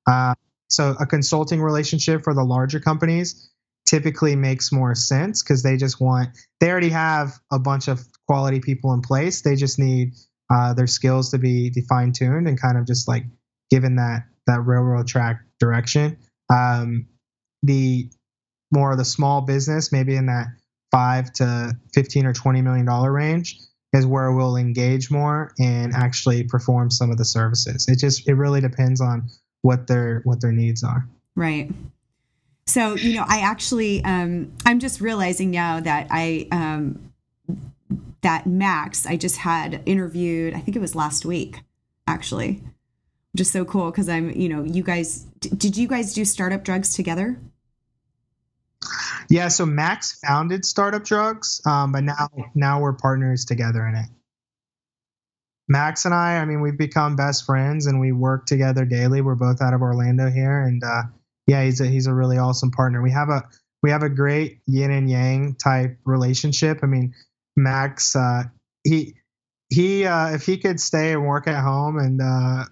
Uh, 0.10 0.36
so 0.76 0.96
a 1.00 1.06
consulting 1.06 1.62
relationship 1.62 2.24
for 2.24 2.34
the 2.34 2.44
larger 2.44 2.80
companies 2.80 3.50
typically 3.86 4.36
makes 4.36 4.72
more 4.72 4.96
sense 4.96 5.44
because 5.44 5.64
they 5.64 5.78
just 5.78 6.00
want 6.00 6.30
they 6.60 6.70
already 6.72 6.90
have 6.90 7.34
a 7.52 7.60
bunch 7.60 7.88
of 7.88 8.02
quality 8.28 8.60
people 8.60 8.94
in 8.94 9.02
place. 9.02 9.42
They 9.42 9.56
just 9.56 9.78
need 9.80 10.14
uh, 10.50 10.74
their 10.74 10.88
skills 10.88 11.32
to 11.32 11.38
be 11.38 11.72
fine 11.90 12.12
tuned 12.12 12.48
and 12.48 12.60
kind 12.60 12.78
of 12.78 12.86
just 12.86 13.08
like 13.08 13.26
given 13.70 13.96
that 13.98 14.24
that 14.48 14.62
railroad 14.66 15.08
track 15.08 15.42
direction. 15.60 16.18
Um, 16.54 17.08
the 17.62 18.10
more 18.72 18.92
of 18.92 18.98
the 18.98 19.06
small 19.06 19.42
business, 19.42 19.92
maybe 19.92 20.16
in 20.16 20.28
that 20.28 20.48
five 20.92 21.32
to 21.34 21.78
fifteen 21.94 22.26
or 22.26 22.34
twenty 22.34 22.62
million 22.62 22.86
dollar 22.86 23.12
range, 23.12 23.60
is 23.94 24.06
where 24.06 24.32
we'll 24.32 24.58
engage 24.58 25.12
more 25.12 25.54
and 25.60 25.94
actually 25.94 26.44
perform 26.44 26.90
some 26.92 27.12
of 27.12 27.18
the 27.18 27.26
services. 27.26 27.88
It 27.88 28.00
just 28.00 28.28
it 28.28 28.34
really 28.34 28.62
depends 28.62 29.02
on 29.02 29.30
what 29.64 29.88
their 29.88 30.20
what 30.26 30.42
their 30.42 30.52
needs 30.52 30.84
are. 30.84 31.08
Right. 31.36 31.72
So, 32.68 32.96
you 32.96 33.16
know, 33.16 33.26
I 33.28 33.40
actually 33.40 34.04
um 34.04 34.52
I'm 34.66 34.80
just 34.80 35.02
realizing 35.02 35.50
now 35.50 35.80
that 35.80 36.08
I 36.12 36.48
um 36.52 37.12
that 38.22 38.46
Max 38.46 39.08
I 39.08 39.18
just 39.18 39.38
had 39.38 39.82
interviewed, 39.86 40.54
I 40.54 40.60
think 40.60 40.78
it 40.78 40.80
was 40.80 40.96
last 40.96 41.26
week 41.26 41.62
actually. 42.08 42.62
Just 43.36 43.52
so 43.52 43.66
cool 43.66 43.92
cuz 43.92 44.08
I'm, 44.08 44.30
you 44.30 44.48
know, 44.48 44.64
you 44.64 44.84
guys 44.84 45.26
did 45.40 45.76
you 45.76 45.88
guys 45.88 46.14
do 46.14 46.24
startup 46.24 46.64
drugs 46.64 46.94
together? 46.94 47.40
Yeah, 49.30 49.48
so 49.48 49.66
Max 49.66 50.20
founded 50.20 50.66
Startup 50.66 51.04
Drugs, 51.04 51.62
um, 51.66 51.94
but 51.94 52.04
now 52.04 52.28
now 52.54 52.82
we're 52.82 52.94
partners 52.94 53.46
together 53.46 53.88
in 53.88 53.96
it. 53.96 54.10
Max 55.68 56.06
and 56.06 56.14
I, 56.14 56.38
I 56.38 56.46
mean, 56.46 56.62
we've 56.62 56.78
become 56.78 57.16
best 57.16 57.46
friends 57.46 57.86
and 57.86 58.00
we 58.00 58.12
work 58.12 58.46
together 58.46 58.86
daily. 58.86 59.22
We're 59.22 59.36
both 59.36 59.62
out 59.62 59.74
of 59.74 59.82
Orlando 59.82 60.30
here, 60.30 60.62
and 60.62 60.84
uh, 60.84 61.04
yeah, 61.48 61.64
he's 61.64 61.80
a 61.80 61.88
he's 61.88 62.08
a 62.08 62.14
really 62.14 62.38
awesome 62.38 62.72
partner. 62.72 63.02
We 63.02 63.12
have 63.12 63.30
a 63.30 63.44
we 63.82 63.92
have 63.92 64.04
a 64.04 64.10
great 64.10 64.60
yin 64.68 64.92
and 64.92 65.10
yang 65.10 65.56
type 65.56 65.98
relationship. 66.06 66.80
I 66.84 66.88
mean, 66.88 67.14
Max, 67.56 68.16
uh, 68.16 68.44
he 68.84 69.16
he 69.70 70.06
uh, 70.06 70.32
if 70.34 70.46
he 70.46 70.58
could 70.58 70.80
stay 70.80 71.14
and 71.14 71.26
work 71.26 71.48
at 71.48 71.64
home 71.64 71.98
and 71.98 72.22
uh, 72.22 72.66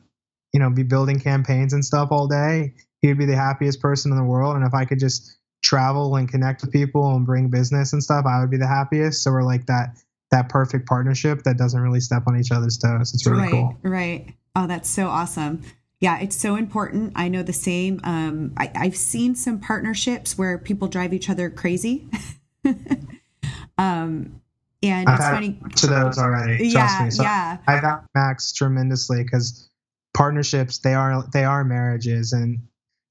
you 0.53 0.59
know 0.59 0.69
be 0.69 0.83
building 0.83 1.19
campaigns 1.19 1.73
and 1.73 1.85
stuff 1.85 2.09
all 2.11 2.27
day, 2.27 2.73
he 3.01 3.07
would 3.07 3.17
be 3.17 3.25
the 3.25 3.35
happiest 3.35 3.81
person 3.81 4.11
in 4.11 4.17
the 4.17 4.23
world. 4.23 4.55
And 4.55 4.65
if 4.65 4.73
I 4.73 4.85
could 4.85 4.99
just 4.99 5.37
travel 5.63 6.15
and 6.15 6.29
connect 6.29 6.61
with 6.61 6.71
people 6.71 7.15
and 7.15 7.25
bring 7.25 7.49
business 7.49 7.93
and 7.93 8.03
stuff, 8.03 8.25
I 8.25 8.41
would 8.41 8.51
be 8.51 8.57
the 8.57 8.67
happiest. 8.67 9.23
So 9.23 9.31
we're 9.31 9.43
like 9.43 9.67
that 9.67 9.97
that 10.31 10.49
perfect 10.49 10.87
partnership 10.87 11.43
that 11.43 11.57
doesn't 11.57 11.79
really 11.79 11.99
step 11.99 12.23
on 12.27 12.39
each 12.39 12.51
other's 12.51 12.77
toes. 12.77 13.13
It's 13.13 13.25
really 13.27 13.43
right, 13.43 13.51
cool. 13.51 13.77
Right. 13.83 14.33
Oh, 14.55 14.67
that's 14.67 14.89
so 14.89 15.07
awesome. 15.07 15.61
Yeah, 15.99 16.19
it's 16.19 16.35
so 16.35 16.55
important. 16.55 17.13
I 17.15 17.27
know 17.27 17.43
the 17.43 17.53
same. 17.53 18.01
Um, 18.03 18.53
I, 18.57 18.71
I've 18.73 18.95
seen 18.95 19.35
some 19.35 19.59
partnerships 19.59 20.37
where 20.37 20.57
people 20.57 20.87
drive 20.87 21.13
each 21.13 21.29
other 21.29 21.49
crazy. 21.49 22.07
um, 23.77 24.41
and 24.83 25.07
I've 25.07 25.19
it's 25.19 25.29
funny 25.29 25.59
to 25.75 25.87
those 25.87 26.17
already. 26.17 26.69
Yeah, 26.69 27.01
me. 27.03 27.11
So 27.11 27.23
yeah. 27.23 27.57
I 27.67 27.79
got 27.79 28.05
Max 28.15 28.51
tremendously 28.51 29.23
because 29.23 29.69
partnerships 30.15 30.79
they 30.79 30.95
are 30.95 31.23
they 31.31 31.43
are 31.43 31.63
marriages, 31.63 32.33
and 32.33 32.59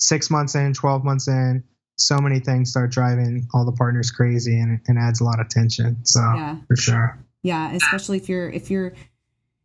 six 0.00 0.30
months 0.30 0.56
in, 0.56 0.74
twelve 0.74 1.04
months 1.04 1.28
in, 1.28 1.62
so 2.00 2.18
many 2.18 2.40
things 2.40 2.70
start 2.70 2.90
driving 2.90 3.46
all 3.52 3.64
the 3.64 3.72
partners 3.72 4.10
crazy 4.10 4.58
and, 4.58 4.80
and 4.86 4.98
adds 4.98 5.20
a 5.20 5.24
lot 5.24 5.40
of 5.40 5.48
tension. 5.48 5.96
So 6.04 6.20
yeah. 6.20 6.56
for 6.66 6.76
sure. 6.76 7.18
Yeah, 7.42 7.72
especially 7.72 8.18
if 8.18 8.28
you're 8.28 8.50
if 8.50 8.70
you're 8.70 8.92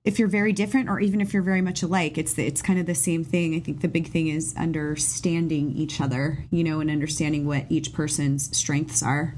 if 0.03 0.19
you're 0.19 0.27
very 0.27 0.53
different 0.53 0.87
or 0.87 0.99
even 0.99 1.19
if 1.19 1.33
you're 1.33 1.43
very 1.43 1.61
much 1.61 1.81
alike, 1.81 2.17
it's 2.17 2.33
the, 2.35 2.45
it's 2.45 2.61
kind 2.61 2.79
of 2.79 2.85
the 2.85 2.95
same 2.95 3.23
thing. 3.23 3.55
I 3.55 3.59
think 3.59 3.81
the 3.81 3.87
big 3.87 4.07
thing 4.07 4.27
is 4.27 4.53
understanding 4.55 5.71
each 5.71 5.99
other, 5.99 6.45
you 6.51 6.63
know, 6.63 6.79
and 6.79 6.91
understanding 6.91 7.47
what 7.47 7.65
each 7.69 7.91
person's 7.91 8.55
strengths 8.55 9.01
are. 9.01 9.35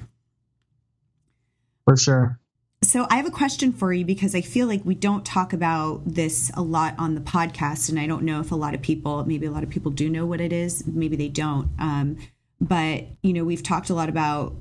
For 1.85 1.95
sure. 1.95 2.39
So 2.83 3.07
I 3.09 3.15
have 3.15 3.25
a 3.25 3.31
question 3.31 3.71
for 3.71 3.91
you 3.91 4.05
because 4.05 4.35
I 4.35 4.41
feel 4.41 4.67
like 4.67 4.85
we 4.85 4.93
don't 4.93 5.25
talk 5.25 5.51
about 5.51 6.01
this 6.05 6.51
a 6.53 6.61
lot 6.61 6.93
on 6.99 7.15
the 7.15 7.21
podcast, 7.21 7.89
and 7.89 7.97
I 7.99 8.05
don't 8.05 8.23
know 8.23 8.39
if 8.39 8.51
a 8.51 8.55
lot 8.55 8.75
of 8.75 8.81
people, 8.81 9.25
maybe 9.25 9.47
a 9.47 9.51
lot 9.51 9.63
of 9.63 9.69
people 9.69 9.91
do 9.91 10.09
know 10.09 10.25
what 10.25 10.41
it 10.41 10.53
is, 10.53 10.85
maybe 10.85 11.15
they 11.15 11.29
don't. 11.29 11.69
Um, 11.79 12.17
but, 12.59 13.05
you 13.21 13.33
know, 13.33 13.43
we've 13.43 13.63
talked 13.63 13.89
a 13.89 13.93
lot 13.93 14.09
about 14.09 14.55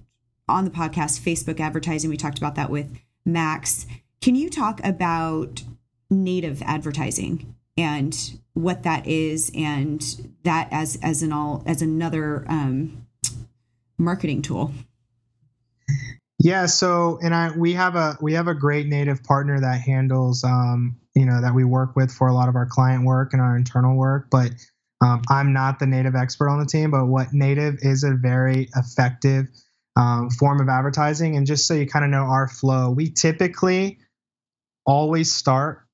on 0.49 0.65
the 0.65 0.71
podcast 0.71 1.21
Facebook 1.21 1.61
advertising. 1.61 2.11
We 2.11 2.17
talked 2.17 2.39
about 2.39 2.55
that 2.55 2.71
with 2.71 2.99
Max. 3.25 3.87
Can 4.21 4.35
you 4.35 4.49
talk 4.51 4.85
about 4.85 5.63
native 6.11 6.63
advertising 6.63 7.55
and 7.77 8.39
what 8.55 8.85
that 8.85 9.07
is 9.07 9.51
and 9.55 10.03
that 10.45 10.69
as 10.71 10.99
as 11.03 11.23
an 11.23 11.33
all 11.33 11.63
as 11.67 11.83
another 11.83 12.45
um, 12.49 13.07
marketing 13.99 14.41
tool 14.43 14.73
yeah 16.39 16.67
so 16.67 17.19
and 17.23 17.35
i 17.35 17.51
we 17.57 17.73
have 17.73 17.97
a 17.97 18.17
we 18.21 18.35
have 18.35 18.49
a 18.49 18.55
great 18.55 18.87
native 18.87 19.23
partner 19.25 19.61
that 19.61 19.81
handles 19.81 20.45
um 20.45 20.97
you 21.15 21.27
know 21.27 21.41
that 21.41 21.55
we 21.55 21.65
work 21.65 21.97
with 21.97 22.11
for 22.11 22.29
a 22.29 22.35
lot 22.35 22.49
of 22.49 22.57
our 22.57 22.67
client 22.67 23.05
work 23.05 23.33
and 23.33 23.43
our 23.43 23.57
internal 23.57 23.97
work 23.97 24.29
but 24.31 24.51
um, 25.05 25.23
i'm 25.31 25.53
not 25.53 25.79
the 25.79 25.87
native 25.87 26.15
expert 26.15 26.49
on 26.49 26.59
the 26.59 26.67
team 26.67 26.91
but 26.91 27.07
what 27.07 27.33
native 27.33 27.77
is 27.81 28.05
a 28.05 28.15
very 28.15 28.69
effective 28.77 29.47
um, 29.97 30.29
form 30.31 30.61
of 30.61 30.69
advertising 30.69 31.37
and 31.37 31.47
just 31.47 31.67
so 31.67 31.75
you 31.75 31.87
kind 31.87 32.05
of 32.05 32.11
know 32.11 32.25
our 32.25 32.49
flow 32.49 32.91
we 32.91 33.11
typically 33.11 33.99
always 34.87 35.33
start 35.35 35.87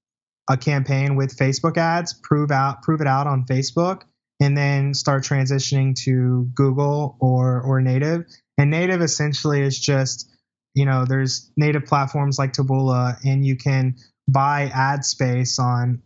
a 0.51 0.57
campaign 0.57 1.17
with 1.17 1.37
Facebook 1.37 1.77
ads, 1.77 2.13
prove 2.13 2.51
out 2.51 2.83
prove 2.83 3.01
it 3.01 3.07
out 3.07 3.27
on 3.27 3.45
Facebook, 3.45 4.03
and 4.41 4.57
then 4.57 4.95
start 4.95 5.25
transitioning 5.25 5.95
to 6.05 6.51
Google 6.55 7.17
or 7.21 7.61
or 7.63 7.81
native. 7.81 8.27
And 8.59 8.71
native 8.71 9.01
essentially 9.01 9.63
is 9.63 9.79
just 9.79 10.31
you 10.75 10.85
know 10.85 11.05
there's 11.05 11.51
native 11.57 11.87
platforms 11.87 12.39
like 12.39 12.53
Taboola, 12.53 13.17
and 13.25 13.45
you 13.45 13.57
can 13.57 13.97
buy 14.29 14.71
ad 14.73 15.05
space 15.05 15.59
on 15.59 16.03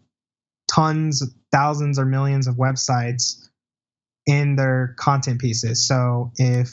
tons, 0.69 1.23
thousands, 1.53 1.99
or 1.99 2.05
millions 2.05 2.47
of 2.47 2.57
websites 2.57 3.49
in 4.27 4.57
their 4.57 4.95
content 4.99 5.41
pieces. 5.41 5.87
So 5.87 6.33
if 6.37 6.71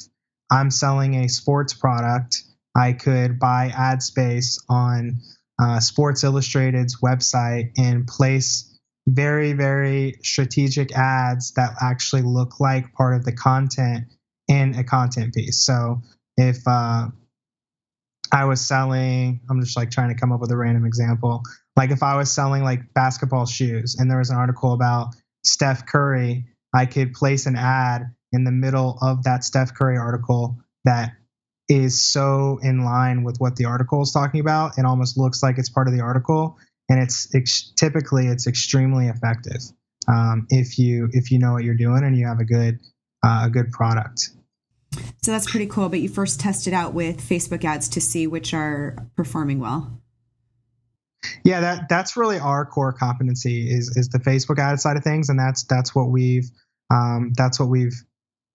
I'm 0.52 0.72
selling 0.72 1.16
a 1.16 1.30
sports 1.30 1.74
product, 1.74 2.44
I 2.76 2.94
could 2.94 3.40
buy 3.40 3.72
ad 3.76 4.02
space 4.02 4.60
on 4.70 5.20
uh, 5.62 5.80
Sports 5.80 6.24
Illustrated's 6.24 7.00
website 7.02 7.72
and 7.78 8.08
place 8.08 8.70
very, 9.08 9.54
very 9.54 10.16
strategic 10.24 10.96
ads 10.96 11.54
that 11.54 11.76
actually 11.82 12.24
look 12.24 12.60
like 12.60 12.94
part 12.94 13.16
of 13.16 13.26
the 13.26 13.34
content 13.34 14.06
in 14.48 14.76
a 14.76 14.84
content 14.84 15.34
piece. 15.34 15.66
So 15.66 16.02
if 16.38 16.58
uh, 16.68 17.08
I 18.32 18.46
was 18.46 18.66
selling, 18.66 19.42
I'm 19.50 19.62
just 19.62 19.78
like 19.78 19.92
trying 19.92 20.10
to 20.10 20.20
come 20.20 20.32
up 20.32 20.40
with 20.40 20.52
a 20.52 20.58
random 20.58 20.86
example. 20.86 21.44
Like 21.76 21.92
if 21.92 22.04
I 22.04 22.16
was 22.18 22.32
selling 22.32 22.64
like 22.64 22.94
basketball 22.94 23.46
shoes 23.46 23.96
and 23.98 24.10
there 24.10 24.20
was 24.20 24.30
an 24.30 24.38
article 24.38 24.74
about 24.74 25.16
Steph 25.44 25.86
Curry, 25.86 26.46
I 26.74 26.86
could 26.86 27.14
place 27.14 27.46
an 27.46 27.56
ad 27.56 28.14
in 28.32 28.44
the 28.44 28.52
middle 28.52 28.98
of 29.02 29.24
that 29.24 29.44
Steph 29.44 29.74
Curry 29.74 29.98
article 29.98 30.58
that 30.86 31.14
is 31.70 32.02
so 32.02 32.60
in 32.62 32.84
line 32.84 33.24
with 33.24 33.38
what 33.38 33.56
the 33.56 33.66
article 33.66 34.02
is 34.02 34.12
talking 34.12 34.40
about. 34.42 34.78
It 34.78 34.86
almost 34.86 35.18
looks 35.18 35.42
like 35.42 35.58
it's 35.58 35.70
part 35.70 35.88
of 35.88 35.94
the 35.94 36.02
article, 36.02 36.58
and 36.90 37.02
it's 37.02 37.74
typically 37.74 38.28
it's 38.28 38.48
extremely 38.48 39.08
effective 39.08 39.62
um, 40.08 40.48
if 40.50 40.78
you 40.78 41.10
if 41.14 41.32
you 41.32 41.40
know 41.40 41.54
what 41.54 41.64
you're 41.64 41.76
doing 41.76 42.04
and 42.04 42.18
you 42.18 42.28
have 42.28 42.40
a 42.40 42.46
good 42.46 42.80
uh, 43.26 43.44
a 43.46 43.50
good 43.50 43.72
product. 43.72 44.30
So 45.24 45.32
that's 45.32 45.50
pretty 45.50 45.68
cool. 45.68 45.90
But 45.90 46.02
you 46.02 46.10
first 46.10 46.40
tested 46.40 46.74
out 46.74 46.94
with 46.94 47.18
Facebook 47.18 47.64
ads 47.64 47.90
to 47.90 48.02
see 48.02 48.28
which 48.28 48.54
are 48.54 48.96
performing 49.16 49.60
well. 49.60 50.00
Yeah, 51.44 51.62
that 51.62 51.90
that's 51.90 52.18
really 52.18 52.40
our 52.40 52.66
core 52.66 52.94
competency 52.94 53.70
is 53.70 53.96
is 53.96 54.10
the 54.10 54.20
Facebook 54.20 54.60
ad 54.60 54.80
side 54.80 54.98
of 54.98 55.04
things, 55.04 55.30
and 55.30 55.40
that's 55.40 55.64
that's 55.64 55.96
what 55.96 56.10
we've 56.10 56.50
um, 56.92 57.34
that's 57.36 57.60
what 57.60 57.70
we've 57.70 57.96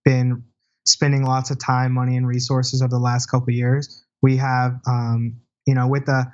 been 0.05 0.45
spending 0.87 1.25
lots 1.25 1.51
of 1.51 1.59
time, 1.59 1.93
money, 1.93 2.17
and 2.17 2.27
resources 2.27 2.83
over 2.83 2.91
the 2.91 2.99
last 2.99 3.27
couple 3.27 3.53
years. 3.53 4.05
We 4.23 4.37
have, 4.39 4.81
um, 4.87 5.37
you 5.67 5.75
know, 5.75 5.87
with 5.87 6.07
the, 6.07 6.25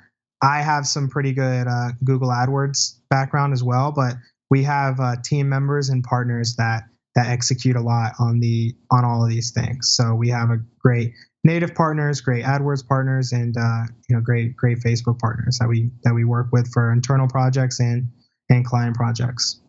I 0.41 0.61
have 0.61 0.87
some 0.87 1.09
pretty 1.09 1.33
good 1.33 1.67
uh, 1.67 1.89
Google 2.03 2.29
AdWords 2.29 2.99
background 3.09 3.53
as 3.53 3.63
well, 3.63 3.91
but 3.91 4.15
we 4.49 4.63
have 4.63 4.99
uh, 4.99 5.15
team 5.23 5.49
members 5.49 5.89
and 5.89 6.03
partners 6.03 6.55
that 6.57 6.83
that 7.15 7.27
execute 7.27 7.77
a 7.77 7.81
lot 7.81 8.13
on 8.19 8.39
the 8.39 8.75
on 8.91 9.05
all 9.05 9.23
of 9.23 9.29
these 9.29 9.51
things. 9.51 9.95
So 9.95 10.13
we 10.13 10.29
have 10.29 10.49
a 10.49 10.57
great 10.79 11.13
native 11.45 11.75
partners, 11.75 12.19
great 12.21 12.43
AdWords 12.43 12.85
partners, 12.85 13.31
and 13.31 13.55
uh, 13.55 13.83
you 14.09 14.15
know, 14.15 14.21
great 14.21 14.57
great 14.57 14.79
Facebook 14.79 15.19
partners 15.19 15.59
that 15.59 15.69
we 15.69 15.91
that 16.03 16.13
we 16.13 16.25
work 16.25 16.47
with 16.51 16.67
for 16.73 16.91
internal 16.91 17.27
projects 17.27 17.79
and 17.79 18.09
and 18.49 18.65
client 18.65 18.95
projects. 18.95 19.61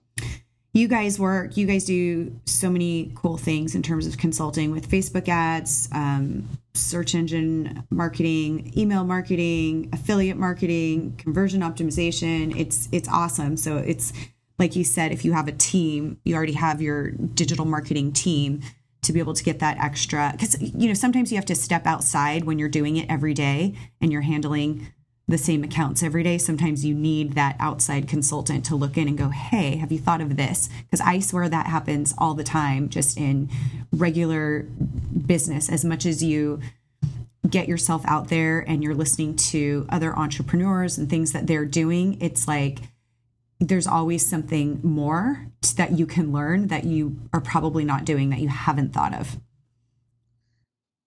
You 0.73 0.89
guys 0.89 1.21
work 1.21 1.57
you 1.57 1.67
guys 1.67 1.85
do 1.85 2.39
so 2.47 2.71
many 2.71 3.13
cool 3.15 3.37
things 3.37 3.75
in 3.75 3.83
terms 3.83 4.07
of 4.07 4.19
consulting 4.19 4.71
with 4.73 4.91
facebook 4.91 5.27
ads 5.27 5.89
um, 5.93 6.47
search 6.75 7.15
engine 7.15 7.83
marketing 7.89 8.75
email 8.77 9.03
marketing 9.03 9.89
affiliate 9.93 10.37
marketing 10.37 11.15
conversion 11.17 11.61
optimization. 11.63 12.55
It's 12.59 12.89
it's 12.93 13.09
awesome. 13.09 13.57
So 13.57 13.79
it's 13.79 14.13
like 14.59 14.77
you 14.77 14.85
said 14.85 15.13
if 15.13 15.25
you 15.25 15.33
have 15.33 15.49
a 15.49 15.53
team 15.53 16.19
you 16.25 16.35
already 16.35 16.53
have 16.55 16.83
your 16.83 17.11
digital 17.11 17.65
marketing 17.65 18.13
team 18.13 18.61
to 19.03 19.13
be 19.13 19.21
able 19.21 19.35
to 19.35 19.45
get 19.45 19.61
that 19.61 19.79
extra 19.79 20.31
because 20.33 20.61
you 20.61 20.89
know 20.89 20.95
sometimes 20.95 21.31
you 21.31 21.37
have 21.37 21.45
to 21.47 21.55
step 21.55 21.87
outside 21.87 22.45
when 22.45 22.59
you're 22.59 22.69
doing 22.69 22.97
it 22.97 23.09
every 23.09 23.35
day 23.35 23.75
and 24.01 24.11
you're 24.11 24.23
handling 24.23 24.89
the 25.29 25.39
same 25.39 25.65
accounts 25.65 26.03
every 26.03 26.23
day. 26.23 26.39
Sometimes 26.39 26.85
you 26.85 26.95
need 26.95 27.33
that 27.33 27.57
outside 27.59 28.07
consultant 28.07 28.65
to 28.67 28.77
look 28.77 28.97
in 28.97 29.09
and 29.09 29.19
go, 29.19 29.29
hey, 29.29 29.77
have 29.77 29.91
you 29.91 29.99
thought 29.99 30.21
of 30.21 30.37
this? 30.37 30.69
Because 30.83 31.01
I 31.01 31.19
swear 31.19 31.49
that 31.49 31.67
happens 31.67 32.15
all 32.17 32.35
the 32.35 32.45
time, 32.45 32.89
just 32.89 33.19
in 33.19 33.49
regular 33.93 34.67
business. 35.27 35.69
As 35.69 35.85
much 35.85 36.07
as 36.07 36.23
you 36.23 36.61
get 37.49 37.69
yourself 37.69 38.03
out 38.07 38.29
there 38.29 38.61
and 38.61 38.85
you're 38.85 38.95
listening 38.95 39.35
to 39.37 39.87
other 39.89 40.17
entrepreneurs 40.17 40.97
and 40.97 41.11
things 41.11 41.33
that 41.33 41.49
they're 41.49 41.65
doing, 41.65 42.21
it's 42.21 42.47
like 42.47 42.79
there's 43.59 43.87
always 43.87 44.29
something 44.29 44.81
more 44.83 45.47
that 45.77 45.93
you 45.93 46.07
can 46.07 46.33
learn 46.33 46.69
that 46.69 46.85
you 46.85 47.17
are 47.33 47.41
probably 47.41 47.85
not 47.85 48.05
doing 48.05 48.31
that 48.31 48.41
you 48.41 48.49
haven't 48.49 48.93
thought 48.93 49.15
of 49.15 49.39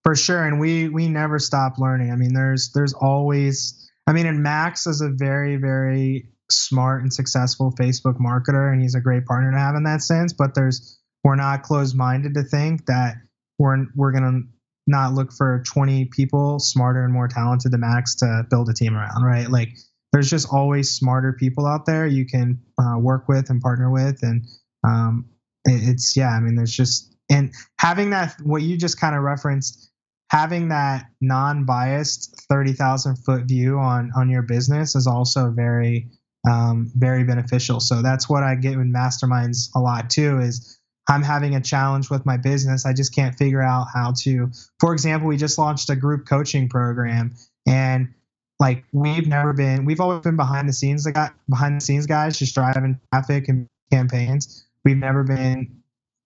for 0.02 0.14
sure 0.14 0.44
and 0.44 0.58
we 0.58 0.88
we 0.88 1.08
never 1.08 1.38
stop 1.38 1.78
learning 1.78 2.10
i 2.10 2.16
mean 2.16 2.34
there's 2.34 2.70
there's 2.72 2.92
always 2.92 3.80
I 4.10 4.12
mean, 4.12 4.26
and 4.26 4.42
Max 4.42 4.88
is 4.88 5.02
a 5.02 5.08
very, 5.08 5.54
very 5.54 6.26
smart 6.50 7.02
and 7.02 7.12
successful 7.12 7.72
Facebook 7.80 8.18
marketer, 8.18 8.72
and 8.72 8.82
he's 8.82 8.96
a 8.96 9.00
great 9.00 9.24
partner 9.24 9.52
to 9.52 9.58
have 9.58 9.76
in 9.76 9.84
that 9.84 10.02
sense. 10.02 10.32
But 10.32 10.52
there's 10.56 10.98
we're 11.22 11.36
not 11.36 11.62
closed 11.62 11.96
minded 11.96 12.34
to 12.34 12.42
think 12.42 12.86
that 12.86 13.14
we're 13.60 13.86
we're 13.94 14.10
gonna 14.10 14.40
not 14.88 15.12
look 15.12 15.32
for 15.32 15.62
20 15.64 16.06
people 16.06 16.58
smarter 16.58 17.04
and 17.04 17.12
more 17.12 17.28
talented 17.28 17.70
than 17.70 17.82
Max 17.82 18.16
to 18.16 18.44
build 18.50 18.68
a 18.68 18.74
team 18.74 18.96
around, 18.96 19.22
right? 19.22 19.48
Like 19.48 19.68
there's 20.12 20.30
just 20.30 20.48
always 20.52 20.90
smarter 20.90 21.32
people 21.32 21.66
out 21.66 21.86
there 21.86 22.06
you 22.06 22.26
can 22.26 22.60
uh, 22.78 22.98
work 22.98 23.28
with 23.28 23.50
and 23.50 23.60
partner 23.60 23.90
with, 23.90 24.22
and 24.22 24.44
um, 24.84 25.26
it, 25.64 25.88
it's 25.90 26.16
yeah. 26.16 26.30
I 26.30 26.40
mean, 26.40 26.56
there's 26.56 26.74
just 26.74 27.14
and 27.30 27.52
having 27.78 28.10
that 28.10 28.34
what 28.42 28.62
you 28.62 28.76
just 28.76 29.00
kind 29.00 29.14
of 29.14 29.22
referenced 29.22 29.90
having 30.30 30.68
that 30.68 31.06
non-biased 31.20 32.46
30,000 32.48 33.16
foot 33.16 33.42
view 33.46 33.78
on 33.78 34.12
on 34.16 34.30
your 34.30 34.42
business 34.42 34.94
is 34.94 35.06
also 35.06 35.50
very 35.50 36.08
um, 36.48 36.90
very 36.94 37.24
beneficial. 37.24 37.80
So 37.80 38.00
that's 38.00 38.28
what 38.28 38.42
I 38.42 38.54
get 38.54 38.72
in 38.72 38.92
masterminds 38.92 39.68
a 39.74 39.80
lot 39.80 40.08
too 40.08 40.38
is 40.38 40.78
I'm 41.08 41.22
having 41.22 41.54
a 41.54 41.60
challenge 41.60 42.08
with 42.08 42.24
my 42.24 42.36
business. 42.36 42.86
I 42.86 42.92
just 42.92 43.14
can't 43.14 43.36
figure 43.36 43.62
out 43.62 43.88
how 43.92 44.14
to. 44.20 44.50
For 44.78 44.92
example, 44.92 45.28
we 45.28 45.36
just 45.36 45.58
launched 45.58 45.90
a 45.90 45.96
group 45.96 46.26
coaching 46.26 46.68
program 46.68 47.34
and 47.66 48.14
like 48.60 48.84
we've 48.92 49.26
never 49.26 49.52
been 49.52 49.86
we've 49.86 50.00
always 50.00 50.20
been 50.20 50.36
behind 50.36 50.68
the 50.68 50.72
scenes 50.72 51.06
like 51.06 51.16
behind 51.48 51.76
the 51.76 51.80
scenes 51.84 52.06
guys 52.06 52.38
just 52.38 52.54
driving 52.54 53.00
traffic 53.12 53.48
and 53.48 53.66
campaigns. 53.90 54.66
We've 54.84 54.96
never 54.96 55.24
been 55.24 55.82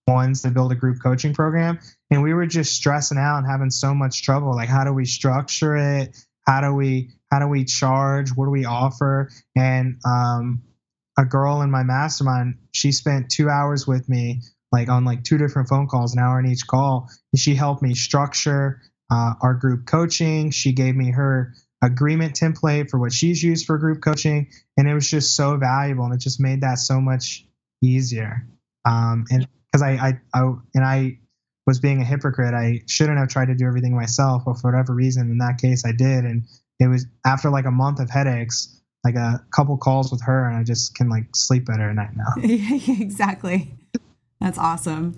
ones 0.07 0.43
to 0.43 0.51
build 0.51 0.71
a 0.71 0.75
group 0.75 0.97
coaching 1.01 1.33
program. 1.33 1.79
And 2.11 2.21
we 2.21 2.33
were 2.33 2.45
just 2.45 2.75
stressing 2.75 3.17
out 3.17 3.39
and 3.39 3.47
having 3.47 3.71
so 3.71 3.95
much 3.95 4.21
trouble. 4.21 4.53
Like 4.53 4.69
how 4.69 4.83
do 4.83 4.93
we 4.93 5.05
structure 5.05 5.75
it? 5.75 6.15
How 6.45 6.61
do 6.61 6.73
we 6.73 7.09
how 7.31 7.39
do 7.39 7.47
we 7.47 7.65
charge? 7.65 8.29
What 8.29 8.45
do 8.45 8.51
we 8.51 8.65
offer? 8.65 9.31
And 9.55 9.99
um, 10.05 10.61
a 11.17 11.25
girl 11.25 11.61
in 11.61 11.71
my 11.71 11.83
mastermind 11.83 12.59
she 12.73 12.91
spent 12.91 13.29
two 13.29 13.49
hours 13.49 13.87
with 13.87 14.07
me 14.09 14.41
like 14.71 14.89
on 14.89 15.05
like 15.05 15.23
two 15.23 15.37
different 15.37 15.69
phone 15.69 15.87
calls 15.87 16.13
an 16.13 16.19
hour 16.19 16.39
in 16.39 16.45
each 16.45 16.67
call. 16.67 17.09
And 17.31 17.39
she 17.39 17.55
helped 17.55 17.81
me 17.81 17.95
structure 17.95 18.81
uh, 19.11 19.33
our 19.41 19.53
group 19.53 19.85
coaching. 19.85 20.51
She 20.51 20.73
gave 20.73 20.95
me 20.95 21.11
her 21.11 21.53
agreement 21.85 22.35
template 22.35 22.89
for 22.89 22.99
what 22.99 23.13
she's 23.13 23.43
used 23.43 23.65
for 23.65 23.77
group 23.77 24.01
coaching 24.01 24.49
and 24.77 24.87
it 24.87 24.93
was 24.93 25.09
just 25.09 25.35
so 25.35 25.57
valuable 25.57 26.03
and 26.05 26.13
it 26.13 26.19
just 26.19 26.39
made 26.39 26.61
that 26.61 26.79
so 26.79 26.99
much 26.99 27.45
easier 27.81 28.47
um, 28.85 29.25
and 29.29 29.47
because 29.71 29.81
I, 29.81 29.91
I, 29.91 30.19
I 30.33 30.53
and 30.73 30.85
I 30.85 31.19
was 31.65 31.79
being 31.79 32.01
a 32.01 32.05
hypocrite. 32.05 32.53
I 32.53 32.81
shouldn't 32.87 33.17
have 33.17 33.27
tried 33.27 33.47
to 33.47 33.55
do 33.55 33.65
everything 33.65 33.95
myself, 33.95 34.43
but 34.45 34.59
for 34.59 34.71
whatever 34.71 34.93
reason, 34.93 35.29
in 35.31 35.39
that 35.39 35.57
case, 35.57 35.83
I 35.85 35.91
did. 35.91 36.23
And 36.23 36.43
it 36.79 36.87
was 36.87 37.05
after 37.25 37.49
like 37.49 37.65
a 37.65 37.71
month 37.71 37.99
of 37.99 38.09
headaches, 38.09 38.79
like 39.03 39.15
a 39.15 39.43
couple 39.51 39.77
calls 39.77 40.11
with 40.11 40.21
her, 40.23 40.47
and 40.47 40.57
I 40.57 40.63
just 40.63 40.95
can 40.95 41.09
like 41.09 41.35
sleep 41.35 41.65
better 41.65 41.89
at 41.89 41.95
night 41.95 42.11
now. 42.15 42.33
exactly. 43.01 43.73
That's 44.39 44.57
awesome. 44.57 45.15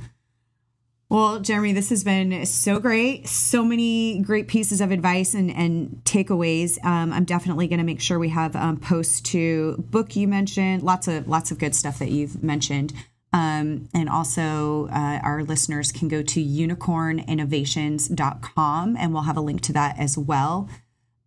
Well, 1.09 1.39
Jeremy, 1.39 1.71
this 1.71 1.89
has 1.89 2.03
been 2.03 2.45
so 2.45 2.79
great. 2.79 3.29
So 3.29 3.63
many 3.63 4.19
great 4.19 4.49
pieces 4.49 4.81
of 4.81 4.91
advice 4.91 5.33
and, 5.33 5.49
and 5.49 6.01
takeaways. 6.03 6.83
Um, 6.83 7.13
I'm 7.13 7.23
definitely 7.23 7.67
going 7.67 7.79
to 7.79 7.85
make 7.85 8.01
sure 8.01 8.19
we 8.19 8.27
have 8.29 8.57
um, 8.57 8.77
posts 8.77 9.21
to 9.31 9.77
book 9.89 10.17
you 10.17 10.27
mentioned. 10.27 10.83
Lots 10.83 11.07
of 11.07 11.29
lots 11.29 11.49
of 11.49 11.59
good 11.59 11.73
stuff 11.75 11.99
that 11.99 12.11
you've 12.11 12.43
mentioned. 12.43 12.93
Um, 13.31 13.87
and 13.93 14.09
also, 14.09 14.87
uh, 14.87 15.21
our 15.23 15.43
listeners 15.43 15.93
can 15.93 16.09
go 16.09 16.21
to 16.23 16.43
unicorninnovations.com 16.43 18.97
and 18.97 19.13
we'll 19.13 19.23
have 19.23 19.37
a 19.37 19.41
link 19.41 19.61
to 19.61 19.71
that 19.73 19.97
as 19.97 20.17
well. 20.17 20.69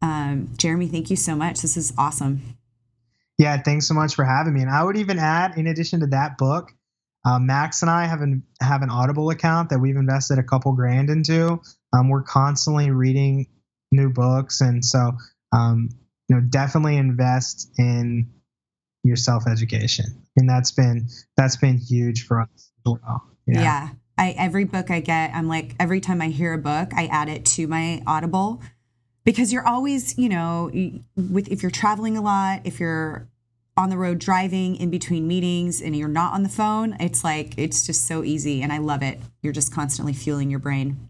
Um, 0.02 0.50
Jeremy, 0.58 0.88
thank 0.88 1.08
you 1.08 1.16
so 1.16 1.34
much. 1.34 1.62
This 1.62 1.78
is 1.78 1.94
awesome. 1.96 2.42
Yeah, 3.38 3.62
thanks 3.62 3.86
so 3.86 3.94
much 3.94 4.14
for 4.14 4.24
having 4.24 4.52
me. 4.52 4.60
And 4.60 4.70
I 4.70 4.84
would 4.84 4.98
even 4.98 5.18
add, 5.18 5.56
in 5.56 5.66
addition 5.66 6.00
to 6.00 6.06
that 6.08 6.36
book, 6.36 6.74
uh, 7.24 7.38
Max 7.38 7.82
and 7.82 7.90
I 7.90 8.06
have 8.06 8.22
an 8.22 8.42
have 8.60 8.82
an 8.82 8.90
Audible 8.90 9.30
account 9.30 9.70
that 9.70 9.78
we've 9.78 9.96
invested 9.96 10.38
a 10.38 10.42
couple 10.42 10.72
grand 10.72 11.10
into. 11.10 11.60
Um, 11.92 12.08
we're 12.08 12.22
constantly 12.22 12.90
reading 12.90 13.46
new 13.92 14.10
books, 14.10 14.60
and 14.60 14.84
so 14.84 15.12
um, 15.52 15.90
you 16.28 16.36
know 16.36 16.42
definitely 16.42 16.96
invest 16.96 17.70
in 17.78 18.30
your 19.02 19.16
self 19.16 19.46
education, 19.46 20.06
and 20.36 20.48
that's 20.48 20.72
been 20.72 21.08
that's 21.36 21.56
been 21.56 21.78
huge 21.78 22.26
for 22.26 22.40
us 22.40 22.48
as 22.56 22.70
well. 22.86 23.22
Yeah. 23.46 23.62
yeah. 23.62 23.88
I, 24.16 24.34
every 24.36 24.64
book 24.64 24.90
I 24.90 25.00
get, 25.00 25.34
I'm 25.34 25.48
like 25.48 25.74
every 25.80 26.00
time 26.00 26.20
I 26.20 26.28
hear 26.28 26.52
a 26.52 26.58
book, 26.58 26.90
I 26.94 27.06
add 27.06 27.30
it 27.30 27.46
to 27.46 27.66
my 27.66 28.02
Audible 28.06 28.60
because 29.24 29.50
you're 29.50 29.66
always, 29.66 30.18
you 30.18 30.28
know, 30.28 30.70
with 31.16 31.48
if 31.48 31.62
you're 31.62 31.70
traveling 31.70 32.18
a 32.18 32.20
lot, 32.20 32.60
if 32.64 32.80
you're 32.80 33.29
on 33.80 33.90
the 33.90 33.98
road 33.98 34.18
driving 34.18 34.76
in 34.76 34.90
between 34.90 35.26
meetings 35.26 35.80
and 35.80 35.96
you're 35.96 36.08
not 36.08 36.34
on 36.34 36.42
the 36.42 36.48
phone, 36.48 36.96
it's 37.00 37.24
like 37.24 37.54
it's 37.56 37.84
just 37.84 38.06
so 38.06 38.22
easy 38.22 38.62
and 38.62 38.72
I 38.72 38.78
love 38.78 39.02
it. 39.02 39.18
You're 39.42 39.52
just 39.52 39.74
constantly 39.74 40.12
fueling 40.12 40.50
your 40.50 40.60
brain. 40.60 41.08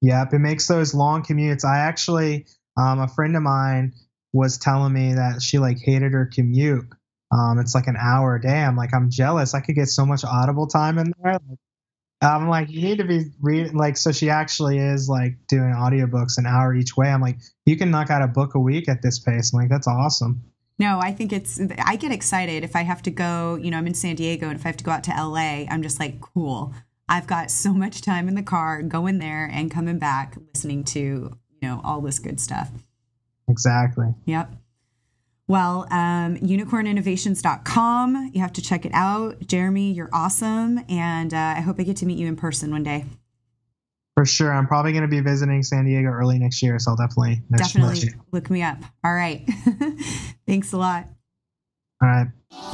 Yep, 0.00 0.34
it 0.34 0.38
makes 0.40 0.66
those 0.66 0.94
long 0.94 1.22
commutes. 1.22 1.64
I 1.64 1.78
actually 1.78 2.46
um, 2.76 3.00
a 3.00 3.08
friend 3.08 3.36
of 3.36 3.42
mine 3.42 3.92
was 4.32 4.58
telling 4.58 4.92
me 4.92 5.14
that 5.14 5.42
she 5.42 5.58
like 5.58 5.78
hated 5.78 6.12
her 6.12 6.28
commute. 6.32 6.86
Um, 7.30 7.58
it's 7.58 7.74
like 7.74 7.86
an 7.86 7.96
hour 7.96 8.34
a 8.36 8.40
day. 8.40 8.62
I'm 8.62 8.76
like, 8.76 8.94
I'm 8.94 9.10
jealous. 9.10 9.54
I 9.54 9.60
could 9.60 9.74
get 9.74 9.88
so 9.88 10.04
much 10.04 10.24
audible 10.24 10.66
time 10.66 10.98
in 10.98 11.12
there. 11.22 11.38
I'm 12.20 12.48
like, 12.48 12.70
you 12.70 12.82
need 12.82 12.98
to 12.98 13.04
be 13.04 13.24
reading. 13.40 13.74
Like, 13.74 13.96
so 13.96 14.12
she 14.12 14.30
actually 14.30 14.78
is 14.78 15.08
like 15.08 15.38
doing 15.48 15.72
audiobooks 15.72 16.38
an 16.38 16.46
hour 16.46 16.74
each 16.74 16.96
way. 16.96 17.08
I'm 17.08 17.20
like, 17.20 17.38
you 17.66 17.76
can 17.76 17.90
knock 17.90 18.10
out 18.10 18.22
a 18.22 18.28
book 18.28 18.54
a 18.54 18.60
week 18.60 18.88
at 18.88 19.02
this 19.02 19.18
pace. 19.18 19.52
I'm 19.52 19.60
like, 19.60 19.70
that's 19.70 19.88
awesome. 19.88 20.42
No, 20.78 20.98
I 21.00 21.12
think 21.12 21.32
it's, 21.32 21.60
I 21.84 21.96
get 21.96 22.12
excited 22.12 22.64
if 22.64 22.74
I 22.74 22.82
have 22.82 23.02
to 23.02 23.10
go, 23.10 23.56
you 23.56 23.70
know, 23.70 23.78
I'm 23.78 23.86
in 23.86 23.94
San 23.94 24.16
Diego 24.16 24.48
and 24.48 24.58
if 24.58 24.64
I 24.64 24.68
have 24.68 24.76
to 24.78 24.84
go 24.84 24.90
out 24.90 25.04
to 25.04 25.10
LA, 25.10 25.64
I'm 25.70 25.82
just 25.82 26.00
like, 26.00 26.20
cool. 26.20 26.74
I've 27.08 27.26
got 27.26 27.50
so 27.50 27.72
much 27.72 28.00
time 28.00 28.28
in 28.28 28.34
the 28.34 28.42
car 28.42 28.82
going 28.82 29.18
there 29.18 29.48
and 29.52 29.70
coming 29.70 29.98
back 29.98 30.36
listening 30.54 30.84
to, 30.84 31.00
you 31.00 31.36
know, 31.60 31.80
all 31.84 32.00
this 32.00 32.18
good 32.18 32.40
stuff. 32.40 32.70
Exactly. 33.48 34.14
Yep. 34.24 34.50
Well, 35.46 35.86
um, 35.90 36.36
unicorninnovations.com. 36.38 38.30
You 38.32 38.40
have 38.40 38.54
to 38.54 38.62
check 38.62 38.86
it 38.86 38.92
out. 38.94 39.46
Jeremy, 39.46 39.92
you're 39.92 40.08
awesome. 40.12 40.80
And 40.88 41.34
uh, 41.34 41.54
I 41.56 41.60
hope 41.60 41.78
I 41.78 41.82
get 41.82 41.98
to 41.98 42.06
meet 42.06 42.18
you 42.18 42.26
in 42.26 42.36
person 42.36 42.70
one 42.70 42.82
day. 42.82 43.04
For 44.14 44.26
sure. 44.26 44.52
I'm 44.52 44.66
probably 44.66 44.92
going 44.92 45.02
to 45.02 45.08
be 45.08 45.20
visiting 45.20 45.62
San 45.62 45.86
Diego 45.86 46.08
early 46.08 46.38
next 46.38 46.62
year. 46.62 46.78
So 46.78 46.90
I'll 46.90 46.96
definitely, 46.96 47.42
definitely 47.56 48.10
look 48.30 48.50
me 48.50 48.62
up. 48.62 48.78
All 49.04 49.14
right. 49.14 49.48
Thanks 50.46 50.72
a 50.72 50.76
lot. 50.76 51.06
All 52.02 52.08
right. 52.08 52.26